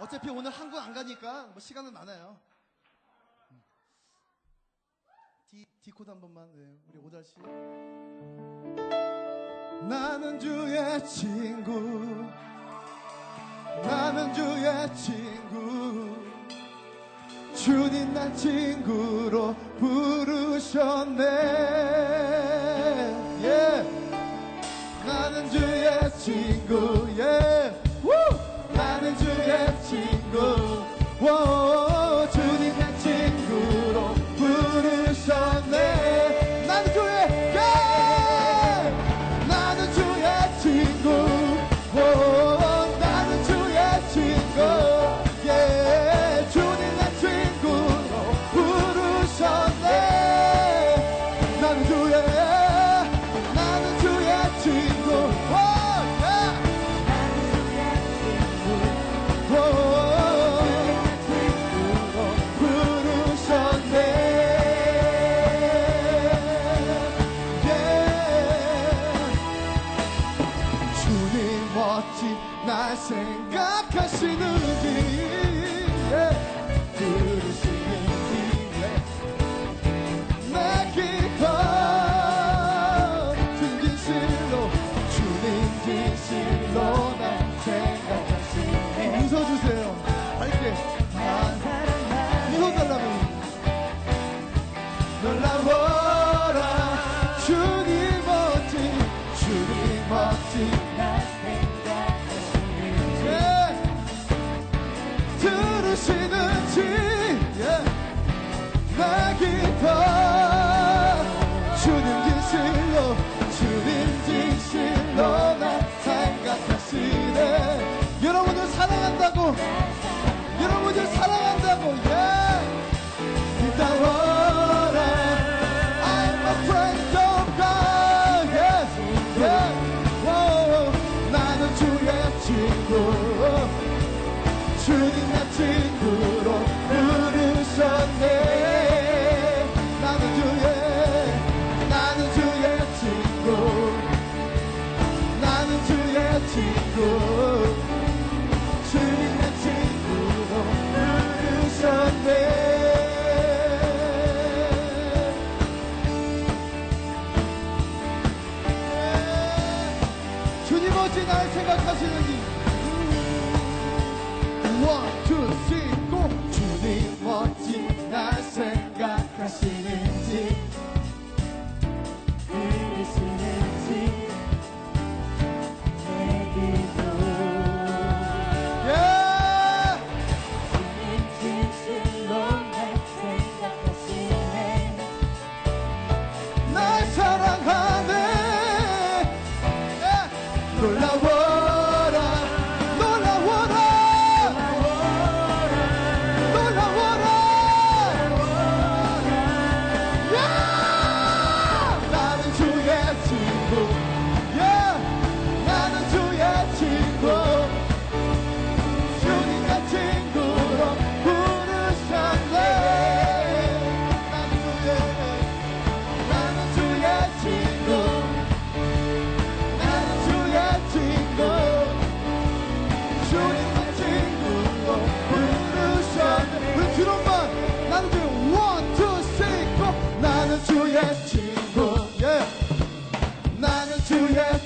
어차피 0.00 0.28
오늘 0.30 0.50
한국 0.50 0.78
안 0.78 0.92
가니까 0.92 1.46
뭐 1.46 1.60
시간은 1.60 1.92
많아요. 1.92 2.38
음. 3.50 3.62
D, 5.48 5.66
D 5.82 5.90
코드 5.90 6.10
한 6.10 6.20
번만, 6.20 6.50
네, 6.54 6.78
우리 6.88 6.98
오달 6.98 7.24
씨. 7.24 7.38
나는 9.88 10.38
주의 10.38 11.06
친구. 11.06 12.30
나는 13.82 14.34
주의 14.34 14.94
친구. 14.94 16.22
주님 17.54 18.12
날 18.12 18.34
친구로 18.36 19.54
부르셨네. 19.78 21.22
예. 23.42 23.82
나는 25.06 25.50
주의 25.50 26.10
친구, 26.18 27.08
예. 27.18 27.61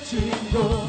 친구 0.09 0.87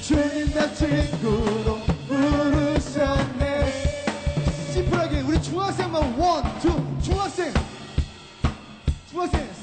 주님 0.00 0.54
나 0.54 0.72
친구로 0.72 1.80
부르셨네. 2.06 3.66
심플하게 4.72 5.22
우리 5.22 5.42
중학생만 5.42 6.16
원, 6.16 6.58
투 6.60 6.80
중학생. 7.02 7.52
중학생 9.10 9.53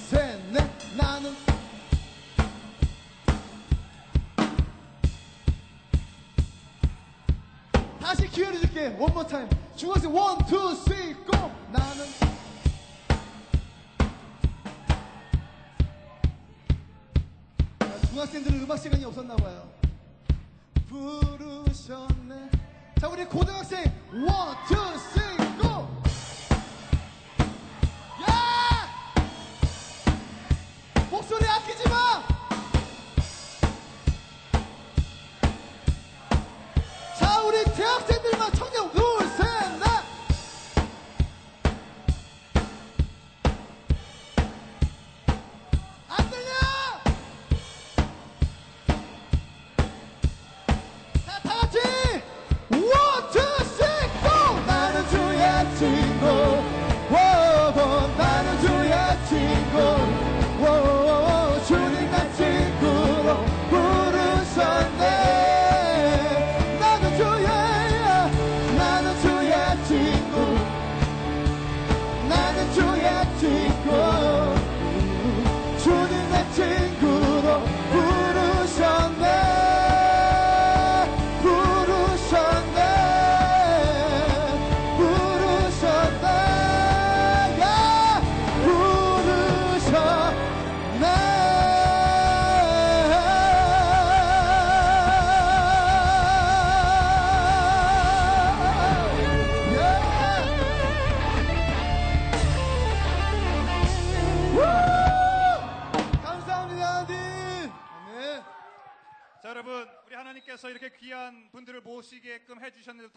시간이 18.82 19.06
없었나 19.06 19.36
봐 19.36 19.41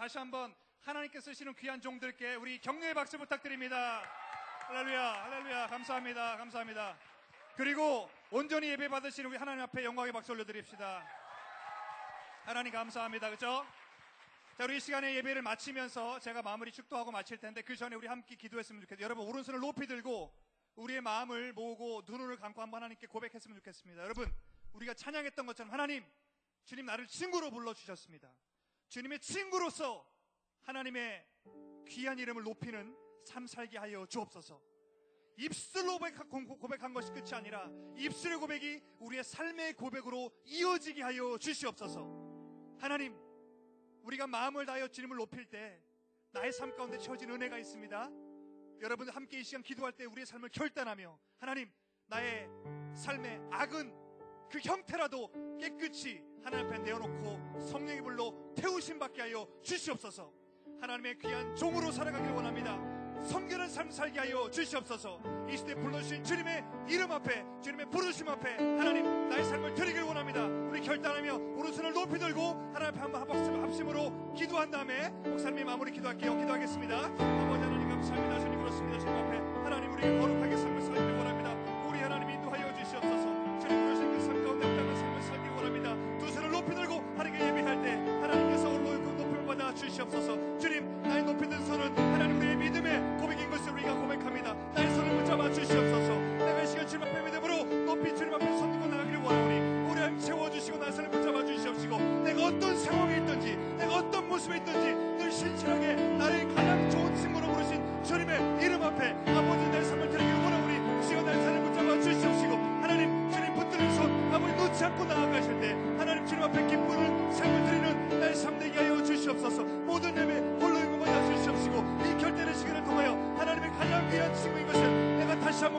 다시 0.04 0.18
한번 0.18 0.54
하나님께서 0.82 1.30
쓰시는 1.30 1.54
귀한 1.54 1.80
종들께 1.80 2.34
우리 2.34 2.58
격려의 2.58 2.92
박수 2.92 3.16
부탁드립니다. 3.16 4.02
할렐루야, 4.68 5.24
할렐루야, 5.24 5.66
감사합니다, 5.68 6.36
감사합니다. 6.36 6.98
그리고 7.56 8.10
온전히 8.30 8.68
예배 8.68 8.88
받으시는 8.88 9.30
우리 9.30 9.38
하나님 9.38 9.62
앞에 9.62 9.82
영광의 9.82 10.12
박수 10.12 10.32
올려드립시다. 10.32 11.08
하나님 12.44 12.70
감사합니다, 12.70 13.30
그죠? 13.30 13.66
자, 14.58 14.64
우리 14.64 14.76
이 14.76 14.80
시간에 14.80 15.14
예배를 15.14 15.40
마치면서 15.40 16.18
제가 16.18 16.42
마무리 16.42 16.70
축도하고 16.70 17.10
마칠 17.10 17.38
텐데 17.38 17.62
그 17.62 17.74
전에 17.74 17.96
우리 17.96 18.06
함께 18.06 18.34
기도했으면 18.34 18.82
좋겠어요. 18.82 19.02
여러분 19.02 19.26
오른손을 19.26 19.58
높이 19.60 19.86
들고 19.86 20.34
우리의 20.74 21.00
마음을 21.00 21.54
모으고 21.54 22.02
눈을 22.06 22.36
감고 22.36 22.60
한번 22.60 22.82
하나님께 22.82 23.06
고백했으면 23.06 23.56
좋겠습니다. 23.56 24.02
여러분 24.02 24.30
우리가 24.74 24.92
찬양했던 24.92 25.46
것처럼 25.46 25.72
하나님 25.72 26.04
주님 26.66 26.84
나를 26.84 27.06
친구로 27.06 27.50
불러주셨습니다. 27.50 28.30
주님의 28.94 29.18
친구로서 29.18 30.08
하나님의 30.62 31.26
귀한 31.88 32.16
이름을 32.16 32.44
높이는 32.44 32.96
삶 33.24 33.44
살게 33.44 33.76
하여 33.76 34.06
주옵소서. 34.06 34.62
입술로 35.36 35.98
고백한, 35.98 36.94
것이 36.94 37.10
끝이 37.10 37.32
아니라 37.32 37.68
입술의 37.96 38.38
고백이 38.38 38.80
우리의 39.00 39.24
삶의 39.24 39.72
고백으로 39.72 40.30
이어지게 40.44 41.02
하여 41.02 41.36
주시옵소서. 41.38 42.06
하나님 42.78 43.18
우리가 44.04 44.28
마음을 44.28 44.64
다하여 44.64 44.86
주님을 44.86 45.16
높일 45.16 45.44
때 45.46 45.82
나의 46.30 46.52
삶 46.52 46.72
가운데 46.76 46.96
채워진 46.96 47.30
은혜가 47.30 47.58
있습니다. 47.58 48.10
여러분 48.80 49.08
함께 49.08 49.40
이 49.40 49.42
시간 49.42 49.64
기도할 49.64 49.90
때 49.90 50.04
우리의 50.04 50.24
삶을 50.24 50.50
결단하며 50.50 51.18
하나님 51.38 51.68
나의 52.06 52.48
삶의 52.94 53.40
악은 53.50 54.03
그 54.50 54.58
형태라도 54.62 55.30
깨끗이 55.60 56.22
하나님 56.42 56.66
앞에 56.66 56.78
내어놓고 56.80 57.60
성령의 57.70 58.02
불로 58.02 58.52
태우심 58.56 58.98
받게 58.98 59.22
하여 59.22 59.46
주시옵소서. 59.62 60.30
하나님의 60.80 61.18
귀한 61.18 61.54
종으로 61.56 61.90
살아가기를 61.90 62.34
원합니다. 62.34 62.78
성결한 63.22 63.70
삶 63.70 63.90
살게 63.90 64.18
하여 64.18 64.50
주시옵소서. 64.50 65.18
이 65.48 65.56
시대 65.56 65.74
불러주신 65.74 66.22
주님의 66.24 66.62
이름 66.88 67.10
앞에 67.10 67.42
주님의 67.62 67.88
부르심 67.88 68.28
앞에 68.28 68.56
하나님 68.56 69.28
나의 69.30 69.44
삶을 69.44 69.74
드리길 69.74 70.02
원합니다. 70.02 70.44
우리 70.44 70.80
결단하며 70.82 71.34
오른손을 71.56 71.92
높이 71.94 72.18
들고 72.18 72.42
하나님 72.74 72.88
앞에 72.88 72.98
한번 72.98 73.22
합심- 73.26 73.62
합심으로 73.62 74.34
기도한 74.34 74.70
다음에 74.70 75.08
목사님이 75.08 75.64
마무리 75.64 75.92
기도할게요. 75.92 76.36
기도하겠습니다. 76.36 76.96
아버지 76.98 77.18
하나님 77.62 77.88
감사합니다. 77.88 78.40
주님 78.40 78.58
그렇습니다. 78.58 78.98
주님 78.98 79.14
앞에 79.14 79.36
하나님 79.64 79.92
우리가 79.92 80.08
거룩하게 80.20 80.54
원합니다. 80.56 80.73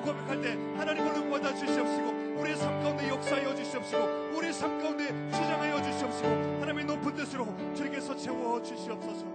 고백할 0.06 0.42
때 0.42 0.54
하나님 0.78 1.04
홀로 1.04 1.18
인고받아 1.18 1.56
주시옵시고 1.56 2.40
우리의 2.40 2.56
삶 2.56 2.84
가운데 2.84 3.10
역사하여 3.10 3.56
주시옵시고 3.56 4.38
우리의 4.38 4.54
삶 4.54 4.80
가운데 4.80 5.08
주장하여 5.32 5.82
주시옵시고 5.82 6.28
하나님의 6.62 6.86
높은 6.86 7.16
뜻으로 7.16 7.46
주님께서 7.74 8.16
채워 8.16 8.62
주시옵소서 8.62 9.26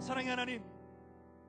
사랑의 0.00 0.30
하나님 0.30 0.62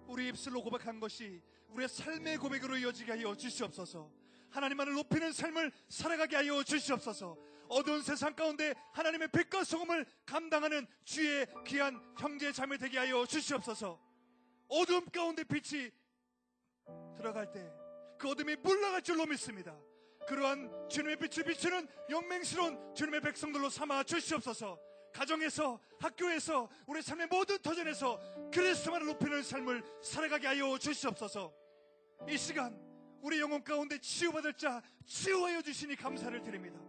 우리 0.07 0.27
입술로 0.27 0.61
고백한 0.61 0.99
것이 0.99 1.41
우리의 1.69 1.87
삶의 1.87 2.37
고백으로 2.37 2.77
이어지게 2.77 3.13
하여 3.13 3.33
주시옵소서. 3.33 4.11
하나님만을 4.49 4.93
높이는 4.93 5.31
삶을 5.31 5.71
살아가게 5.87 6.35
하여 6.35 6.61
주시옵소서. 6.63 7.37
어두운 7.69 8.01
세상 8.01 8.35
가운데 8.35 8.73
하나님의 8.91 9.29
빛과 9.29 9.63
소금을 9.63 10.05
감당하는 10.25 10.85
주의 11.05 11.47
귀한 11.65 11.97
형제 12.19 12.51
자매 12.51 12.77
되게 12.77 12.97
하여 12.97 13.25
주시옵소서. 13.25 13.97
어둠 14.67 15.05
가운데 15.05 15.45
빛이 15.45 15.89
들어갈 17.15 17.49
때 17.53 17.71
그 18.21 18.29
어둠이 18.29 18.55
물러갈 18.57 19.01
줄로 19.01 19.25
믿습니다. 19.25 19.75
그러한 20.27 20.69
주님의 20.87 21.17
빛을 21.17 21.43
비추는 21.43 21.87
영맹스러운 22.07 22.93
주님의 22.93 23.19
백성들로 23.21 23.67
삼아 23.67 24.03
주시옵소서. 24.03 24.79
가정에서 25.11 25.79
학교에서 25.99 26.69
우리 26.85 27.01
삶의 27.01 27.27
모든 27.31 27.57
터전에서 27.57 28.51
그리스도만을 28.53 29.07
높이는 29.07 29.41
삶을 29.41 29.83
살아가게 30.03 30.45
하여 30.45 30.77
주시옵소서. 30.77 31.51
이 32.29 32.37
시간 32.37 32.79
우리 33.23 33.39
영혼 33.39 33.63
가운데 33.63 33.97
치유받을 33.97 34.53
자 34.53 34.83
치유하여 35.07 35.63
주시니 35.63 35.95
감사를 35.95 36.43
드립니다. 36.43 36.79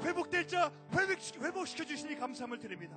회복될 0.00 0.48
자 0.48 0.72
회복시, 0.94 1.34
회복시켜 1.38 1.84
주시니 1.84 2.16
감사함을 2.16 2.58
드립니다. 2.58 2.96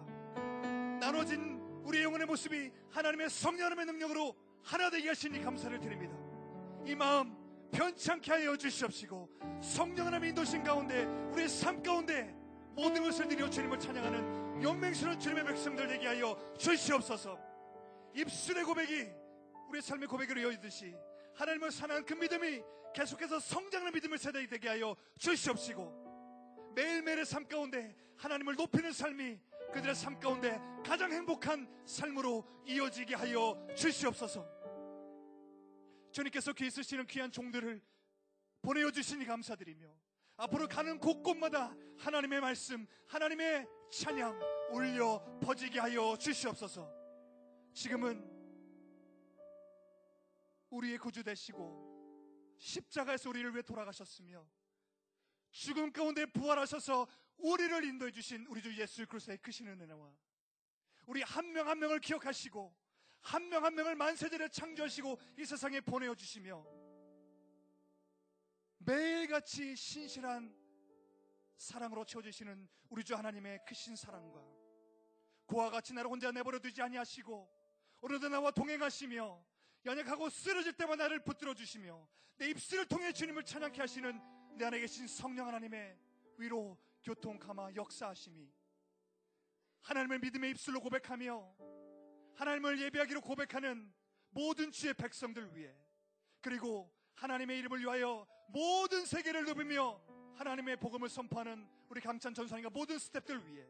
나눠진 1.01 1.59
우리 1.83 2.01
영혼의 2.01 2.27
모습이 2.27 2.71
하나님의 2.91 3.29
성령의 3.29 3.85
능력으로 3.87 4.33
하나 4.63 4.89
되게 4.89 5.09
하시니 5.09 5.41
감사를 5.41 5.77
드립니다. 5.81 6.15
이 6.85 6.95
마음 6.95 7.42
변찮게 7.73 8.31
하여 8.31 8.55
주시옵시고 8.55 9.29
성령 9.61 10.07
하나님의 10.07 10.29
인도신 10.29 10.63
가운데 10.63 11.05
우리의 11.31 11.49
삶 11.49 11.81
가운데 11.81 12.33
모든 12.75 13.03
것을 13.03 13.27
드려 13.27 13.49
주님을 13.49 13.79
찬양하는 13.79 14.61
영맹스러운 14.63 15.19
주님의 15.19 15.45
백성들 15.45 15.87
되게 15.87 16.07
하여 16.07 16.37
주시옵소서. 16.57 17.37
입술의 18.15 18.63
고백이 18.63 19.07
우리의 19.69 19.81
삶의 19.81 20.07
고백으로 20.07 20.41
이어지듯이 20.41 20.95
하나님을 21.35 21.71
사랑하는 21.71 22.05
그 22.05 22.13
믿음이 22.13 22.61
계속해서 22.93 23.39
성장하는 23.39 23.91
믿음의 23.93 24.19
세대가 24.19 24.47
되게 24.47 24.69
하여 24.69 24.95
주시옵시고 25.17 26.71
매일매일의 26.75 27.25
삶 27.25 27.47
가운데 27.47 27.95
하나님을 28.17 28.55
높이는 28.55 28.91
삶이 28.91 29.39
그들의 29.73 29.95
삶 29.95 30.19
가운데 30.19 30.59
가장 30.85 31.11
행복한 31.11 31.67
삶으로 31.85 32.45
이어지게 32.67 33.15
하여 33.15 33.67
주시옵소서 33.75 34.52
주님께서 36.13 36.53
귀 36.53 36.67
있으시는 36.67 37.07
귀한 37.07 37.31
종들을 37.31 37.81
보내어 38.61 38.91
주시니 38.91 39.25
감사드리며 39.25 39.93
앞으로 40.37 40.67
가는 40.67 40.97
곳곳마다 40.99 41.75
하나님의 41.97 42.39
말씀, 42.39 42.87
하나님의 43.07 43.67
찬양 43.91 44.39
울려 44.71 45.39
퍼지게 45.41 45.79
하여 45.79 46.15
주시옵소서. 46.17 46.89
지금은 47.73 48.31
우리의 50.69 50.97
구주 50.97 51.23
되시고 51.23 52.57
십자가에서 52.57 53.29
우리를 53.29 53.51
위해 53.51 53.61
돌아가셨으며 53.61 54.47
죽음 55.51 55.91
가운데 55.91 56.25
부활하셔서 56.25 57.07
우리를 57.37 57.83
인도해 57.83 58.11
주신 58.11 58.45
우리 58.47 58.61
주 58.61 58.75
예수 58.79 59.05
그리스도의 59.05 59.37
크신 59.39 59.67
은혜와 59.67 60.15
우리 61.05 61.21
한 61.21 61.51
명한 61.51 61.77
명을 61.79 61.99
기억하시고 61.99 62.73
한명한 63.23 63.73
명을 63.75 63.95
만세전에 63.95 64.49
창조하시고 64.49 65.17
이 65.39 65.45
세상에 65.45 65.81
보내어 65.81 66.13
주시며 66.13 66.65
매일같이 68.79 69.75
신실한 69.75 70.53
사랑으로 71.55 72.03
채워주시는 72.05 72.67
우리 72.89 73.03
주 73.03 73.15
하나님의 73.15 73.59
크신 73.65 73.95
사랑과 73.95 74.43
그와 75.45 75.69
같이 75.69 75.93
나를 75.93 76.09
혼자 76.09 76.31
내버려 76.31 76.59
두지 76.59 76.81
아니하시고 76.81 77.49
오늘도 78.01 78.29
나와 78.29 78.51
동행하시며 78.51 79.45
연약하고 79.85 80.29
쓰러질 80.29 80.73
때마다 80.73 81.03
나를 81.03 81.23
붙들어 81.23 81.53
주시며 81.53 82.07
내 82.37 82.49
입술을 82.49 82.85
통해 82.87 83.13
주님을 83.13 83.43
찬양케 83.45 83.79
하시는 83.79 84.19
내 84.57 84.65
안에 84.65 84.79
계신 84.79 85.07
성령 85.07 85.47
하나님의 85.47 85.97
위로 86.37 86.77
교통 87.01 87.39
감화 87.39 87.73
역사하심이 87.73 88.51
하나님을 89.81 90.19
믿음의 90.19 90.51
입술로 90.51 90.79
고백하며 90.81 91.55
하나님을 92.35 92.79
예배하기로 92.81 93.21
고백하는 93.21 93.91
모든 94.31 94.71
주의 94.71 94.93
백성들 94.93 95.55
위해 95.55 95.73
그리고 96.41 96.91
하나님의 97.15 97.59
이름을 97.59 97.79
위하여 97.79 98.27
모든 98.47 99.05
세계를 99.05 99.45
누비며 99.45 100.01
하나님의 100.35 100.77
복음을 100.77 101.09
선포하는 101.09 101.67
우리 101.89 102.01
강찬 102.01 102.33
전사님과 102.33 102.69
모든 102.71 102.97
스탭들 102.97 103.45
위해 103.45 103.65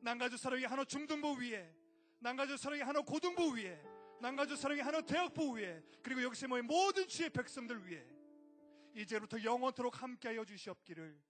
난가주 0.00 0.36
사랑의 0.36 0.66
한호 0.66 0.84
중등부 0.84 1.40
위에 1.40 1.74
난가주 2.20 2.56
사랑의 2.56 2.84
한호 2.84 3.02
고등부 3.02 3.56
위에 3.56 3.80
난가주 4.20 4.56
사랑의 4.56 4.82
한호 4.82 5.02
대학부 5.02 5.56
위에 5.56 5.82
그리고 6.02 6.22
여기서 6.22 6.48
모인 6.48 6.66
모든 6.66 7.06
주의 7.06 7.28
백성들 7.28 7.86
위해 7.86 8.02
이제부터 8.94 9.42
영원토록 9.42 10.02
함께하여 10.02 10.44
주시옵기를 10.44 11.20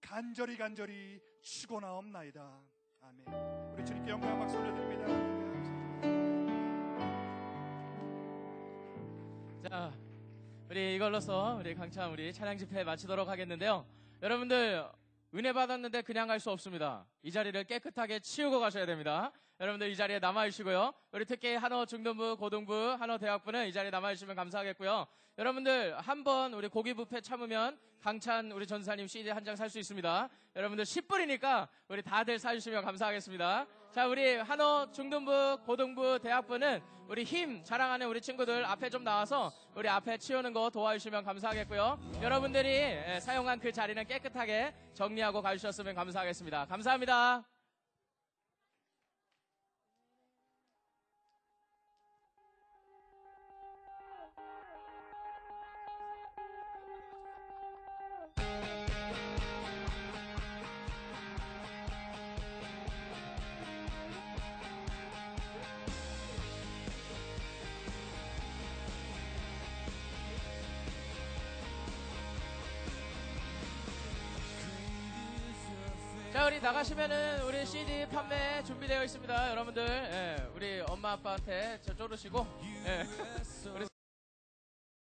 간절히 0.00 0.56
간절히 0.56 1.20
축원하옵나이다. 1.42 2.62
아멘. 3.02 3.26
우리 3.74 3.84
주님께 3.84 4.10
영광 4.10 4.38
박수 4.38 4.56
올려드립니다 4.56 5.29
자, 9.68 9.92
우리 10.70 10.94
이걸로서 10.96 11.56
우리 11.60 11.74
강찬 11.74 12.10
우리 12.10 12.32
찬양 12.32 12.56
집회 12.56 12.82
마치도록 12.82 13.28
하겠는데요. 13.28 13.84
여러분들 14.22 14.88
은혜 15.34 15.52
받았는데 15.52 16.02
그냥 16.02 16.28
갈 16.28 16.40
수 16.40 16.50
없습니다. 16.50 17.04
이 17.22 17.30
자리를 17.30 17.62
깨끗하게 17.64 18.20
치우고 18.20 18.58
가셔야 18.58 18.86
됩니다. 18.86 19.32
여러분들 19.60 19.90
이 19.90 19.96
자리에 19.96 20.18
남아 20.18 20.46
주시고요. 20.46 20.92
우리 21.12 21.24
특히 21.26 21.54
한어 21.54 21.84
중등부, 21.84 22.36
고등부, 22.38 22.96
한어 22.98 23.18
대학부는 23.18 23.68
이 23.68 23.72
자리에 23.72 23.90
남아 23.90 24.14
주시면 24.14 24.34
감사하겠고요. 24.34 25.06
여러분들 25.38 25.98
한 25.98 26.24
번 26.24 26.54
우리 26.54 26.68
고기 26.68 26.94
뷔페 26.94 27.20
참으면 27.20 27.78
강찬 28.02 28.52
우리 28.52 28.66
전사님 28.66 29.06
CD 29.06 29.28
한 29.30 29.44
장 29.44 29.54
살 29.56 29.68
수 29.68 29.78
있습니다. 29.78 30.28
여러분들 30.56 30.84
10불이니까 30.84 31.68
우리 31.88 32.02
다들 32.02 32.38
사주시면 32.38 32.82
감사하겠습니다. 32.84 33.66
자, 33.92 34.06
우리 34.06 34.36
한어 34.36 34.90
중등부, 34.92 35.58
고등부, 35.66 36.18
대학부는 36.20 36.80
우리 37.08 37.24
힘 37.24 37.62
자랑하는 37.62 38.06
우리 38.06 38.20
친구들 38.22 38.64
앞에 38.64 38.88
좀 38.88 39.04
나와서 39.04 39.52
우리 39.74 39.88
앞에 39.88 40.16
치우는 40.16 40.52
거 40.54 40.70
도와주시면 40.70 41.22
감사하겠고요. 41.24 41.98
여러분들이 42.22 42.68
예, 42.68 43.18
사용한 43.20 43.58
그 43.60 43.70
자리는 43.72 44.02
깨끗하게 44.06 44.72
정리하고 44.94 45.42
가주셨으면 45.42 45.94
감사하겠습니다. 45.94 46.64
감사합니다. 46.66 47.44
나가시면은 76.62 77.42
우리 77.44 77.64
CD 77.64 78.06
판매 78.12 78.62
준비되어 78.64 79.02
있습니다. 79.04 79.50
여러분들, 79.50 79.82
예, 79.82 80.50
우리 80.54 80.80
엄마 80.88 81.12
아빠한테 81.12 81.80
저 81.82 81.96
쪼르시고, 81.96 82.46
예, 82.84 83.06
우리 83.74 83.89